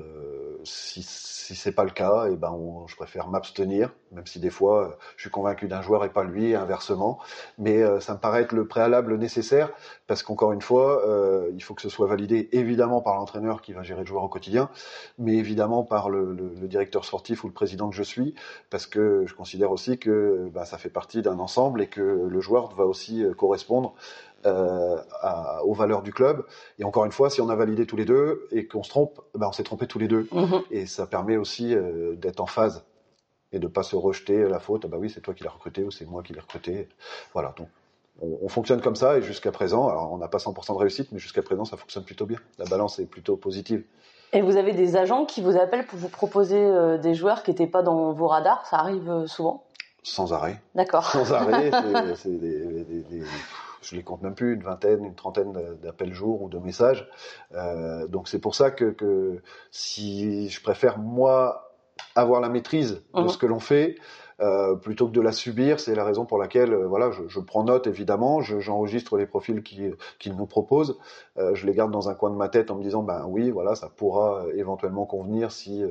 si, 0.64 1.02
si 1.04 1.54
c'est 1.54 1.72
pas 1.72 1.84
le 1.84 1.92
cas, 1.92 2.26
et 2.26 2.32
eh 2.32 2.36
ben 2.36 2.50
on, 2.50 2.86
je 2.88 2.96
préfère 2.96 3.28
m'abstenir, 3.28 3.94
même 4.10 4.26
si 4.26 4.40
des 4.40 4.50
fois 4.50 4.98
je 5.16 5.22
suis 5.22 5.30
convaincu 5.30 5.68
d'un 5.68 5.82
joueur 5.82 6.04
et 6.04 6.10
pas 6.10 6.24
lui, 6.24 6.50
et 6.50 6.56
inversement. 6.56 7.20
Mais 7.58 7.82
ça 8.00 8.14
me 8.14 8.18
paraît 8.18 8.42
être 8.42 8.52
le 8.52 8.66
préalable 8.66 9.16
nécessaire 9.16 9.70
parce 10.08 10.24
qu'encore 10.24 10.52
une 10.52 10.62
fois, 10.62 11.02
il 11.54 11.62
faut 11.62 11.74
que 11.74 11.82
ce 11.82 11.88
soit 11.88 12.08
validé 12.08 12.48
évidemment 12.52 13.00
par 13.00 13.14
l'entraîneur 13.14 13.62
qui 13.62 13.72
va 13.72 13.82
gérer 13.84 14.00
le 14.00 14.06
joueur 14.06 14.24
au 14.24 14.28
quotidien, 14.28 14.61
mais 15.18 15.36
évidemment 15.36 15.82
par 15.84 16.10
le, 16.10 16.32
le, 16.32 16.52
le, 16.60 16.68
directeur 16.68 17.04
sportif 17.04 17.44
ou 17.44 17.48
le 17.48 17.52
président 17.52 17.90
que 17.90 17.96
je 17.96 18.02
suis, 18.02 18.34
parce 18.70 18.86
que 18.86 19.24
je 19.26 19.34
considère 19.34 19.70
aussi 19.70 19.98
que 19.98 20.48
bah, 20.52 20.64
ça 20.64 20.78
fait 20.78 20.90
partie 20.90 21.22
d'un 21.22 21.38
ensemble 21.38 21.82
et 21.82 21.86
que 21.86 22.00
le 22.00 22.40
joueur 22.40 22.74
va 22.74 22.84
aussi 22.84 23.24
euh, 23.24 23.34
correspondre 23.34 23.94
euh, 24.44 24.96
à, 25.20 25.64
aux 25.64 25.72
valeurs 25.72 26.02
du 26.02 26.12
club. 26.12 26.44
Et 26.80 26.84
encore 26.84 27.04
une 27.04 27.12
fois, 27.12 27.30
si 27.30 27.40
on 27.40 27.48
a 27.48 27.54
validé 27.54 27.86
tous 27.86 27.94
les 27.96 28.04
deux 28.04 28.48
et 28.50 28.66
qu'on 28.66 28.82
se 28.82 28.90
trompe, 28.90 29.20
ben 29.36 29.46
on 29.46 29.52
s'est 29.52 29.62
trompé 29.62 29.86
tous 29.86 30.00
les 30.00 30.08
deux. 30.08 30.26
Mmh. 30.32 30.56
Et 30.72 30.86
ça 30.86 31.06
permet 31.06 31.36
aussi 31.36 31.74
euh, 31.76 32.16
d'être 32.16 32.40
en 32.40 32.46
phase 32.46 32.84
et 33.52 33.60
de 33.60 33.68
pas 33.68 33.84
se 33.84 33.94
rejeter 33.94 34.48
la 34.48 34.58
faute. 34.58 34.82
Ah 34.84 34.88
bah 34.88 34.96
oui, 34.98 35.10
c'est 35.10 35.20
toi 35.20 35.32
qui 35.32 35.44
l'as 35.44 35.50
recruté 35.50 35.84
ou 35.84 35.92
c'est 35.92 36.06
moi 36.06 36.24
qui 36.24 36.32
l'ai 36.32 36.40
recruté. 36.40 36.88
Voilà. 37.34 37.54
Donc 37.56 37.68
on, 38.20 38.40
on 38.42 38.48
fonctionne 38.48 38.80
comme 38.80 38.96
ça 38.96 39.16
et 39.16 39.22
jusqu'à 39.22 39.52
présent, 39.52 39.88
alors 39.88 40.12
on 40.12 40.18
n'a 40.18 40.26
pas 40.26 40.38
100% 40.38 40.72
de 40.72 40.78
réussite, 40.78 41.12
mais 41.12 41.20
jusqu'à 41.20 41.42
présent 41.42 41.64
ça 41.64 41.76
fonctionne 41.76 42.02
plutôt 42.02 42.26
bien. 42.26 42.38
La 42.58 42.64
balance 42.64 42.98
est 42.98 43.06
plutôt 43.06 43.36
positive. 43.36 43.84
Et 44.32 44.40
vous 44.40 44.56
avez 44.56 44.72
des 44.72 44.96
agents 44.96 45.24
qui 45.24 45.42
vous 45.42 45.58
appellent 45.58 45.86
pour 45.86 45.98
vous 45.98 46.08
proposer 46.08 46.58
euh, 46.58 46.96
des 46.98 47.14
joueurs 47.14 47.42
qui 47.42 47.50
n'étaient 47.50 47.66
pas 47.66 47.82
dans 47.82 48.12
vos 48.12 48.28
radars. 48.28 48.66
Ça 48.66 48.78
arrive 48.78 49.10
euh, 49.10 49.26
souvent. 49.26 49.64
Sans 50.02 50.32
arrêt. 50.32 50.60
D'accord. 50.74 51.04
Sans 51.04 51.32
arrêt. 51.32 51.70
c'est 52.16 52.38
des, 52.38 52.84
des, 52.84 53.02
des 53.02 53.22
je 53.82 53.96
les 53.96 54.02
compte 54.02 54.22
même 54.22 54.34
plus, 54.34 54.54
une 54.54 54.62
vingtaine, 54.62 55.04
une 55.04 55.14
trentaine 55.14 55.52
d'appels 55.82 56.14
jour 56.14 56.42
ou 56.42 56.48
de 56.48 56.58
messages. 56.58 57.08
Euh, 57.54 58.06
donc 58.06 58.28
c'est 58.28 58.38
pour 58.38 58.54
ça 58.54 58.70
que, 58.70 58.86
que, 58.86 59.42
si 59.70 60.48
je 60.48 60.62
préfère 60.62 60.98
moi 60.98 61.74
avoir 62.14 62.40
la 62.40 62.48
maîtrise 62.48 63.02
de 63.14 63.22
mmh. 63.22 63.28
ce 63.28 63.38
que 63.38 63.46
l'on 63.46 63.60
fait, 63.60 63.96
euh, 64.40 64.74
plutôt 64.74 65.06
que 65.06 65.12
de 65.12 65.20
la 65.20 65.32
subir. 65.32 65.80
C'est 65.80 65.94
la 65.94 66.04
raison 66.04 66.24
pour 66.24 66.38
laquelle 66.38 66.72
euh, 66.72 66.86
voilà, 66.86 67.10
je, 67.10 67.22
je, 67.28 67.40
prends 67.40 67.64
note 67.64 67.86
évidemment, 67.86 68.40
j'enregistre 68.40 69.16
les 69.16 69.26
profils 69.26 69.62
qu'ils 69.62 69.96
qu 70.18 70.30
nous 70.30 70.46
proposent, 70.46 70.98
euh, 71.38 71.54
je 71.54 71.66
les 71.66 71.74
garde 71.74 71.90
dans 71.90 72.08
un 72.08 72.14
coin 72.14 72.30
de 72.30 72.36
ma 72.36 72.48
tête 72.48 72.70
en 72.70 72.76
me 72.76 72.82
disant 72.82 73.02
ben 73.02 73.26
oui, 73.28 73.50
voilà, 73.50 73.74
ça 73.74 73.90
pourra 73.94 74.44
éventuellement 74.54 75.04
convenir 75.04 75.52
si 75.52 75.82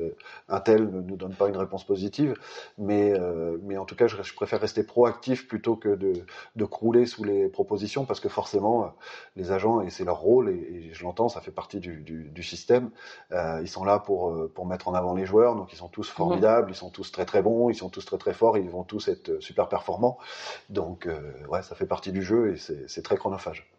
un 0.48 0.60
tel 0.60 0.90
ne 0.90 1.00
nous 1.00 1.16
donne 1.16 1.34
pas 1.34 1.48
une 1.48 1.56
réponse 1.56 1.84
positive. 1.84 2.34
Mais 2.78 3.14
mais 3.62 3.76
en 3.78 3.84
tout 3.84 3.94
cas, 3.94 4.06
je, 4.06 4.16
je, 4.22 4.34
préfère 4.34 4.60
rester 4.60 4.82
proactif 4.82 5.46
plutôt 5.48 5.76
que 5.76 5.90
de, 5.90 6.12
de 6.56 6.64
crouler 6.64 7.06
sous 7.06 7.24
les 7.24 7.48
propositions 7.48 8.04
parce 8.04 8.20
que 8.20 8.28
forcément 8.28 8.92
les 9.36 9.52
agents 9.52 9.80
et 9.80 9.90
c'est 9.90 10.04
leur 10.04 10.18
rôle 10.18 10.50
et, 10.50 10.52
et 10.52 10.90
je 10.92 11.04
l'entends, 11.04 11.28
ça 11.28 11.40
fait 11.40 11.50
partie 11.50 11.80
du, 11.80 11.98
du, 11.98 12.30
du 12.30 12.42
système. 12.42 12.90
ils 13.30 13.68
sont 13.68 13.84
là 13.84 13.98
pour 13.98 14.34
pour 14.54 14.66
mettre 14.66 14.88
en 14.88 14.94
avant 14.94 15.14
les 15.14 15.26
joueurs, 15.26 15.54
donc 15.56 15.72
ils 15.72 15.76
sont 15.76 15.88
tous 15.88 16.08
formidables, 16.08 16.68
mmh. 16.68 16.72
ils 16.72 16.76
sont 16.76 16.90
tous 16.90 17.12
très 17.12 17.24
très 17.24 17.42
bons, 17.42 17.70
ils 17.70 17.74
sont 17.74 17.88
tous 17.88 18.04
très 18.04 18.18
très 18.18 18.31
forts 18.32 18.52
forts, 18.52 18.58
ils 18.58 18.70
vont 18.70 18.82
tous 18.82 19.08
être 19.08 19.40
super 19.40 19.68
performants. 19.68 20.18
Donc, 20.68 21.06
euh, 21.06 21.20
ouais, 21.48 21.62
ça 21.62 21.74
fait 21.74 21.86
partie 21.86 22.12
du 22.12 22.22
jeu 22.22 22.52
et 22.52 22.56
c'est 22.56 23.02
très 23.02 23.16
chronophage. 23.16 23.70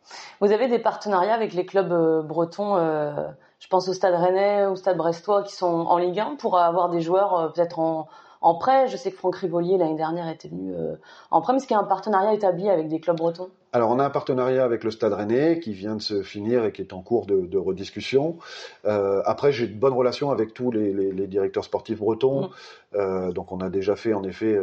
Vous 0.41 0.51
avez 0.51 0.67
des 0.67 0.79
partenariats 0.79 1.33
avec 1.33 1.53
les 1.53 1.65
clubs 1.65 1.91
euh, 1.91 2.21
bretons, 2.21 2.77
euh, 2.77 3.11
je 3.59 3.67
pense 3.67 3.87
au 3.87 3.93
Stade 3.93 4.15
Rennais, 4.15 4.65
au 4.65 4.75
Stade 4.75 4.97
Brestois, 4.97 5.43
qui 5.43 5.55
sont 5.55 5.65
en 5.65 5.97
Ligue 5.97 6.19
1 6.19 6.35
pour 6.35 6.57
avoir 6.57 6.89
des 6.89 7.01
joueurs 7.01 7.51
peut-être 7.53 7.79
en, 7.79 8.07
en 8.43 8.55
prêt. 8.55 8.87
Je 8.87 8.97
sais 8.97 9.09
que 9.09 9.17
Franck 9.17 9.37
Rivolier 9.37 9.77
l'année 9.77 9.95
dernière 9.95 10.29
était 10.29 10.49
venu 10.49 10.75
euh, 10.75 10.95
en 11.31 11.41
prêt, 11.41 11.53
mais 11.53 11.57
est-ce 11.57 11.65
qu'il 11.65 11.75
y 11.75 11.79
a 11.79 11.81
un 11.81 11.87
partenariat 11.87 12.33
établi 12.33 12.69
avec 12.69 12.87
des 12.89 12.99
clubs 12.99 13.17
bretons 13.17 13.49
alors, 13.75 13.89
on 13.89 13.97
a 13.97 14.05
un 14.05 14.11
partenariat 14.11 14.63
avec 14.63 14.83
le 14.83 14.91
Stade 14.91 15.13
Rennais 15.13 15.59
qui 15.59 15.73
vient 15.73 15.95
de 15.95 16.01
se 16.01 16.21
finir 16.21 16.63
et 16.63 16.71
qui 16.71 16.83
est 16.83 16.93
en 16.93 17.01
cours 17.01 17.25
de, 17.25 17.47
de 17.47 17.57
rediscussion. 17.57 18.37
Euh, 18.85 19.23
après, 19.25 19.51
j'ai 19.51 19.65
de 19.65 19.73
bonnes 19.73 19.95
relations 19.95 20.29
avec 20.29 20.53
tous 20.53 20.69
les, 20.69 20.93
les, 20.93 21.11
les 21.11 21.25
directeurs 21.25 21.63
sportifs 21.63 21.97
bretons. 21.97 22.41
Mmh. 22.41 22.49
Euh, 22.93 23.31
donc, 23.31 23.51
on 23.51 23.61
a 23.61 23.71
déjà 23.71 23.95
fait 23.95 24.13
en 24.13 24.23
effet 24.23 24.55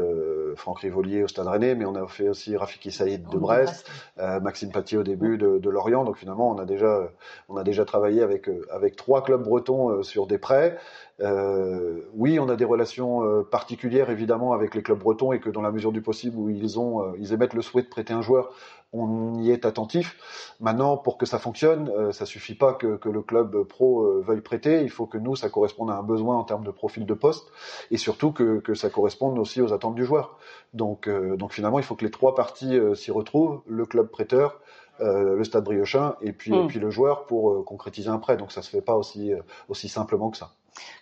Franck 0.55 0.79
Rivolier 0.79 1.25
au 1.25 1.27
Stade 1.27 1.49
Rennais, 1.49 1.75
mais 1.75 1.87
on 1.87 1.97
a 1.97 2.07
fait 2.07 2.29
aussi 2.29 2.57
Rafiki 2.57 2.93
Saïd 2.93 3.29
de 3.29 3.37
Brest, 3.37 3.91
Maxime 4.17 4.71
Patier 4.71 4.99
au 4.99 5.03
début 5.03 5.39
de, 5.39 5.59
de, 5.59 5.71
Lorient. 5.71 6.05
Donc, 6.05 6.17
finalement, 6.17 6.49
on 6.49 6.59
a 6.59 6.65
déjà, 6.65 7.11
on 7.49 7.57
a 7.57 7.65
déjà 7.65 7.85
travaillé 7.85 8.23
avec 8.23 8.49
avec 8.71 8.95
trois 8.95 9.25
clubs 9.25 9.43
bretons 9.43 10.05
sur 10.05 10.29
des 10.29 10.39
prêts. 10.39 10.79
Euh, 11.21 12.01
oui, 12.15 12.39
on 12.39 12.49
a 12.49 12.57
des 12.57 12.65
relations 12.65 13.23
euh, 13.25 13.43
particulières 13.43 14.11
évidemment 14.11 14.53
avec 14.53 14.75
les 14.75 14.83
clubs 14.83 14.99
bretons 14.99 15.33
et 15.33 15.41
que 15.41 15.51
dans 15.51 15.61
la 15.61 15.71
mesure 15.71 15.93
du 15.93 16.01
possible 16.01 16.37
où 16.39 16.49
ils 16.49 16.79
ont, 16.79 17.03
euh, 17.03 17.13
ils 17.19 17.33
émettent 17.33 17.53
le 17.55 17.63
souhait 17.63 17.83
de 17.83 17.89
prêter 17.89 18.13
un 18.13 18.23
joueur, 18.23 18.51
on 18.93 19.39
y 19.39 19.51
est 19.51 19.67
attentif. 19.67 20.17
Maintenant, 20.61 20.97
pour 20.97 21.19
que 21.19 21.27
ça 21.27 21.39
fonctionne, 21.39 21.91
euh, 21.91 22.11
ça 22.13 22.27
suffit 22.27 22.55
pas 22.55 22.73
que, 22.73 22.97
que, 22.97 23.09
le 23.09 23.23
club 23.23 23.65
pro 23.65 24.21
veuille 24.23 24.41
prêter. 24.41 24.83
Il 24.83 24.91
faut 24.91 25.07
que 25.07 25.19
nous, 25.19 25.37
ça 25.37 25.51
corresponde 25.51 25.91
à 25.91 25.95
un 25.95 26.03
besoin 26.03 26.37
en 26.37 26.45
termes 26.45 26.65
de 26.65 26.71
profil 26.71 27.07
de 27.07 27.15
poste 27.15 27.47
et 27.91 27.99
surtout 27.99 28.33
que, 28.33 28.59
que 28.61 28.75
ça 28.75 28.89
corresponde 28.89 29.39
aussi 29.39 29.61
aux 29.61 29.73
attentes 29.73 29.95
du 29.95 30.05
joueur. 30.05 30.39
Donc, 30.75 31.09
donc 31.09 31.53
finalement, 31.53 31.79
il 31.79 31.85
faut 31.85 31.97
que 31.97 32.05
les 32.05 32.11
trois 32.11 32.35
parties 32.35 32.79
s'y 32.95 33.11
retrouvent 33.11 33.61
le 33.67 33.85
club 33.85 34.09
prêteur, 34.09 34.61
euh, 35.03 35.37
le 35.37 35.45
stade 35.45 35.65
briochin 35.65 36.15
et 36.21 36.33
puis, 36.33 36.51
mmh. 36.51 36.55
et 36.55 36.67
puis 36.67 36.79
le 36.79 36.91
joueur 36.91 37.25
pour 37.25 37.53
euh, 37.53 37.63
concrétiser 37.63 38.11
un 38.11 38.19
prêt. 38.19 38.37
Donc 38.37 38.53
ça 38.53 38.61
se 38.61 38.69
fait 38.69 38.83
pas 38.83 38.97
aussi, 38.97 39.33
euh, 39.33 39.41
aussi 39.69 39.89
simplement 39.89 40.31
que 40.31 40.37
ça. 40.37 40.53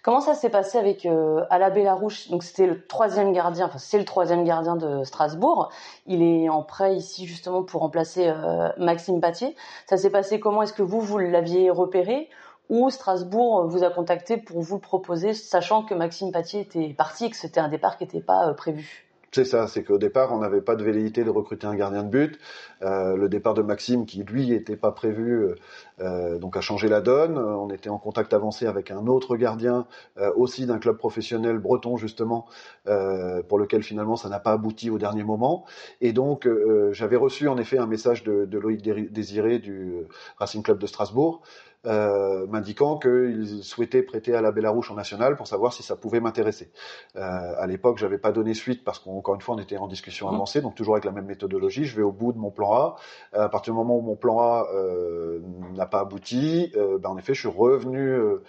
Comment 0.03 0.21
ça 0.21 0.35
s'est 0.35 0.51
passé 0.51 0.79
avec 0.79 1.07
euh, 1.07 1.45
Alabé 1.51 1.83
Larouche 1.83 2.29
Donc 2.31 2.43
c'était 2.43 2.67
le 2.67 2.87
troisième 2.87 3.33
gardien, 3.33 3.67
enfin 3.67 3.79
c'est 3.79 3.99
le 3.99 4.05
troisième 4.05 4.45
gardien 4.45 4.77
de 4.77 5.05
Strasbourg. 5.05 5.71
Il 6.07 6.23
est 6.23 6.49
en 6.49 6.63
prêt 6.63 6.97
ici 6.97 7.27
justement 7.27 7.63
pour 7.63 7.83
remplacer 7.83 8.29
euh, 8.29 8.69
Maxime 8.79 9.21
Patier. 9.21 9.55
Ça 9.87 9.97
s'est 9.97 10.11
passé 10.11 10.41
comment? 10.41 10.63
Est-ce 10.63 10.73
que 10.73 10.83
vous 10.83 11.01
vous 11.01 11.19
l'aviez 11.19 11.71
repéré? 11.71 12.29
Ou 12.71 12.91
Strasbourg 12.91 13.67
vous 13.67 13.83
a 13.83 13.91
contacté 13.91 14.37
pour 14.37 14.61
vous 14.61 14.77
le 14.77 14.81
proposer, 14.81 15.33
sachant 15.33 15.83
que 15.83 15.95
Maxime 15.95 16.33
Patier 16.33 16.61
était 16.61 16.95
parti 16.97 17.25
et 17.25 17.31
que 17.31 17.37
c'était 17.37 17.61
un 17.61 17.69
départ 17.69 17.97
qui 17.97 18.05
n'était 18.05 18.21
pas 18.21 18.49
euh, 18.49 18.53
prévu? 18.53 19.09
C'est 19.31 19.45
ça, 19.45 19.69
c'est 19.69 19.85
qu'au 19.85 19.99
départ, 19.99 20.33
on 20.33 20.39
n'avait 20.39 20.63
pas 20.63 20.75
de 20.75 20.83
velléité 20.83 21.23
de 21.23 21.29
recruter 21.31 21.67
un 21.67 21.75
gardien 21.75 22.03
de 22.03 22.09
but. 22.09 22.39
Euh, 22.83 23.17
le 23.17 23.29
départ 23.29 23.55
de 23.55 23.63
Maxime, 23.63 24.07
qui 24.07 24.23
lui 24.23 24.51
n'était 24.51 24.77
pas 24.77 24.93
prévu, 24.93 25.55
euh, 26.01 26.39
donc 26.39 26.57
a 26.57 26.61
changé 26.61 26.89
la 26.89 27.01
donne. 27.01 27.37
On 27.39 27.71
était 27.71 27.89
en 27.91 27.99
contact 27.99 28.33
avancé 28.33 28.67
avec 28.67 28.91
un 28.91 29.07
autre 29.07 29.37
gardien, 29.37 29.87
euh, 30.19 30.31
aussi 30.37 30.65
d'un 30.67 30.79
club 30.79 30.97
professionnel 30.97 31.59
breton 31.59 31.97
justement, 31.97 32.47
euh, 32.87 33.43
pour 33.43 33.59
lequel 33.59 33.83
finalement 33.83 34.17
ça 34.17 34.29
n'a 34.29 34.39
pas 34.39 34.53
abouti 34.53 34.91
au 34.91 34.99
dernier 34.99 35.25
moment. 35.25 35.65
Et 36.01 36.13
donc 36.13 36.47
euh, 36.47 36.93
j'avais 36.93 37.17
reçu 37.17 37.49
en 37.49 37.59
effet 37.59 37.79
un 37.79 37.87
message 37.87 38.23
de, 38.23 38.45
de 38.45 38.59
Loïc 38.59 38.83
Désiré 39.13 39.59
du 39.59 40.07
Racing 40.39 40.63
Club 40.63 40.79
de 40.79 40.87
Strasbourg. 40.87 41.43
euh, 41.87 42.47
m'indiquant 42.47 42.99
qu'il 42.99 43.63
souhaitait 43.63 44.03
prêter 44.03 44.35
à 44.35 44.41
la 44.41 44.51
Bélarouche 44.51 44.91
en 44.91 44.95
national 44.95 45.37
pour 45.37 45.47
savoir 45.47 45.73
si 45.73 45.83
ça 45.83 45.97
pouvait 45.97 46.21
m'intéresser. 46.21 46.71
Euh, 47.17 47.21
à 47.21 47.67
l'époque, 47.67 47.99
j'avais 47.99 48.19
pas 48.19 48.33
donné 48.33 48.55
suite 48.55 48.85
parce 48.85 48.99
qu'encore 48.99 49.35
une 49.35 49.41
fois, 49.41 49.55
on 49.55 49.59
était 49.59 49.77
en 49.77 49.87
discussion 49.87 50.31
mmh. 50.31 50.35
avancée, 50.35 50.61
donc 50.61 50.75
toujours 50.75 50.95
avec 50.95 51.05
la 51.05 51.13
même 51.13 51.27
méthodologie. 51.27 51.85
Je 51.85 51.97
vais 51.97 52.03
au 52.03 52.13
bout 52.13 52.33
de 52.33 52.39
mon 52.39 52.51
plan 52.51 52.68
A. 52.75 52.97
À 53.33 53.49
partir 53.49 53.73
du 53.73 53.79
moment 53.79 53.97
où 53.97 54.01
mon 54.01 54.17
plan 54.17 54.39
A 54.41 54.67
euh, 54.75 55.41
n'a 55.75 55.87
pas 55.87 56.01
abouti, 56.01 56.73
euh, 56.77 56.99
ben 56.99 57.11
en 57.11 57.19
effet, 57.19 57.35
je 57.35 57.41
suis 57.41 57.49
revenu 57.49 58.01
euh, 58.01 58.43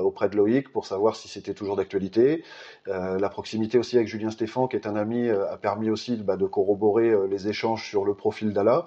auprès 0.00 0.28
de 0.28 0.36
Loïc 0.36 0.72
pour 0.72 0.86
savoir 0.86 1.16
si 1.16 1.28
c'était 1.28 1.54
toujours 1.54 1.76
d'actualité. 1.76 2.44
la 2.86 3.28
proximité 3.28 3.78
aussi 3.78 3.96
avec 3.96 4.08
Julien 4.08 4.30
Stéphan, 4.30 4.68
qui 4.68 4.76
est 4.76 4.86
un 4.86 4.96
ami, 4.96 5.28
a 5.30 5.56
permis 5.56 5.90
aussi 5.90 6.16
bah, 6.16 6.36
de 6.36 6.46
corroborer 6.46 7.12
les 7.28 7.48
échanges 7.48 7.88
sur 7.88 8.04
le 8.04 8.14
profil 8.14 8.52
d'Ala 8.52 8.86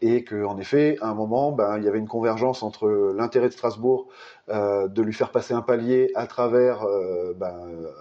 et 0.00 0.24
qu'en 0.24 0.58
effet, 0.58 0.96
à 1.00 1.08
un 1.08 1.14
moment, 1.14 1.52
ben, 1.52 1.78
il 1.78 1.84
y 1.84 1.88
avait 1.88 1.98
une 1.98 2.08
convergence 2.08 2.62
entre 2.62 2.88
l'intérêt 3.16 3.48
de 3.48 3.52
Strasbourg 3.52 4.08
euh, 4.48 4.88
de 4.88 5.02
lui 5.02 5.12
faire 5.12 5.30
passer 5.30 5.54
un 5.54 5.62
palier 5.62 6.10
à 6.16 6.26
travers 6.26 6.82
euh, 6.82 7.32
ben, 7.36 7.54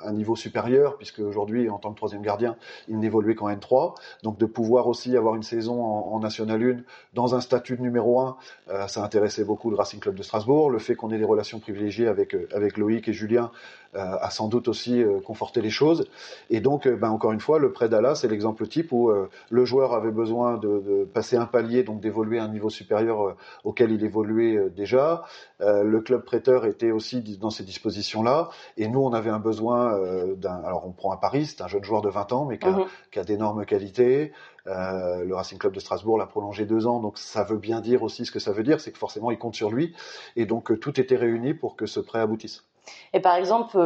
un 0.04 0.12
niveau 0.12 0.36
supérieur, 0.36 0.98
puisque 0.98 1.20
aujourd'hui, 1.20 1.70
en 1.70 1.78
tant 1.78 1.92
que 1.92 1.98
troisième 1.98 2.24
gardien, 2.24 2.56
il 2.88 2.98
n'évoluait 2.98 3.36
qu'en 3.36 3.48
N3. 3.50 3.94
Donc 4.24 4.40
de 4.40 4.48
pouvoir 4.48 4.88
aussi 4.88 5.16
avoir 5.16 5.36
une 5.36 5.44
saison 5.44 5.84
en, 5.84 6.20
National 6.20 6.64
1 6.64 6.78
dans 7.14 7.36
un 7.36 7.42
statut 7.42 7.78
de 7.78 7.82
numéro 7.84 8.20
1, 8.20 8.38
euh, 8.70 8.88
ça 8.88 9.04
intéressait 9.04 9.44
beaucoup 9.44 9.70
le 9.70 9.76
Racing 9.76 10.00
Club 10.00 10.16
de 10.16 10.24
Strasbourg. 10.24 10.72
Le 10.72 10.80
fait 10.80 10.96
qu'on 10.96 11.12
ait 11.12 11.20
des 11.20 11.26
relations 11.26 11.60
privilégiées 11.60 12.08
avec, 12.08 12.36
avec 12.54 12.78
Loïc 12.78 13.08
et 13.08 13.14
Julien 13.14 13.52
a 13.94 14.30
sans 14.30 14.48
doute 14.48 14.68
aussi 14.68 15.04
conforté 15.26 15.62
les 15.62 15.70
choses. 15.70 16.06
Et 16.50 16.62
donc, 16.62 16.88
ben, 16.88 17.10
encore 17.10 17.32
une 17.32 17.40
fois, 17.40 17.60
le 17.60 17.72
prêt 17.72 17.90
d'Ala, 17.90 18.16
c'est 18.16 18.28
l'exemple 18.28 18.68
type 18.68 18.92
où 18.92 19.12
le 19.50 19.66
joueur 19.66 19.94
avait 19.94 20.12
besoin 20.12 20.58
de, 20.58 20.80
de, 20.80 21.04
passer 21.06 21.36
un 21.36 21.46
palier, 21.46 21.84
donc 21.84 22.00
d'évoluer 22.00 22.40
à 22.40 22.44
un 22.46 22.48
niveau 22.48 22.70
supérieur 22.70 23.36
auquel 23.64 23.92
il 23.92 24.04
évoluait 24.04 24.70
déjà. 24.70 25.24
le 25.60 26.00
club 26.00 26.24
prêteur 26.24 26.66
était 26.66 26.92
aussi 26.92 27.22
dans 27.38 27.50
ces 27.50 27.64
dispositions-là. 27.64 28.50
Et 28.78 28.88
nous, 28.88 29.00
on 29.00 29.14
avait 29.14 29.30
un 29.30 29.40
besoin 29.40 29.94
euh, 29.94 30.36
d'un. 30.36 30.62
Alors, 30.64 30.86
on 30.88 30.92
prend 30.92 31.12
un 31.12 31.18
Paris, 31.18 31.46
c'est 31.46 31.62
un 31.62 31.68
jeune 31.68 31.84
joueur 31.84 32.02
de 32.02 32.10
20 32.10 32.32
ans, 32.34 32.46
mais 32.46 32.58
qui 32.58 32.68
a, 32.68 32.72
mhm. 32.72 33.26
d'énormes 33.26 33.66
qualités. 33.66 34.32
Euh, 34.68 35.24
le 35.24 35.36
Racing 35.36 35.58
Club 35.58 35.74
de 35.74 35.80
Strasbourg 35.80 36.20
l'a 36.20 36.28
prolongé 36.28 36.66
deux 36.66 36.86
ans, 36.86 37.00
donc 37.00 37.18
ça 37.18 37.44
veut 37.44 37.58
bien 37.58 37.82
dire 37.82 38.04
aussi 38.04 38.26
ce 38.26 38.32
que 38.32 38.40
ça 38.40 38.52
veut 38.52 38.62
dire, 38.62 38.80
c'est 38.80 38.92
que 38.92 39.00
forcément 39.00 39.32
il 39.32 39.40
compte 39.40 39.56
sur 39.56 39.72
lui, 39.72 39.96
et 40.36 40.46
donc 40.46 40.70
euh, 40.70 40.78
tout 40.78 41.00
était 41.00 41.16
réuni 41.16 41.56
pour 41.56 41.76
que 41.76 41.88
ce 41.88 42.00
prêt 42.00 42.20
aboutisse. 42.20 42.64
Et 43.14 43.20
par 43.20 43.36
exemple, 43.36 43.78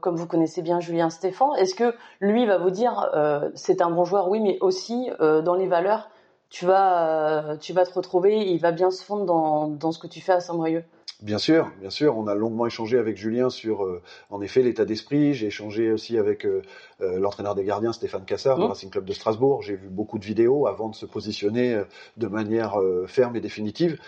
comme 0.00 0.16
vous 0.16 0.26
connaissez 0.26 0.62
bien 0.62 0.80
Julien 0.80 1.10
Stéphan, 1.10 1.54
est-ce 1.54 1.74
que 1.74 1.94
lui 2.20 2.46
va 2.46 2.58
vous 2.58 2.70
dire 2.70 3.10
c'est 3.54 3.82
un 3.82 3.90
bon 3.90 4.04
joueur, 4.04 4.28
oui, 4.28 4.40
mais 4.40 4.58
aussi 4.60 5.10
dans 5.20 5.54
les 5.54 5.66
valeurs, 5.66 6.10
tu 6.50 6.66
vas, 6.66 7.56
tu 7.60 7.72
vas 7.72 7.84
te 7.84 7.94
retrouver, 7.94 8.50
il 8.50 8.58
va 8.58 8.72
bien 8.72 8.90
se 8.90 9.04
fondre 9.04 9.24
dans, 9.24 9.68
dans 9.68 9.92
ce 9.92 9.98
que 9.98 10.06
tu 10.06 10.20
fais 10.20 10.32
à 10.32 10.40
Saint-Brieuc? 10.40 10.84
Bien 11.22 11.38
sûr, 11.38 11.70
bien 11.80 11.90
sûr. 11.90 12.18
On 12.18 12.26
a 12.26 12.34
longuement 12.34 12.66
échangé 12.66 12.98
avec 12.98 13.16
Julien 13.16 13.48
sur, 13.48 13.84
euh, 13.84 14.02
en 14.30 14.42
effet, 14.42 14.62
l'état 14.62 14.84
d'esprit. 14.84 15.32
J'ai 15.32 15.46
échangé 15.46 15.92
aussi 15.92 16.18
avec 16.18 16.44
euh, 16.44 16.62
euh, 17.00 17.20
l'entraîneur 17.20 17.54
des 17.54 17.64
gardiens, 17.64 17.92
Stéphane 17.92 18.24
Cassard, 18.24 18.58
du 18.58 18.64
mmh. 18.64 18.68
Racing 18.68 18.90
Club 18.90 19.04
de 19.04 19.12
Strasbourg. 19.12 19.62
J'ai 19.62 19.76
vu 19.76 19.88
beaucoup 19.88 20.18
de 20.18 20.24
vidéos 20.24 20.66
avant 20.66 20.88
de 20.88 20.94
se 20.94 21.06
positionner 21.06 21.80
de 22.16 22.26
manière 22.26 22.76
ferme 23.06 23.36
et 23.36 23.40
définitive. 23.40 23.98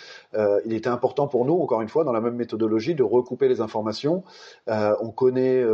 il 0.64 0.72
était 0.72 0.88
important 0.88 1.28
pour 1.28 1.44
nous, 1.44 1.54
encore 1.54 1.80
une 1.80 1.88
fois, 1.88 2.04
dans 2.04 2.12
la 2.12 2.20
même 2.20 2.34
méthodologie, 2.34 2.94
de 2.94 3.02
recouper 3.02 3.48
les 3.48 3.60
informations. 3.60 4.24
on 4.66 5.10
connaît 5.10 5.64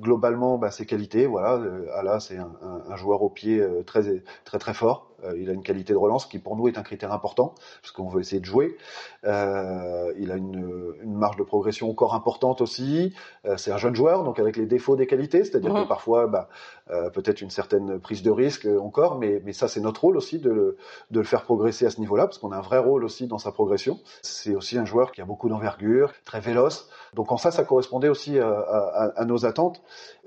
globalement 0.00 0.58
bah, 0.58 0.70
ses 0.70 0.86
qualités. 0.86 1.26
Voilà, 1.26 1.60
Ala, 1.94 2.20
c'est 2.20 2.38
un, 2.38 2.50
un, 2.88 2.96
joueur 2.96 3.22
au 3.22 3.28
pied 3.28 3.62
très, 3.86 4.22
très, 4.44 4.58
très 4.58 4.74
fort. 4.74 5.13
Il 5.38 5.50
a 5.50 5.52
une 5.52 5.62
qualité 5.62 5.92
de 5.92 5.98
relance 5.98 6.26
qui, 6.26 6.38
pour 6.38 6.56
nous, 6.56 6.68
est 6.68 6.78
un 6.78 6.82
critère 6.82 7.12
important, 7.12 7.54
parce 7.82 7.92
qu'on 7.92 8.08
veut 8.08 8.20
essayer 8.20 8.40
de 8.40 8.46
jouer. 8.46 8.76
Euh, 9.24 10.12
il 10.18 10.30
a 10.30 10.36
une, 10.36 10.94
une, 11.02 11.14
marge 11.14 11.36
de 11.36 11.42
progression 11.42 11.90
encore 11.90 12.14
importante 12.14 12.60
aussi. 12.60 13.14
Euh, 13.46 13.56
c'est 13.56 13.70
un 13.70 13.78
jeune 13.78 13.94
joueur, 13.94 14.24
donc 14.24 14.38
avec 14.38 14.56
les 14.56 14.66
défauts 14.66 14.96
des 14.96 15.06
qualités, 15.06 15.44
c'est-à-dire 15.44 15.72
que 15.72 15.80
mhm. 15.80 15.88
parfois, 15.88 16.26
bah, 16.26 16.48
euh, 16.90 17.10
peut-être 17.10 17.40
une 17.40 17.50
certaine 17.50 17.98
prise 17.98 18.22
de 18.22 18.30
risque 18.30 18.66
encore, 18.66 19.18
mais, 19.18 19.40
mais 19.44 19.52
ça 19.52 19.68
c'est 19.68 19.80
notre 19.80 20.02
rôle 20.02 20.16
aussi 20.16 20.38
de 20.38 20.50
le, 20.50 20.76
de 21.10 21.20
le 21.20 21.24
faire 21.24 21.42
progresser 21.42 21.86
à 21.86 21.90
ce 21.90 22.00
niveau-là, 22.00 22.26
parce 22.26 22.38
qu'on 22.38 22.52
a 22.52 22.56
un 22.56 22.62
vrai 22.62 22.78
rôle 22.78 23.04
aussi 23.04 23.26
dans 23.26 23.38
sa 23.38 23.52
progression. 23.52 23.98
C'est 24.22 24.54
aussi 24.54 24.76
un 24.76 24.84
joueur 24.84 25.12
qui 25.12 25.20
a 25.20 25.24
beaucoup 25.24 25.48
d'envergure, 25.48 26.12
très 26.24 26.40
véloce. 26.40 26.88
Donc 27.14 27.32
en 27.32 27.36
ça, 27.36 27.50
ça 27.50 27.64
correspondait 27.64 28.08
aussi 28.08 28.38
à, 28.38 28.48
à, 28.48 29.12
à 29.16 29.24
nos 29.24 29.46
attentes. 29.46 29.80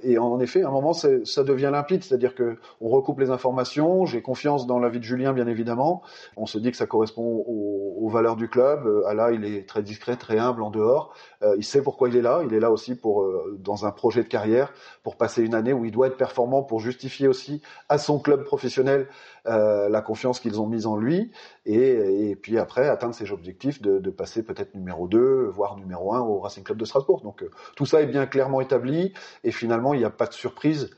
Et 0.03 0.17
en 0.17 0.39
effet, 0.39 0.63
à 0.63 0.67
un 0.67 0.71
moment, 0.71 0.93
ça 0.93 1.43
devient 1.43 1.69
limpide, 1.71 2.03
c'est-à-dire 2.03 2.35
que 2.35 2.57
on 2.81 2.89
recoupe 2.89 3.19
les 3.19 3.31
informations. 3.31 4.05
J'ai 4.05 4.21
confiance 4.21 4.67
dans 4.67 4.79
la 4.79 4.86
de 4.95 5.03
Julien, 5.03 5.33
bien 5.33 5.47
évidemment. 5.47 6.01
On 6.35 6.45
se 6.45 6.57
dit 6.57 6.71
que 6.71 6.77
ça 6.77 6.87
correspond 6.87 7.43
aux, 7.47 8.09
valeurs 8.09 8.37
du 8.37 8.49
club. 8.49 8.87
Euh, 8.87 9.13
là, 9.13 9.31
il 9.31 9.43
est 9.43 9.67
très 9.67 9.83
discret, 9.83 10.15
très 10.15 10.39
humble 10.39 10.63
en 10.63 10.71
dehors. 10.71 11.13
Euh, 11.43 11.55
il 11.57 11.63
sait 11.63 11.81
pourquoi 11.81 12.07
il 12.07 12.15
est 12.15 12.21
là. 12.21 12.41
Il 12.45 12.53
est 12.53 12.59
là 12.59 12.71
aussi 12.71 12.95
pour 12.95 13.21
euh, 13.21 13.57
dans 13.59 13.85
un 13.85 13.91
projet 13.91 14.23
de 14.23 14.29
carrière, 14.29 14.71
pour 15.03 15.17
passer 15.17 15.43
une 15.43 15.53
année 15.53 15.73
où 15.73 15.83
il 15.83 15.91
doit 15.91 16.07
être 16.07 16.17
performant, 16.17 16.63
pour 16.63 16.79
justifier 16.79 17.27
aussi 17.27 17.61
à 17.89 17.97
son 17.97 18.19
club 18.19 18.43
professionnel 18.43 19.07
la 19.45 20.01
confiance 20.01 20.41
qu'ils 20.41 20.59
ont 20.59 20.67
mise 20.67 20.85
en 20.87 20.97
lui, 20.97 21.31
et, 21.65 22.29
et, 22.29 22.35
puis 22.35 22.57
après 22.57 22.89
atteindre 22.89 23.15
ses 23.15 23.31
objectifs 23.31 23.81
de, 23.81 23.97
de 23.97 24.09
passer 24.09 24.43
peut-être 24.43 24.75
numéro 24.75 25.07
2, 25.07 25.45
voire 25.45 25.77
numéro 25.77 26.13
1 26.13 26.19
au 26.19 26.39
Racing 26.39 26.65
Club 26.65 26.77
de 26.77 26.83
Strasbourg. 26.83 27.21
Donc 27.21 27.45
tout 27.77 27.85
ça 27.85 28.01
est 28.01 28.07
bien 28.07 28.25
clairement 28.25 28.59
établi, 28.59 29.13
et 29.45 29.51
finalement 29.51 29.93
il 29.93 29.99
n'y 29.99 30.05
a 30.05 30.09
pas 30.09 30.27
de 30.27 30.33
surprise 30.33 30.89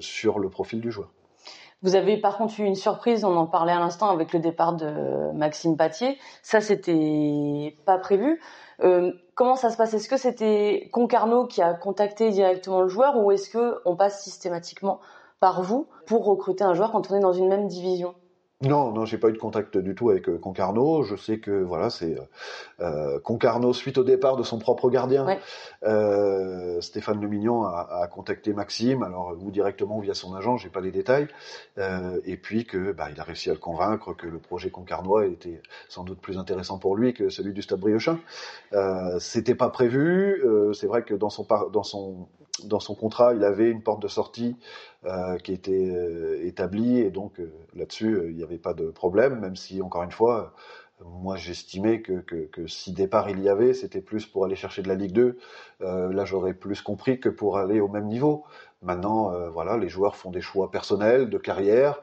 sur 0.00 0.38
le 0.38 0.48
profil 0.48 0.80
du 0.80 0.90
joueur. 0.90 1.10
Vous 1.82 1.96
avez 1.96 2.16
par 2.16 2.38
contre 2.38 2.60
eu 2.60 2.64
une 2.64 2.76
surprise, 2.76 3.24
on 3.24 3.36
en 3.36 3.46
parlait 3.46 3.72
à 3.72 3.80
l'instant 3.80 4.10
avec 4.10 4.32
le 4.32 4.38
départ 4.38 4.74
de 4.74 5.32
Maxime 5.34 5.76
Patier. 5.76 6.16
Ça, 6.42 6.60
c'était 6.60 7.76
pas 7.84 7.98
prévu. 7.98 8.40
Euh, 8.84 9.12
comment 9.34 9.56
ça 9.56 9.70
se 9.70 9.76
passe? 9.76 9.92
Est-ce 9.92 10.08
que 10.08 10.16
c'était 10.16 10.88
Concarneau 10.92 11.46
qui 11.46 11.60
a 11.60 11.74
contacté 11.74 12.30
directement 12.30 12.82
le 12.82 12.88
joueur 12.88 13.16
ou 13.18 13.32
est-ce 13.32 13.50
que 13.50 13.80
on 13.84 13.96
passe 13.96 14.22
systématiquement 14.22 15.00
par 15.40 15.62
vous 15.62 15.88
pour 16.06 16.24
recruter 16.24 16.62
un 16.62 16.74
joueur 16.74 16.92
quand 16.92 17.10
on 17.10 17.16
est 17.16 17.20
dans 17.20 17.32
une 17.32 17.48
même 17.48 17.66
division? 17.66 18.14
Non, 18.62 18.92
non, 18.92 19.04
j'ai 19.04 19.18
pas 19.18 19.28
eu 19.28 19.32
de 19.32 19.38
contact 19.38 19.76
du 19.76 19.94
tout 19.94 20.10
avec 20.10 20.28
euh, 20.28 20.38
Concarneau. 20.38 21.02
Je 21.02 21.16
sais 21.16 21.38
que 21.38 21.50
voilà, 21.50 21.90
c'est 21.90 22.16
euh, 22.16 22.22
euh, 22.80 23.18
Concarneau 23.20 23.72
suite 23.72 23.98
au 23.98 24.04
départ 24.04 24.36
de 24.36 24.42
son 24.44 24.58
propre 24.58 24.88
gardien. 24.88 25.26
Euh, 25.82 26.80
Stéphane 26.80 27.20
Lemignon 27.20 27.64
a, 27.64 28.02
a, 28.02 28.06
contacté 28.06 28.52
Maxime, 28.52 29.02
alors 29.02 29.36
ou 29.40 29.50
directement 29.50 29.98
ou 29.98 30.00
via 30.00 30.14
son 30.14 30.34
agent, 30.34 30.56
j'ai 30.58 30.68
pas 30.68 30.80
les 30.80 30.92
détails. 30.92 31.26
Euh, 31.78 32.20
et 32.24 32.36
puis 32.36 32.64
que 32.64 32.92
bah, 32.92 33.08
il 33.10 33.20
a 33.20 33.24
réussi 33.24 33.50
à 33.50 33.52
le 33.52 33.58
convaincre 33.58 34.14
que 34.14 34.26
le 34.26 34.38
projet 34.38 34.70
Concarnois 34.70 35.26
était 35.26 35.60
sans 35.88 36.04
doute 36.04 36.20
plus 36.20 36.38
intéressant 36.38 36.78
pour 36.78 36.96
lui 36.96 37.14
que 37.14 37.30
celui 37.30 37.52
du 37.52 37.62
Stade 37.62 37.80
Briochin. 37.80 38.20
Euh, 38.74 39.18
C'était 39.18 39.56
pas 39.56 39.70
prévu. 39.70 40.40
Euh, 40.44 40.72
c'est 40.72 40.86
vrai 40.86 41.02
que 41.02 41.14
dans 41.14 41.30
son 41.30 41.46
dans 41.72 41.82
son 41.82 42.28
dans 42.64 42.80
son 42.80 42.94
contrat, 42.94 43.34
il 43.34 43.44
avait 43.44 43.70
une 43.70 43.82
porte 43.82 44.02
de 44.02 44.08
sortie 44.08 44.56
euh, 45.04 45.38
qui 45.38 45.52
était 45.52 45.90
euh, 45.90 46.46
établie 46.46 46.98
et 47.00 47.10
donc 47.10 47.40
euh, 47.40 47.52
là-dessus, 47.74 48.26
il 48.28 48.36
n'y 48.36 48.42
avait 48.42 48.58
pas 48.58 48.74
de 48.74 48.90
problème, 48.90 49.40
même 49.40 49.56
si, 49.56 49.80
encore 49.82 50.02
une 50.02 50.12
fois, 50.12 50.54
moi 51.04 51.36
j'estimais 51.36 52.00
que, 52.02 52.20
que, 52.20 52.66
si 52.68 52.92
départ 52.92 53.28
il 53.30 53.40
y 53.40 53.48
avait, 53.48 53.74
c'était 53.74 54.00
plus 54.00 54.26
pour 54.26 54.44
aller 54.44 54.54
chercher 54.54 54.82
de 54.82 54.88
la 54.88 54.94
Ligue 54.94 55.12
2. 55.12 55.38
là, 55.80 56.24
j'aurais 56.24 56.54
plus 56.54 56.80
compris 56.80 57.18
que 57.18 57.28
pour 57.28 57.58
aller 57.58 57.80
au 57.80 57.88
même 57.88 58.06
niveau. 58.06 58.44
Maintenant, 58.82 59.32
voilà, 59.50 59.76
les 59.76 59.88
joueurs 59.88 60.14
font 60.14 60.30
des 60.30 60.40
choix 60.40 60.70
personnels, 60.70 61.28
de 61.28 61.38
carrière, 61.38 62.00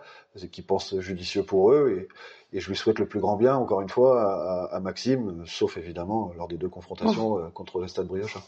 qui 0.52 0.62
pensent 0.62 1.00
judicieux 1.00 1.44
pour 1.44 1.72
eux 1.72 2.10
et 2.52 2.60
je 2.60 2.68
lui 2.68 2.76
souhaite 2.76 2.98
le 2.98 3.08
plus 3.08 3.20
grand 3.20 3.36
bien, 3.36 3.56
encore 3.56 3.82
une 3.82 3.90
fois, 3.90 4.22
à, 4.22 4.76
à 4.76 4.80
Maxime, 4.80 5.44
sauf 5.46 5.78
évidemment 5.78 6.32
lors 6.36 6.48
des 6.48 6.58
deux 6.58 6.70
confrontations 6.70 7.38
euh, 7.38 7.50
contre 7.54 7.80
le 7.80 7.88
Stade 7.88 8.08
Briochin. 8.08 8.40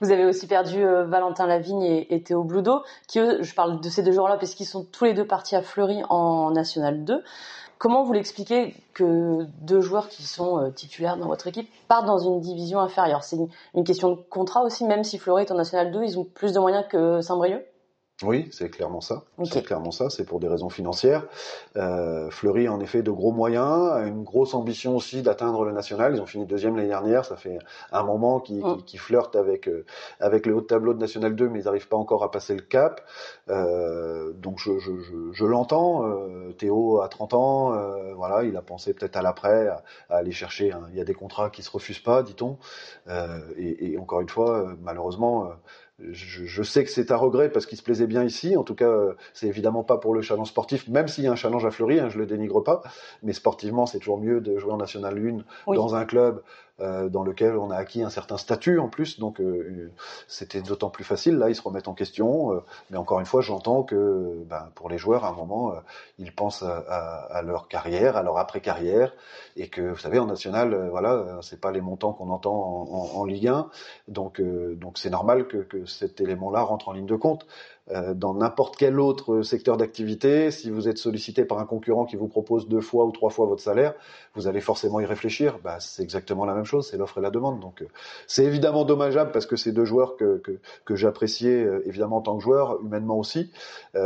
Vous 0.00 0.10
avez 0.10 0.26
aussi 0.26 0.46
perdu 0.46 0.84
euh, 0.84 1.04
Valentin 1.06 1.46
Lavigne 1.46 1.82
et, 1.82 2.14
et, 2.14 2.22
Théo 2.22 2.44
Bludo, 2.44 2.82
qui 3.06 3.20
eux, 3.20 3.42
je 3.42 3.54
parle 3.54 3.80
de 3.80 3.88
ces 3.88 4.02
deux 4.02 4.12
joueurs-là 4.12 4.36
parce 4.36 4.54
qu'ils 4.54 4.66
sont 4.66 4.84
tous 4.84 5.04
les 5.04 5.14
deux 5.14 5.26
partis 5.26 5.56
à 5.56 5.62
Fleury 5.62 6.02
en 6.10 6.50
National 6.50 7.04
2. 7.04 7.22
Comment 7.78 8.02
vous 8.02 8.12
l'expliquez 8.12 8.74
que 8.92 9.46
deux 9.62 9.80
joueurs 9.80 10.08
qui 10.08 10.24
sont 10.24 10.58
euh, 10.58 10.70
titulaires 10.70 11.16
dans 11.16 11.28
votre 11.28 11.46
équipe 11.46 11.70
partent 11.86 12.06
dans 12.06 12.18
une 12.18 12.40
division 12.40 12.80
inférieure? 12.80 13.24
C'est 13.24 13.36
une, 13.36 13.48
une, 13.74 13.84
question 13.84 14.10
de 14.10 14.16
contrat 14.16 14.62
aussi, 14.62 14.84
même 14.84 15.04
si 15.04 15.16
Fleury 15.16 15.44
est 15.44 15.52
en 15.52 15.56
National 15.56 15.90
2, 15.90 16.02
ils 16.02 16.18
ont 16.18 16.24
plus 16.24 16.52
de 16.52 16.58
moyens 16.58 16.84
que 16.90 17.22
Saint-Brieuc? 17.22 17.64
Oui, 18.24 18.48
c'est 18.50 18.68
clairement 18.68 19.00
ça. 19.00 19.22
C'est 19.44 19.62
clairement 19.62 19.92
ça. 19.92 20.10
C'est 20.10 20.24
pour 20.24 20.40
des 20.40 20.48
raisons 20.48 20.70
financières. 20.70 21.24
Euh, 21.76 22.28
Fleury, 22.30 22.68
en 22.68 22.80
effet, 22.80 23.02
de 23.02 23.12
gros 23.12 23.30
moyens, 23.30 23.92
a 23.92 24.06
une 24.06 24.24
grosse 24.24 24.54
ambition 24.54 24.96
aussi 24.96 25.22
d'atteindre 25.22 25.64
le 25.64 25.70
national. 25.70 26.16
Ils 26.16 26.20
ont 26.20 26.26
fini 26.26 26.44
deuxième 26.44 26.74
l'année 26.74 26.88
dernière. 26.88 27.24
Ça 27.24 27.36
fait 27.36 27.60
un 27.92 28.02
moment 28.02 28.40
qu'ils 28.40 28.58
mm. 28.64 28.82
flirtent 28.96 29.36
avec 29.36 29.68
euh, 29.68 29.86
avec 30.18 30.46
le 30.46 30.56
haut 30.56 30.60
tableau 30.60 30.94
de 30.94 30.98
National 30.98 31.36
2, 31.36 31.48
mais 31.48 31.60
ils 31.60 31.66
n'arrivent 31.66 31.86
pas 31.86 31.96
encore 31.96 32.24
à 32.24 32.32
passer 32.32 32.56
le 32.56 32.62
cap. 32.62 33.02
Euh, 33.50 34.32
donc 34.32 34.58
je, 34.58 34.80
je, 34.80 34.98
je, 34.98 35.14
je 35.32 35.44
l'entends. 35.44 36.04
Euh, 36.04 36.52
Théo 36.58 37.00
a 37.00 37.08
30 37.08 37.34
ans. 37.34 37.72
Euh, 37.74 38.14
voilà, 38.14 38.42
il 38.42 38.56
a 38.56 38.62
pensé 38.62 38.94
peut-être 38.94 39.16
à 39.16 39.22
l'après, 39.22 39.68
à, 39.68 39.84
aller 40.08 40.32
chercher. 40.32 40.72
Il 40.90 40.96
y 40.96 41.00
a 41.00 41.04
des 41.04 41.14
contrats 41.14 41.50
qui 41.50 41.62
se 41.62 41.70
refusent 41.70 42.00
pas, 42.00 42.24
dit-on. 42.24 42.58
Et, 43.56 43.92
et, 43.92 43.98
encore 43.98 44.20
une 44.20 44.28
fois, 44.28 44.74
malheureusement 44.82 45.52
je, 46.10 46.62
sais 46.62 46.84
que 46.84 46.90
c'est 46.90 47.10
à 47.10 47.16
regret 47.16 47.50
parce 47.50 47.66
qu'il 47.66 47.76
se 47.76 47.82
plaisait 47.82 48.06
bien 48.06 48.22
ici. 48.24 48.56
En 48.56 48.62
tout 48.62 48.74
cas, 48.74 48.92
c'est 49.32 49.46
évidemment 49.46 49.82
pas 49.82 49.98
pour 49.98 50.14
le 50.14 50.22
challenge 50.22 50.48
sportif, 50.48 50.86
même 50.88 51.08
s'il 51.08 51.24
y 51.24 51.26
a 51.26 51.32
un 51.32 51.36
challenge 51.36 51.64
à 51.64 51.70
Fleury, 51.70 51.98
hein, 51.98 52.08
je 52.08 52.18
le 52.18 52.26
dénigre 52.26 52.62
pas. 52.62 52.82
Mais 53.22 53.32
sportivement, 53.32 53.86
c'est 53.86 53.98
toujours 53.98 54.20
mieux 54.20 54.40
de 54.40 54.58
jouer 54.58 54.72
en 54.72 54.76
National 54.76 55.18
1 55.66 55.74
dans 55.74 55.94
un 55.94 56.04
club 56.04 56.42
euh, 56.80 57.08
dans 57.08 57.24
lequel 57.24 57.56
on 57.56 57.70
a 57.70 57.76
acquis 57.76 58.02
un 58.02 58.10
certain 58.10 58.36
statut 58.36 58.78
en 58.78 58.88
plus, 58.88 59.18
donc 59.18 59.40
euh, 59.40 59.90
c'était 60.28 60.62
d'autant 60.62 60.90
plus 60.90 61.02
facile. 61.02 61.36
Là, 61.36 61.48
ils 61.48 61.56
se 61.56 61.62
remettent 61.62 61.88
en 61.88 61.94
question, 61.94 62.52
euh, 62.52 62.60
mais 62.90 62.96
encore 62.96 63.18
une 63.18 63.26
fois, 63.26 63.40
j'entends 63.40 63.82
que 63.82 64.44
ben, 64.46 64.68
pour 64.76 64.88
les 64.88 64.96
joueurs, 64.96 65.24
à 65.24 65.30
un 65.30 65.32
moment, 65.32 65.74
ils 66.18 66.32
pensent 66.32 66.62
à, 66.62 67.42
leur 67.42 67.66
carrière, 67.66 68.16
à 68.16 68.22
leur 68.22 68.38
après-carrière, 68.38 69.12
et 69.56 69.68
que 69.68 69.90
vous 69.90 69.98
savez, 69.98 70.20
en 70.20 70.26
national, 70.26 70.88
voilà, 70.90 71.38
c'est 71.42 71.60
pas 71.60 71.72
les 71.72 71.80
montants 71.80 72.12
qu'on 72.12 72.30
entend 72.30 72.54
en, 72.54 73.16
en, 73.16 73.20
en, 73.20 73.24
Ligue 73.24 73.48
1, 73.48 73.70
donc 74.06 74.40
donc 74.40 74.98
c'est 74.98 75.10
normal 75.10 75.48
que, 75.48 75.58
que 75.58 75.84
cet 75.84 76.20
élément-là 76.20 76.62
rentre 76.62 76.88
en 76.88 76.92
ligne 76.92 77.06
de 77.06 77.16
compte. 77.16 77.46
Euh, 77.90 78.12
dans 78.12 78.34
n'importe 78.34 78.76
quel 78.76 79.00
autre 79.00 79.42
secteur 79.42 79.78
d'activité, 79.78 80.50
si 80.50 80.70
vous 80.70 80.88
êtes 80.88 80.98
sollicité 80.98 81.44
par 81.44 81.58
un 81.58 81.64
concurrent 81.64 82.04
qui 82.04 82.16
vous 82.16 82.28
propose 82.28 82.68
deux 82.68 82.82
fois 82.82 83.06
ou 83.06 83.12
trois 83.12 83.30
fois 83.30 83.46
votre 83.46 83.62
salaire, 83.62 83.94
vous 84.34 84.46
allez 84.46 84.60
forcément 84.60 85.00
y 85.00 85.06
réfléchir. 85.06 85.58
Bah, 85.64 85.80
c'est 85.80 86.02
exactement 86.02 86.44
la 86.44 86.54
même 86.54 86.64
chose, 86.64 86.88
c'est 86.90 86.98
l'offre 86.98 87.18
et 87.18 87.22
la 87.22 87.30
demande. 87.30 87.60
Donc, 87.60 87.82
euh, 87.82 87.88
c'est 88.26 88.44
évidemment 88.44 88.84
dommageable 88.84 89.32
parce 89.32 89.46
que 89.46 89.56
c'est 89.56 89.72
deux 89.72 89.86
joueurs 89.86 90.16
que, 90.16 90.42
que, 90.84 90.96
j'appréciais 90.96 91.64
euh, 91.64 91.82
évidemment 91.86 92.18
en 92.18 92.20
tant 92.20 92.36
que 92.36 92.42
joueur, 92.42 92.80
humainement 92.82 93.18
aussi, 93.18 93.50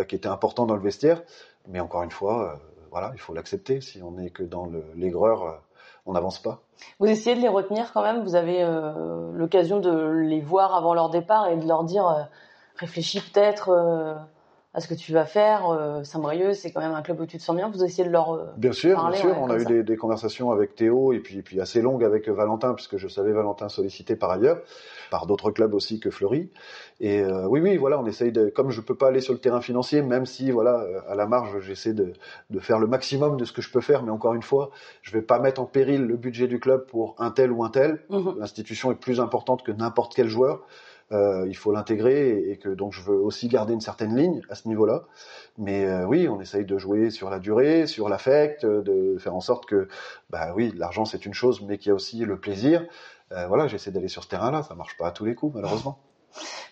qui 0.09 0.15
étaient 0.15 0.29
importants 0.29 0.67
dans 0.67 0.77
le 0.77 0.83
vestiaire. 0.83 1.23
Mais 1.69 1.81
encore 1.81 2.03
une 2.03 2.11
fois, 2.11 2.61
voilà, 2.91 3.11
il 3.15 3.21
faut 3.21 3.35
l'accepter. 3.35 3.81
Si 3.81 4.03
on 4.03 4.13
n'est 4.13 4.31
que 4.31 4.43
dans 4.43 4.71
l'aigreur, 4.97 5.61
on 6.07 6.13
n'avance 6.13 6.41
pas. 6.41 6.61
Vous 6.99 7.07
essayez 7.07 7.37
de 7.37 7.41
les 7.41 7.49
retenir 7.49 7.93
quand 7.93 8.03
même? 8.03 8.23
Vous 8.23 8.35
avez 8.35 8.65
l'occasion 9.33 9.81
de 9.81 10.09
les 10.09 10.41
voir 10.41 10.75
avant 10.75 10.95
leur 10.95 11.11
départ 11.11 11.49
et 11.49 11.57
de 11.57 11.67
leur 11.67 11.85
dire 11.85 12.29
réfléchis 12.83 13.21
peut-être 13.21 13.71
euh, 13.71 14.15
à 14.75 14.81
ce 14.81 14.89
que 14.89 14.95
tu 14.95 15.13
vas 15.13 15.25
faire. 15.25 15.71
Euh, 15.71 16.03
Saint-Brieuc, 16.03 16.55
c'est 16.55 16.73
quand 16.73 16.81
même 16.81 16.95
un 16.95 17.03
club 17.03 17.21
où 17.21 17.27
tu 17.27 17.39
te 17.39 17.43
sens 17.43 17.55
bien. 17.55 17.71
Vous 17.71 17.85
essayez 17.85 18.05
de 18.05 18.13
leur 18.13 18.35
euh, 18.35 18.47
bien 18.57 18.73
sûr, 18.73 18.99
bien 19.09 19.19
sûr. 19.19 19.37
on 19.39 19.51
a 19.51 19.59
eu 19.59 19.65
des, 19.65 19.83
des, 19.83 19.97
conversations 19.97 20.51
avec 20.51 20.75
Théo 20.75 21.13
et 21.13 21.21
puis, 21.21 21.43
puis 21.43 21.61
assez 21.61 21.81
longues 21.81 22.05
avec 22.05 22.29
Valentin, 22.29 22.75
puisque 22.75 22.97
je 22.97 23.09
savais 23.09 23.33
Valentin 23.33 23.69
sollicité 23.69 24.17
par 24.17 24.31
ailleurs 24.31 24.59
par 25.11 25.27
d'autres 25.27 25.51
clubs 25.51 25.75
aussi 25.75 26.01
que 26.01 26.11
Fleury. 26.11 26.49
Et 26.99 27.23
oui, 27.23 27.61
oui, 27.61 27.77
voilà, 27.77 28.01
on 28.01 28.07
essaye 28.07 28.33
de, 28.33 28.49
comme 28.49 28.71
je 28.71 28.81
peux 28.81 28.95
pas 28.95 29.09
aller 29.09 29.21
sur 29.21 29.35
le 29.35 29.41
terrain 29.41 29.61
financier, 29.61 30.01
même 30.01 30.25
si 30.25 30.51
voilà, 30.51 30.87
à 31.07 31.15
la 31.15 31.27
marge, 31.27 31.61
j'essaie 31.61 31.93
de, 31.93 32.15
de 32.49 32.61
faire 32.61 32.79
le 32.79 32.87
maximum 32.87 33.37
de 33.37 33.45
ce 33.45 33.53
que 33.53 33.61
je 33.61 33.71
peux 33.71 33.83
faire, 33.83 34.03
mais 34.05 34.11
encore 34.11 34.33
une 34.33 34.43
fois, 34.43 34.71
je 35.03 35.13
vais 35.13 35.21
pas 35.21 35.39
mettre 35.39 35.61
en 35.61 35.67
péril 35.67 36.07
le 36.07 36.17
budget 36.17 36.47
du 36.47 36.59
club 36.59 36.87
pour 36.87 37.15
un 37.19 37.31
tel 37.31 37.53
ou 37.53 37.63
un 37.63 37.69
tel. 37.69 38.01
Mhm. 38.09 38.37
L'institution 38.39 38.91
est 38.91 38.95
plus 38.95 39.21
importante 39.21 39.63
que 39.63 39.73
n'importe 39.73 40.15
quel 40.15 40.29
joueur. 40.29 40.65
Euh, 41.11 41.45
il 41.49 41.57
faut 41.57 41.73
l'intégrer 41.73 42.51
et, 42.51 42.57
que 42.57 42.69
donc 42.69 42.93
je 42.93 43.03
veux 43.03 43.17
aussi 43.17 43.49
garder 43.49 43.75
une 43.75 43.81
certaine 43.81 44.17
ligne 44.17 44.41
à 44.49 44.55
ce 44.55 44.69
niveau-là. 44.69 45.03
Mais 45.59 45.85
euh, 45.85 46.05
oui, 46.05 46.29
on 46.29 46.41
essaye 46.41 46.65
de 46.65 46.79
jouer 46.79 47.11
sur 47.11 47.29
la 47.29 47.39
durée, 47.39 47.87
sur 47.87 48.09
l'affect, 48.09 48.65
de 48.65 49.17
faire 49.19 49.35
en 49.35 49.41
sorte 49.41 49.67
que, 49.67 49.89
bah 50.31 50.53
oui, 50.55 50.73
l'argent 50.77 51.05
c'est 51.05 51.27
une 51.27 51.35
chose, 51.35 51.61
mais 51.63 51.79
qu'il 51.79 51.89
y 51.89 51.93
a 51.93 51.95
aussi 51.95 52.25
le 52.25 52.39
plaisir. 52.39 52.87
Euh, 53.33 53.47
voilà, 53.47 53.67
j'essaie 53.67 53.91
d'aller 53.91 54.09
sur 54.09 54.25
ce 54.25 54.29
terrain-là. 54.29 54.63
Ça 54.63 54.75
marche 54.75 54.97
pas 54.97 55.09
à 55.09 55.11
tous 55.11 55.25
les 55.25 55.35
coups, 55.35 55.55
malheureusement. 55.55 55.99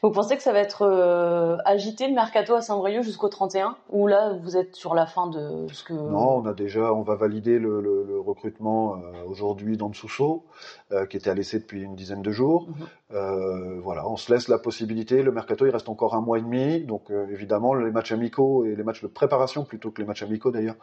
Vous 0.02 0.10
pensez 0.10 0.36
que 0.36 0.42
ça 0.42 0.52
va 0.52 0.60
être 0.60 0.82
euh, 0.82 1.58
agité 1.64 2.08
le 2.08 2.14
mercato 2.14 2.54
à 2.54 2.62
Saint-Brieuc 2.62 3.02
jusqu'au 3.02 3.28
31 3.28 3.76
ou 3.90 4.06
là 4.06 4.32
vous 4.42 4.56
êtes 4.56 4.74
sur 4.74 4.94
la 4.94 5.06
fin 5.06 5.26
de 5.26 5.66
ce 5.72 5.84
que 5.84 5.92
Non, 5.92 6.36
on 6.36 6.46
a 6.46 6.54
déjà 6.54 6.92
on 6.94 7.02
va 7.02 7.16
valider 7.16 7.58
le, 7.58 7.80
le, 7.80 8.04
le 8.04 8.20
recrutement 8.20 8.94
euh, 8.94 9.24
aujourd'hui 9.26 9.76
dans 9.76 9.92
Sousso 9.92 10.44
euh, 10.92 11.04
qui 11.06 11.16
était 11.16 11.30
à 11.30 11.34
l'essai 11.34 11.58
depuis 11.58 11.82
une 11.82 11.96
dizaine 11.96 12.22
de 12.22 12.30
jours. 12.30 12.68
Mhm. 12.68 12.86
Euh, 13.12 13.80
voilà, 13.80 14.08
on 14.08 14.16
se 14.16 14.32
laisse 14.32 14.48
la 14.48 14.58
possibilité. 14.58 15.22
Le 15.22 15.32
mercato 15.32 15.66
il 15.66 15.70
reste 15.70 15.88
encore 15.88 16.14
un 16.14 16.20
mois 16.20 16.38
et 16.38 16.42
demi, 16.42 16.80
donc 16.80 17.10
évidemment 17.30 17.74
les 17.74 17.90
matchs 17.90 18.12
amicaux 18.12 18.64
et 18.64 18.74
les 18.74 18.84
matchs 18.84 19.02
de 19.02 19.08
préparation 19.08 19.64
plutôt 19.64 19.90
que 19.90 20.00
les 20.00 20.06
matchs 20.06 20.22
amicaux 20.22 20.50
d'ailleurs 20.50 20.76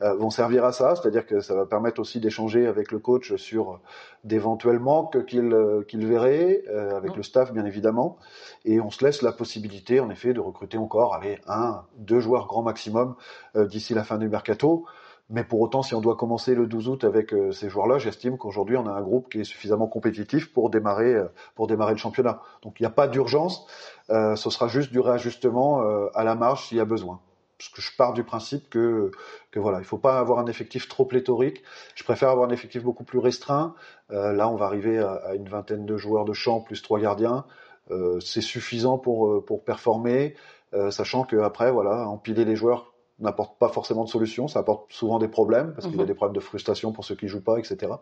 vont 0.00 0.30
servir 0.30 0.64
à 0.64 0.72
ça, 0.72 0.96
c'est-à-dire 0.96 1.26
que 1.26 1.40
ça 1.40 1.54
va 1.54 1.66
permettre 1.66 2.00
aussi 2.00 2.20
d'échanger 2.20 2.66
avec 2.66 2.90
le 2.90 2.98
coach 2.98 3.36
sur 3.36 3.80
d'éventuels 4.24 4.78
manques 4.78 5.24
qu'il 5.26 5.54
qu'il 5.88 6.06
verrait 6.06 6.64
avec 6.68 7.10
mhm. 7.10 7.16
le 7.18 7.22
staff 7.22 7.52
bien 7.52 7.66
évidemment 7.66 8.16
et 8.64 8.80
on 8.80 8.90
se 8.90 9.04
laisse 9.04 9.22
la 9.22 9.32
possibilité, 9.32 10.00
en 10.00 10.10
effet, 10.10 10.32
de 10.32 10.40
recruter 10.40 10.78
encore, 10.78 11.14
allez, 11.14 11.38
un, 11.46 11.84
deux 11.96 12.20
joueurs 12.20 12.46
grand 12.46 12.62
maximum 12.62 13.14
euh, 13.56 13.66
d'ici 13.66 13.94
la 13.94 14.04
fin 14.04 14.18
du 14.18 14.28
mercato. 14.28 14.86
Mais 15.30 15.44
pour 15.44 15.60
autant, 15.60 15.82
si 15.82 15.94
on 15.94 16.00
doit 16.00 16.16
commencer 16.16 16.54
le 16.54 16.66
12 16.66 16.88
août 16.88 17.04
avec 17.04 17.32
euh, 17.32 17.50
ces 17.50 17.68
joueurs-là, 17.68 17.98
j'estime 17.98 18.36
qu'aujourd'hui 18.36 18.76
on 18.76 18.86
a 18.86 18.92
un 18.92 19.00
groupe 19.00 19.30
qui 19.30 19.40
est 19.40 19.44
suffisamment 19.44 19.86
compétitif 19.86 20.52
pour 20.52 20.70
démarrer 20.70 21.14
euh, 21.14 21.28
pour 21.54 21.66
démarrer 21.66 21.92
le 21.92 21.98
championnat. 21.98 22.40
Donc 22.62 22.78
il 22.78 22.82
n'y 22.82 22.86
a 22.86 22.90
pas 22.90 23.08
d'urgence, 23.08 23.66
ce 24.08 24.50
sera 24.50 24.68
juste 24.68 24.92
du 24.92 25.00
réajustement 25.00 25.82
à 26.14 26.24
la 26.24 26.34
marge 26.34 26.66
s'il 26.66 26.76
y 26.76 26.80
a 26.80 26.84
besoin. 26.84 27.20
Parce 27.56 27.70
que 27.70 27.80
je 27.80 27.96
pars 27.96 28.12
du 28.12 28.22
principe 28.22 28.68
que 28.68 29.12
que 29.50 29.58
voilà, 29.58 29.78
il 29.78 29.84
faut 29.84 29.98
pas 29.98 30.18
avoir 30.18 30.38
un 30.40 30.46
effectif 30.46 30.88
trop 30.88 31.06
pléthorique. 31.06 31.62
Je 31.94 32.04
préfère 32.04 32.28
avoir 32.28 32.46
un 32.48 32.52
effectif 32.52 32.82
beaucoup 32.82 33.04
plus 33.04 33.18
restreint. 33.18 33.74
là, 34.10 34.48
on 34.50 34.56
va 34.56 34.66
arriver 34.66 34.98
à, 34.98 35.12
à, 35.12 35.34
une 35.34 35.48
vingtaine 35.48 35.86
de 35.86 35.96
joueurs 35.96 36.26
de 36.26 36.34
champ 36.34 36.60
plus 36.60 36.82
trois 36.82 37.00
gardiens. 37.00 37.46
Euh, 37.90 38.18
c'est 38.20 38.40
suffisant 38.40 38.98
pour 38.98 39.28
euh, 39.28 39.44
pour 39.44 39.62
performer, 39.62 40.34
euh, 40.72 40.90
sachant 40.90 41.24
que 41.24 41.36
après 41.36 41.70
voilà, 41.70 42.08
empiler 42.08 42.44
les 42.44 42.56
joueurs 42.56 42.94
n'apporte 43.20 43.58
pas 43.58 43.68
forcément 43.68 44.04
de 44.04 44.08
solution, 44.08 44.48
ça 44.48 44.60
apporte 44.60 44.90
souvent 44.90 45.18
des 45.18 45.28
problèmes 45.28 45.72
parce 45.74 45.86
qu'il 45.86 45.96
y 45.96 46.00
a 46.00 46.02
mhm. 46.02 46.08
des 46.08 46.14
problèmes 46.14 46.34
de 46.34 46.40
frustration 46.40 46.92
pour 46.92 47.04
ceux 47.04 47.14
qui 47.14 47.28
jouent 47.28 47.44
pas, 47.44 47.58
etc. 47.58 47.92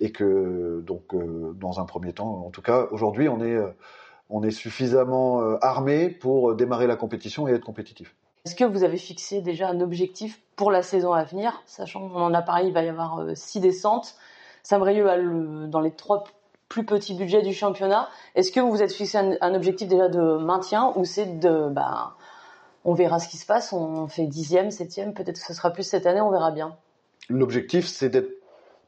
Et 0.00 0.12
que 0.12 0.80
donc 0.86 1.14
dans 1.58 1.78
un 1.78 1.84
premier 1.84 2.12
temps, 2.12 2.46
en 2.46 2.50
tout 2.50 2.62
cas 2.62 2.86
aujourd'hui, 2.90 3.28
on 3.28 3.42
est 3.42 3.58
on 4.30 4.42
est 4.42 4.50
suffisamment 4.50 5.40
armé 5.60 6.08
pour 6.08 6.54
démarrer 6.54 6.86
la 6.86 6.96
compétition 6.96 7.46
et 7.48 7.52
être 7.52 7.64
compétitif. 7.64 8.14
Est-ce 8.46 8.54
que 8.54 8.64
vous 8.64 8.82
avez 8.82 8.96
fixé 8.96 9.42
déjà 9.42 9.68
un 9.68 9.80
objectif 9.80 10.40
pour 10.54 10.70
la 10.70 10.82
saison 10.82 11.12
à 11.12 11.24
venir, 11.24 11.62
sachant 11.66 12.08
qu'on 12.08 12.22
en 12.22 12.32
a 12.32 12.42
parlé, 12.42 12.68
il 12.68 12.72
va 12.72 12.82
y 12.82 12.88
avoir 12.88 13.26
six 13.34 13.60
descentes. 13.60 14.14
Saint-Brieuc 14.62 15.68
dans 15.68 15.80
les 15.80 15.92
trois 15.92 16.24
plus 16.68 16.84
petit 16.84 17.14
budget 17.14 17.42
du 17.42 17.52
championnat. 17.52 18.08
Est-ce 18.34 18.50
que 18.52 18.60
vous 18.60 18.70
vous 18.70 18.82
êtes 18.82 18.92
fixé 18.92 19.18
un, 19.18 19.54
objectif 19.54 19.88
déjà 19.88 20.08
de 20.08 20.38
maintien 20.38 20.92
ou 20.96 21.04
c'est 21.04 21.38
de, 21.38 21.68
bah, 21.68 22.14
on 22.84 22.94
verra 22.94 23.18
ce 23.18 23.28
qui 23.28 23.36
se 23.36 23.46
passe, 23.46 23.72
on 23.72 24.06
fait 24.08 24.26
dixième, 24.26 24.70
septième, 24.70 25.14
peut-être 25.14 25.40
que 25.40 25.46
ce 25.46 25.54
sera 25.54 25.70
plus 25.70 25.84
cette 25.84 26.06
année, 26.06 26.20
on 26.20 26.30
verra 26.30 26.50
bien. 26.50 26.76
L'objectif, 27.28 27.86
c'est 27.86 28.08
d'être 28.08 28.30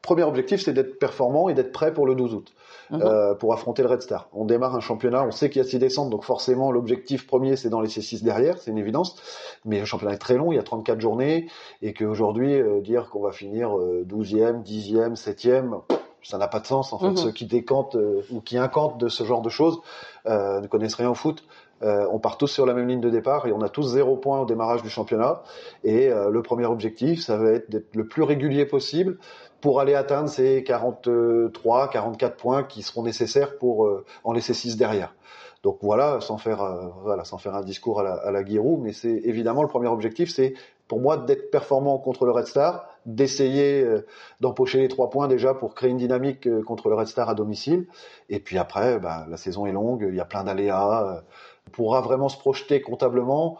premier 0.03 0.23
objectif, 0.23 0.63
c'est 0.63 0.73
d'être 0.73 0.99
performant 0.99 1.49
et 1.49 1.55
d'être 1.55 1.73
prêt 1.73 1.93
pour 1.93 2.07
le 2.07 2.15
12 2.15 2.35
août, 2.35 2.55
mhm. 2.91 3.03
euh, 3.03 3.35
pour 3.35 3.53
affronter 3.53 3.83
le 3.83 3.89
Red 3.89 4.03
Star. 4.03 4.29
On 4.33 4.45
démarre 4.45 4.75
un 4.75 4.81
championnat, 4.81 5.25
on 5.25 5.31
sait 5.31 5.51
qu'il 5.51 5.61
y 5.63 5.65
a 5.65 5.69
six 5.69 5.79
descentes, 5.79 6.11
donc 6.11 6.25
forcément 6.25 6.71
l'objectif 6.73 7.27
premier, 7.27 7.57
c'est 7.57 7.69
dans 7.69 7.81
les 7.81 7.89
six 7.89 8.23
derrière, 8.23 8.59
c'est 8.59 8.71
une 8.71 8.79
évidence. 8.79 9.17
Mais 9.65 9.81
le 9.81 9.85
championnat 9.85 10.15
est 10.15 10.19
très 10.19 10.37
long, 10.37 10.53
il 10.53 10.57
y 10.57 10.59
a 10.59 10.63
34 10.63 11.01
journées, 11.01 11.49
et 11.83 11.93
qu'aujourd'hui, 11.93 12.55
euh, 12.55 12.81
dire 12.81 13.11
qu'on 13.11 13.21
va 13.21 13.33
finir 13.33 13.77
euh, 13.77 14.07
12e, 14.09 14.63
10e, 14.65 15.17
7e, 15.17 15.83
ça 16.23 16.39
n'a 16.39 16.49
pas 16.49 16.61
de 16.61 16.67
sens. 16.67 16.93
En 16.93 16.99
fait, 16.99 17.11
mhm. 17.11 17.17
ceux 17.17 17.33
qui 17.33 17.47
décantent 17.47 17.97
euh, 17.97 18.23
ou 18.31 18.41
qui 18.41 18.59
incantent 18.59 18.99
de 18.99 19.09
ce 19.09 19.25
genre 19.25 19.43
de 19.43 19.49
choses 19.49 19.81
euh, 20.27 20.61
ne 20.61 20.67
connaissent 20.67 20.95
rien 20.95 21.11
au 21.11 21.15
foot. 21.15 21.45
Euh, 21.83 22.07
on 22.11 22.19
part 22.19 22.39
tous 22.39 22.49
sur 22.49 22.67
la 22.67 22.75
même 22.75 22.89
ligne 22.89 23.01
de 23.01 23.11
départ 23.11 23.47
et 23.47 23.53
on 23.53 23.63
a 23.63 23.69
tous 23.69 23.85
zéro 23.85 24.17
point 24.17 24.41
au 24.41 24.47
démarrage 24.47 24.83
du 24.83 24.91
championnat. 24.91 25.43
Et 25.85 26.09
le 26.11 26.43
premier 26.43 26.67
objectif, 26.67 27.21
ça 27.23 27.37
va 27.37 27.51
être 27.51 27.71
d'être 27.71 27.95
le 27.95 28.07
plus 28.07 28.25
régulier 28.25 28.67
possible 28.67 29.19
pour 29.61 29.81
aller 29.81 29.95
atteindre 29.95 30.29
ces 30.29 30.65
43, 30.65 31.91
44 31.91 32.37
points 32.37 32.65
qui 32.65 32.83
seront 32.83 33.05
nécessaires 33.05 33.59
pour 33.59 33.89
en 34.25 34.33
laisser 34.33 34.55
6 34.55 34.77
derrière. 34.77 35.15
Donc 35.63 35.79
voilà, 35.83 36.21
sans 36.21 36.37
faire 36.37 36.91
voilà, 37.03 37.25
sans 37.25 37.39
faire 37.39 37.55
un 37.55 37.63
discours 37.63 38.01
à 38.01 38.03
la, 38.03 38.15
à 38.15 38.33
la 38.33 38.45
Giroud, 38.45 38.81
mais 38.81 38.93
c'est 38.93 39.21
évidemment 39.25 39.63
le 39.63 39.69
premier 39.69 39.89
objectif, 39.89 40.31
c'est 40.31 40.55
pour 40.89 41.01
moi 41.01 41.19
d'être 41.19 41.51
performant 41.51 41.99
contre 41.99 42.25
le 42.25 42.33
Red 42.33 42.47
Star, 42.47 42.87
d'essayer 43.09 43.83
euh, 43.83 44.07
d'empocher 44.41 44.79
les 44.79 44.89
trois 44.89 45.09
points 45.09 45.29
déjà 45.29 45.55
pour 45.55 45.75
créer 45.75 45.91
une 45.91 45.97
dynamique 45.97 46.47
euh, 46.47 46.63
contre 46.63 46.91
le 46.91 46.95
Red 46.95 47.09
Star 47.09 47.29
à 47.29 47.35
domicile. 47.35 47.87
Et 48.29 48.39
puis 48.39 48.59
après, 48.59 48.99
bah, 48.99 49.27
la 49.31 49.39
saison 49.39 49.65
est 49.67 49.73
longue, 49.73 50.07
il 50.09 50.15
y 50.15 50.21
a 50.21 50.27
plein 50.27 50.45
d'aléas. 50.45 51.05
Euh, 51.05 51.21
on 51.67 51.71
pourra 51.71 52.03
vraiment 52.03 52.29
se 52.29 52.39
projeter 52.39 52.81
comptablement. 52.81 53.59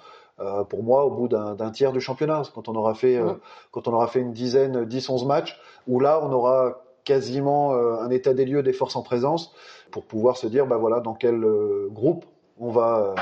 pour 0.71 0.83
moi, 0.83 1.05
au 1.05 1.11
bout 1.11 1.29
d'un 1.29 1.71
tiers 1.71 1.93
du 1.93 2.01
championnat, 2.01 2.43
quand 2.55 2.69
on 2.69 2.75
aura 2.75 2.95
fait, 2.95 3.21
quand 3.71 3.87
on 3.87 3.93
aura 3.93 4.07
fait 4.07 4.21
une 4.21 4.33
dizaine, 4.33 4.87
10, 4.87 5.11
11 5.11 5.27
matchs, 5.27 5.61
où 5.87 6.01
là, 6.01 6.19
on 6.23 6.33
aura 6.33 6.81
quasiment 7.05 7.75
un 7.75 8.09
état 8.09 8.33
des 8.33 8.47
lieux 8.47 8.63
des 8.63 8.73
forces 8.73 8.97
en 8.97 9.03
présence 9.03 9.53
pour 9.91 10.07
pouvoir 10.07 10.39
se 10.39 10.47
dire, 10.47 10.67
bah 10.67 10.79
voilà, 10.79 11.01
dans 11.01 11.13
quel 11.13 11.45
groupe 11.91 12.25
on 12.59 12.71
va 12.71 13.15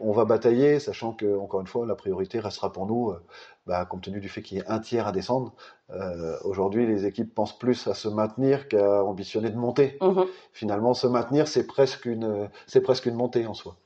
on 0.00 0.12
va 0.12 0.24
batailler, 0.24 0.80
sachant 0.80 1.12
que 1.12 1.38
encore 1.38 1.60
une 1.60 1.66
fois, 1.66 1.86
la 1.86 1.94
priorité 1.94 2.40
restera 2.40 2.72
pour 2.72 2.86
nous, 2.86 3.10
euh, 3.10 3.22
bah, 3.66 3.84
compte 3.84 4.02
tenu 4.02 4.20
du 4.20 4.28
fait 4.28 4.42
qu'il 4.42 4.58
y 4.58 4.60
ait 4.60 4.68
un 4.68 4.78
tiers 4.78 5.06
à 5.06 5.12
descendre. 5.12 5.52
Euh, 5.90 6.36
aujourd'hui, 6.44 6.86
les 6.86 7.06
équipes 7.06 7.34
pensent 7.34 7.58
plus 7.58 7.86
à 7.86 7.94
se 7.94 8.08
maintenir 8.08 8.68
qu'à 8.68 9.02
ambitionner 9.04 9.50
de 9.50 9.56
monter. 9.56 9.98
Mhm. 10.00 10.24
Finalement, 10.52 10.94
se 10.94 11.06
maintenir, 11.06 11.48
c'est 11.48 11.66
presque 11.66 12.06
une, 12.06 12.48
c'est 12.66 12.80
presque 12.80 13.06
une 13.06 13.14
montée 13.14 13.46
en 13.46 13.54
soi. 13.54 13.76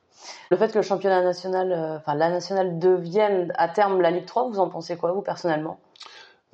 Le 0.50 0.56
fait 0.56 0.72
que 0.72 0.78
le 0.78 0.82
championnat 0.82 1.22
national, 1.22 1.72
euh, 1.72 1.96
enfin 1.96 2.14
la 2.14 2.30
nationale 2.30 2.78
devienne 2.78 3.52
à 3.56 3.68
terme 3.68 4.00
la 4.00 4.10
Ligue 4.10 4.26
3, 4.26 4.48
vous 4.48 4.58
en 4.58 4.68
pensez 4.68 4.96
quoi, 4.96 5.12
vous 5.12 5.22
personnellement? 5.22 5.78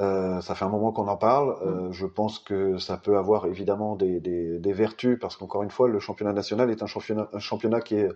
Euh, 0.01 0.41
ça 0.41 0.55
fait 0.55 0.65
un 0.65 0.69
moment 0.69 0.93
qu'on 0.93 1.09
en 1.09 1.17
parle. 1.17 1.57
Euh, 1.63 1.89
mm. 1.89 1.93
je 1.93 2.07
pense 2.07 2.39
que 2.39 2.79
ça 2.79 2.97
peut 2.97 3.19
avoir 3.19 3.47
évidemment 3.47 3.97
des, 3.97 4.21
des, 4.21 4.59
des 4.59 4.73
vertus 4.73 5.19
parce 5.21 5.37
qu'encore 5.37 5.63
une 5.63 5.71
fois, 5.71 5.89
le 5.89 5.99
championnat 5.99 6.33
national 6.33 6.71
est 6.71 6.83
un 6.83 6.87
championnat, 6.87 7.29
un 7.33 7.41
championnat 7.41 7.81
qui 7.81 7.97
est 7.97 8.09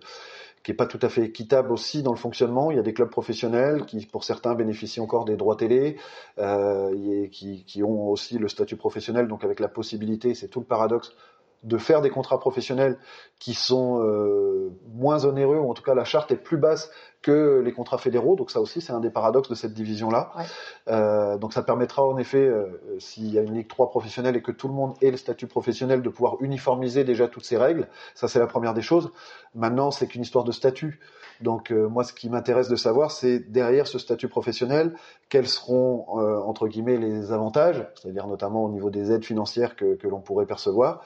qui 0.63 0.71
est 0.71 0.75
pas 0.75 0.87
tout 0.87 0.99
à 1.03 1.09
fait 1.09 1.23
équitable 1.23 1.73
aussi 1.73 2.03
dans 2.03 2.13
le 2.13 2.19
fonctionnement. 2.19 2.71
Il 2.71 2.77
y 2.77 2.81
a 2.81 2.83
des 2.83 2.95
clubs 2.95 3.11
professionnels 3.11 3.85
qui, 3.85 4.07
pour 4.07 4.25
certains, 4.25 4.55
bénéficient 4.55 5.01
encore 5.01 5.25
des 5.25 5.37
droits 5.37 5.57
télé, 5.57 5.97
euh, 6.39 6.95
et 7.25 7.31
qui, 7.31 7.65
qui, 7.65 7.83
ont 7.83 8.09
aussi 8.09 8.39
le 8.39 8.49
statut 8.49 8.77
professionnel, 8.77 9.27
donc 9.27 9.45
avec 9.45 9.61
la 9.61 9.69
possibilité, 9.69 10.35
c'est 10.35 10.49
tout 10.49 10.61
le 10.61 10.67
paradoxe, 10.67 11.15
de 11.63 11.79
faire 11.79 12.01
des 12.01 12.11
contrats 12.11 12.41
professionnels 12.41 12.99
qui 13.39 13.55
sont 13.55 14.03
euh, 14.03 14.71
moins 14.95 15.25
onéreux, 15.25 15.59
ou 15.59 15.71
en 15.71 15.75
tout 15.75 15.83
cas 15.83 15.95
la 15.95 16.05
charte 16.05 16.33
est 16.33 16.37
plus 16.37 16.57
basse 16.57 16.91
que 17.23 17.61
les 17.65 17.73
contrats 17.73 17.99
fédéraux. 17.99 18.37
Donc 18.37 18.51
ça 18.51 18.61
aussi, 18.61 18.81
c'est 18.81 18.93
un 18.93 19.01
des 19.01 19.11
paradoxes 19.11 19.49
de 19.49 19.55
cette 19.55 19.73
division-là. 19.73 20.33
Ouais. 20.37 20.45
Euh, 20.89 21.39
donc 21.39 21.53
ça 21.53 21.63
permettra 21.63 22.03
en 22.03 22.19
effet, 22.19 22.45
euh, 22.45 22.67
s'il 22.99 23.33
y 23.33 23.39
a 23.39 23.43
une 23.43 23.55
Ligue 23.55 23.69
3 23.69 23.91
professionnelle 23.91 24.37
et 24.37 24.43
que 24.43 24.53
tout 24.53 24.69
le 24.69 24.75
monde 24.75 24.95
ait 25.01 25.11
le 25.11 25.17
statut 25.17 25.47
professionnel, 25.47 26.03
de 26.03 26.09
pouvoir 26.09 26.37
uniformiser 26.41 27.05
déjà 27.05 27.29
toutes 27.29 27.45
ces 27.45 27.57
règles. 27.57 27.89
Ça, 28.15 28.29
c'est 28.29 28.39
la 28.39 28.47
première 28.47 28.75
des 28.75 28.83
choses. 28.83 29.11
Maintenant, 29.55 29.91
c'est 29.91 30.07
qu'une 30.07 30.23
histoire 30.23 30.45
de 30.45 30.53
statut. 30.53 31.01
Donc 31.43 31.71
euh, 31.71 31.89
moi, 31.89 32.05
ce 32.05 32.13
qui 32.13 32.31
m'intéresse 32.31 32.69
de 32.69 32.77
savoir, 32.77 33.11
c'est 33.11 33.39
derrière 33.51 33.87
ce 33.87 33.99
statut 33.99 34.29
professionnel, 34.29 34.95
quels 35.29 35.49
seront 35.49 36.21
euh, 36.21 36.39
entre 36.41 36.69
guillemets 36.69 36.97
les 36.97 37.33
avantages, 37.33 37.85
c'est-à-dire 37.95 38.27
notamment 38.27 38.65
au 38.65 38.71
niveau 38.71 38.91
des 38.91 39.13
aides 39.13 39.25
financières 39.25 39.77
que, 39.77 39.97
que 39.97 40.09
l'on 40.09 40.21
pourrait 40.21 40.47
percevoir, 40.47 41.03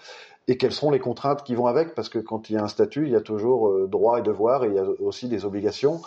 et 0.48 0.56
quelles 0.56 0.72
seront 0.72 0.90
les 0.90 1.00
contraintes 1.00 1.42
qui 1.42 1.54
vont 1.54 1.66
avec, 1.66 1.94
parce 1.94 2.08
que 2.08 2.18
quand 2.18 2.50
il 2.50 2.54
y 2.54 2.58
a 2.58 2.62
un 2.62 2.68
statut, 2.68 3.06
il 3.06 3.12
y 3.12 3.16
a 3.16 3.20
toujours 3.20 3.68
euh, 3.68 3.88
droit 3.88 4.18
et 4.18 4.22
devoir, 4.22 4.64
et 4.64 4.68
il 4.68 4.74
y 4.74 4.78
a 4.78 4.84
aussi 5.00 5.28
des 5.28 5.44
obligations. 5.44 6.00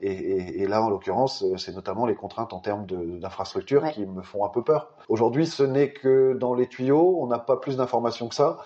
Et, 0.00 0.12
et, 0.12 0.62
et 0.62 0.66
là, 0.68 0.82
en 0.82 0.90
l'occurrence, 0.90 1.42
euh, 1.42 1.56
c'est 1.56 1.74
notamment 1.74 2.04
les 2.04 2.14
contraintes 2.14 2.52
en 2.52 2.58
termes 2.58 2.84
d'infrastructures 2.86 3.82
ouais. 3.82 3.92
qui 3.92 4.04
me 4.04 4.20
font 4.20 4.44
un 4.44 4.50
peu 4.50 4.62
peur. 4.62 4.90
Aujourd'hui, 5.08 5.46
ce 5.46 5.62
n'est 5.62 5.92
que 5.92 6.34
dans 6.34 6.52
les 6.52 6.66
tuyaux, 6.66 7.18
on 7.20 7.26
n'a 7.26 7.38
pas 7.38 7.56
plus 7.56 7.78
d'informations 7.78 8.28
que 8.28 8.34
ça. 8.34 8.58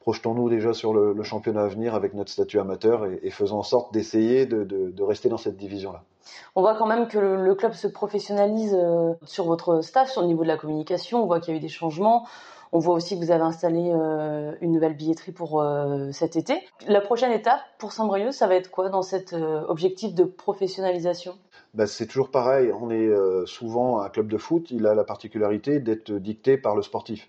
Projetons-nous 0.00 0.48
déjà 0.48 0.72
sur 0.72 0.94
le, 0.94 1.12
le, 1.12 1.22
championnat 1.22 1.62
à 1.62 1.68
venir 1.68 1.94
avec 1.94 2.14
notre 2.14 2.30
statut 2.30 2.58
amateur 2.58 3.06
et, 3.06 3.20
et 3.22 3.30
faisons 3.30 3.58
en 3.58 3.62
sorte 3.62 3.92
d'essayer 3.92 4.46
de, 4.46 4.64
de, 4.64 4.90
de, 4.90 5.02
rester 5.02 5.28
dans 5.28 5.36
cette 5.36 5.56
division-là. 5.56 6.02
On 6.56 6.62
voit 6.62 6.74
quand 6.74 6.86
même 6.86 7.06
que 7.06 7.18
le, 7.18 7.36
le 7.36 7.54
club 7.54 7.72
se 7.74 7.86
professionnalise 7.86 8.74
euh, 8.74 9.12
sur 9.24 9.44
votre 9.44 9.80
staff, 9.82 10.10
sur 10.10 10.22
le 10.22 10.26
niveau 10.26 10.42
de 10.42 10.48
la 10.48 10.56
communication. 10.56 11.22
On 11.22 11.26
voit 11.26 11.38
qu'il 11.38 11.52
y 11.52 11.56
a 11.56 11.58
eu 11.58 11.62
des 11.62 11.68
changements. 11.68 12.26
On 12.74 12.78
voit 12.78 12.94
aussi 12.94 13.18
que 13.18 13.24
vous 13.24 13.30
avez 13.30 13.42
installé 13.42 13.92
euh, 13.94 14.54
une 14.62 14.72
nouvelle 14.72 14.96
billetterie 14.96 15.32
pour 15.32 15.60
euh, 15.60 16.10
cet 16.10 16.36
été. 16.36 16.54
La 16.88 17.02
prochaine 17.02 17.30
étape 17.30 17.60
pour 17.78 17.92
Saint-Brieuc, 17.92 18.32
ça 18.32 18.46
va 18.46 18.54
être 18.54 18.70
quoi 18.70 18.88
dans 18.88 19.02
cet 19.02 19.34
euh, 19.34 19.62
objectif 19.68 20.14
de 20.14 20.24
professionnalisation? 20.24 21.34
Ben, 21.74 21.86
c'est 21.86 22.06
toujours 22.06 22.30
pareil. 22.30 22.72
On 22.72 22.90
est 22.90 23.10
souvent 23.46 24.00
un 24.00 24.08
club 24.10 24.28
de 24.28 24.36
foot. 24.36 24.70
Il 24.70 24.86
a 24.86 24.94
la 24.94 25.04
particularité 25.04 25.80
d'être 25.80 26.12
dicté 26.12 26.58
par 26.58 26.76
le 26.76 26.82
sportif. 26.82 27.28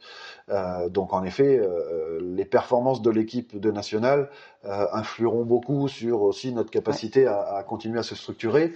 Donc 0.89 1.13
en 1.13 1.23
effet, 1.23 1.62
les 2.19 2.43
performances 2.43 3.01
de 3.01 3.10
l'équipe 3.10 3.58
de 3.58 3.71
nationale 3.71 4.29
influeront 4.63 5.43
beaucoup 5.43 5.88
sur 5.88 6.21
aussi 6.21 6.54
notre 6.54 6.71
capacité 6.71 7.26
à, 7.26 7.41
à 7.58 7.63
continuer 7.63 7.99
à 7.99 8.04
se 8.04 8.15
structurer. 8.15 8.73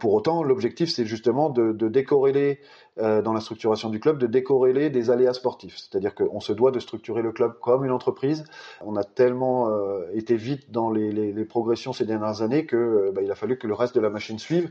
pour 0.00 0.14
autant, 0.14 0.42
l'objectif 0.42 0.90
c'est 0.90 1.06
justement 1.06 1.48
de, 1.50 1.72
de 1.72 1.88
décorréler 1.88 2.60
dans 2.98 3.32
la 3.32 3.40
structuration 3.40 3.88
du 3.88 4.00
club, 4.00 4.18
de 4.18 4.26
décorréler 4.26 4.90
des 4.90 5.08
aléas 5.08 5.32
sportifs. 5.32 5.78
C'est-à-dire 5.78 6.14
qu'on 6.14 6.40
se 6.40 6.52
doit 6.52 6.70
de 6.70 6.78
structurer 6.78 7.22
le 7.22 7.32
club 7.32 7.54
comme 7.58 7.86
une 7.86 7.90
entreprise. 7.90 8.44
On 8.82 8.96
a 8.96 9.04
tellement 9.04 9.70
été 10.12 10.36
vite 10.36 10.70
dans 10.70 10.90
les, 10.90 11.10
les, 11.10 11.32
les, 11.32 11.44
progressions 11.46 11.94
ces 11.94 12.04
dernières 12.04 12.42
années 12.42 12.66
que 12.66 13.10
bah, 13.14 13.22
il 13.22 13.30
a 13.30 13.34
fallu 13.34 13.56
que 13.56 13.66
le 13.66 13.72
reste 13.72 13.94
de 13.94 14.00
la 14.00 14.10
machine 14.10 14.38
suive. 14.38 14.70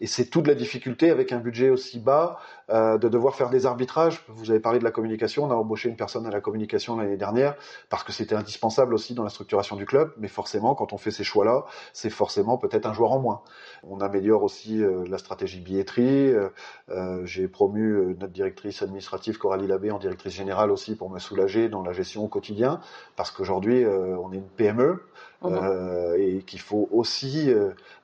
Et 0.00 0.06
c'est 0.06 0.26
toute 0.26 0.46
la 0.46 0.54
difficulté 0.54 1.10
avec 1.10 1.32
un 1.32 1.38
budget 1.38 1.70
aussi 1.70 1.98
bas 1.98 2.38
euh, 2.70 2.98
de 2.98 3.08
devoir 3.08 3.34
faire 3.34 3.50
des 3.50 3.66
arbitrages. 3.66 4.24
Vous 4.28 4.50
avez 4.50 4.60
parlé 4.60 4.78
de 4.78 4.84
la 4.84 4.90
communication, 4.90 5.44
on 5.44 5.50
a 5.50 5.54
embauché 5.54 5.88
une 5.88 5.96
personne 5.96 6.26
à 6.26 6.30
la 6.30 6.40
communication 6.40 6.96
l'année 6.96 7.16
dernière 7.16 7.54
parce 7.90 8.04
que 8.04 8.12
c'était 8.12 8.34
indispensable 8.34 8.94
aussi 8.94 9.14
dans 9.14 9.22
la 9.22 9.30
structuration 9.30 9.76
du 9.76 9.83
club. 9.84 10.12
Mais 10.18 10.28
forcément, 10.28 10.74
quand 10.74 10.92
on 10.92 10.98
fait 10.98 11.10
ces 11.10 11.24
choix-là, 11.24 11.64
c'est 11.92 12.10
forcément 12.10 12.58
peut-être 12.58 12.86
un 12.86 12.92
joueur 12.92 13.12
en 13.12 13.20
moins. 13.20 13.42
On 13.82 14.00
améliore 14.00 14.42
aussi 14.42 14.82
euh, 14.82 15.04
la 15.08 15.18
stratégie 15.18 15.60
billetterie. 15.60 16.28
Euh, 16.28 16.48
euh 16.90 17.24
J'ai 17.24 17.48
promu 17.48 17.92
euh, 17.92 18.16
notre 18.18 18.32
directrice 18.32 18.82
administrative 18.82 19.38
Coralie 19.38 19.66
Labbé 19.66 19.90
en 19.90 19.98
directrice 19.98 20.34
générale 20.34 20.70
aussi 20.70 20.96
pour 20.96 21.10
me 21.10 21.18
soulager 21.18 21.68
dans 21.68 21.82
la 21.82 21.92
gestion 21.92 22.24
au 22.24 22.28
quotidien 22.28 22.80
parce 23.16 23.30
qu'aujourd'hui 23.30 23.84
on 23.86 24.32
est 24.32 24.36
une 24.36 24.48
PME. 24.48 25.00
Euh, 25.44 26.16
et 26.18 26.42
qu'il 26.42 26.60
faut 26.60 26.88
aussi 26.90 27.52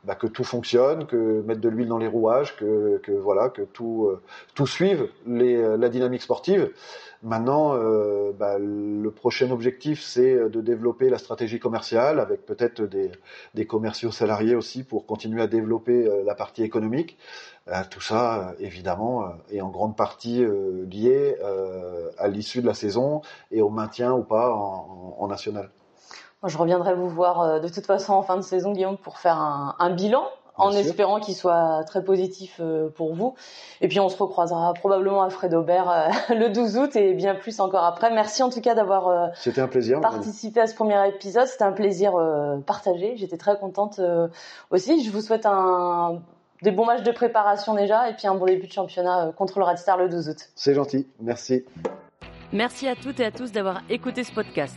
bah, 0.05 0.15
que 0.15 0.27
tout 0.27 0.45
fonctionne, 0.45 1.07
que 1.07 1.43
mettre 1.43 1.61
de 1.61 1.69
l'huile 1.69 1.89
dans 1.89 1.99
les 1.99 2.07
rouages, 2.07 2.57
que, 2.57 2.99
que 3.03 3.13
voilà, 3.13 3.51
que 3.51 3.63
tout 3.63 4.07
euh, 4.07 4.23
tout 4.55 4.67
suive 4.67 5.09
les, 5.27 5.77
la 5.77 5.89
dynamique 5.91 6.23
sportive. 6.23 6.73
Maintenant, 7.23 7.75
euh, 7.75 8.33
bah, 8.33 8.57
le 8.59 9.11
prochain 9.11 9.51
objectif, 9.51 10.03
c'est 10.03 10.49
de 10.49 10.61
développer 10.63 11.11
la 11.11 11.19
stratégie 11.19 11.59
commerciale 11.59 12.19
avec 12.19 12.47
peut-être 12.47 12.83
des, 12.83 13.13
des, 13.55 13.67
commerciaux 13.67 14.11
salariés 14.11 14.55
aussi 14.55 14.85
pour 14.85 15.05
continuer 15.05 15.43
à 15.43 15.47
développer 15.47 16.09
la 16.25 16.35
partie 16.35 16.63
économique. 16.63 17.19
Euh, 17.69 17.83
tout 17.91 18.01
ça, 18.01 18.55
évidemment, 18.59 19.35
est 19.51 19.61
en 19.61 19.69
grande 19.69 19.97
partie 19.97 20.43
lié 20.91 21.37
à 22.17 22.29
l'issue 22.29 22.63
de 22.63 22.67
la 22.67 22.75
saison 22.75 23.21
et 23.51 23.61
au 23.61 23.69
maintien 23.69 24.13
ou 24.15 24.23
pas 24.23 24.51
en 24.51 25.29
national. 25.29 25.71
Je 26.45 26.57
reviendrai 26.57 26.95
vous 26.95 27.09
voir 27.09 27.41
euh, 27.43 27.59
de 27.61 27.69
toute 27.69 27.87
façon 27.87 28.15
en 28.15 28.23
fin 28.23 28.37
de 28.37 28.43
saison, 28.43 28.73
Guillaume, 28.73 28.97
pour 28.97 29.19
faire 29.19 29.37
un, 29.37 29.77
un 29.79 29.91
bilan, 29.91 30.23
Bien 30.23 30.67
en 30.67 30.71
sûr. 30.73 30.81
espérant 30.81 31.21
qu'il 31.21 31.35
soit 31.35 31.85
très 31.87 32.03
positif 32.03 32.57
euh, 32.61 32.89
pour 32.89 33.15
vous. 33.15 33.35
Et 33.83 33.89
puis 33.89 34.01
on 34.01 34.09
se 34.09 34.17
recroisera 34.17 34.73
probablement 34.75 35.23
à 35.23 35.29
Fred 35.31 35.53
Aubert 35.55 35.91
euh, 35.91 36.09
le 36.35 36.49
12 36.49 36.79
août 36.79 36.97
et 36.97 37.13
bien 37.13 37.35
plus 37.35 37.61
encore 37.61 37.85
après. 37.85 38.11
Merci 38.11 38.43
en 38.43 38.49
tout 38.51 38.61
cas 38.63 38.75
d'avoir 38.75 39.31
C'était 39.35 39.61
un 39.61 39.69
plaisir, 39.69 40.01
participé 40.01 40.61
à 40.61 40.67
ce 40.67 40.75
premier 40.75 41.07
épisode. 41.09 41.47
C'était 41.47 41.65
un 41.65 41.73
plaisir 41.73 42.13
partagé. 42.67 43.17
J'étais 43.17 43.37
très 43.39 43.59
contente 43.59 44.01
aussi. 44.71 45.05
Je 45.05 45.11
vous 45.11 45.21
souhaite 45.21 45.45
un 45.47 46.21
des 46.63 46.71
bons 46.73 46.85
matchs 46.87 47.03
de 47.03 47.13
préparation 47.13 47.75
déjà 47.75 48.09
et 48.11 48.15
puis 48.15 48.27
un 48.27 48.35
bon 48.35 48.45
début 48.47 48.67
de 48.67 48.73
championnat 48.73 49.33
contre 49.37 49.59
le 49.59 49.65
Red 49.65 49.79
Star 49.79 49.97
le 49.99 50.09
12 50.09 50.29
août. 50.31 50.37
C'est 50.55 50.75
gentil. 50.75 51.07
Merci. 51.21 51.65
Merci 52.53 52.89
à 52.89 52.97
toutes 52.97 53.21
et 53.21 53.25
à 53.25 53.31
tous 53.31 53.53
d'avoir 53.53 53.83
écouté 53.89 54.25
ce 54.25 54.33
podcast. 54.33 54.77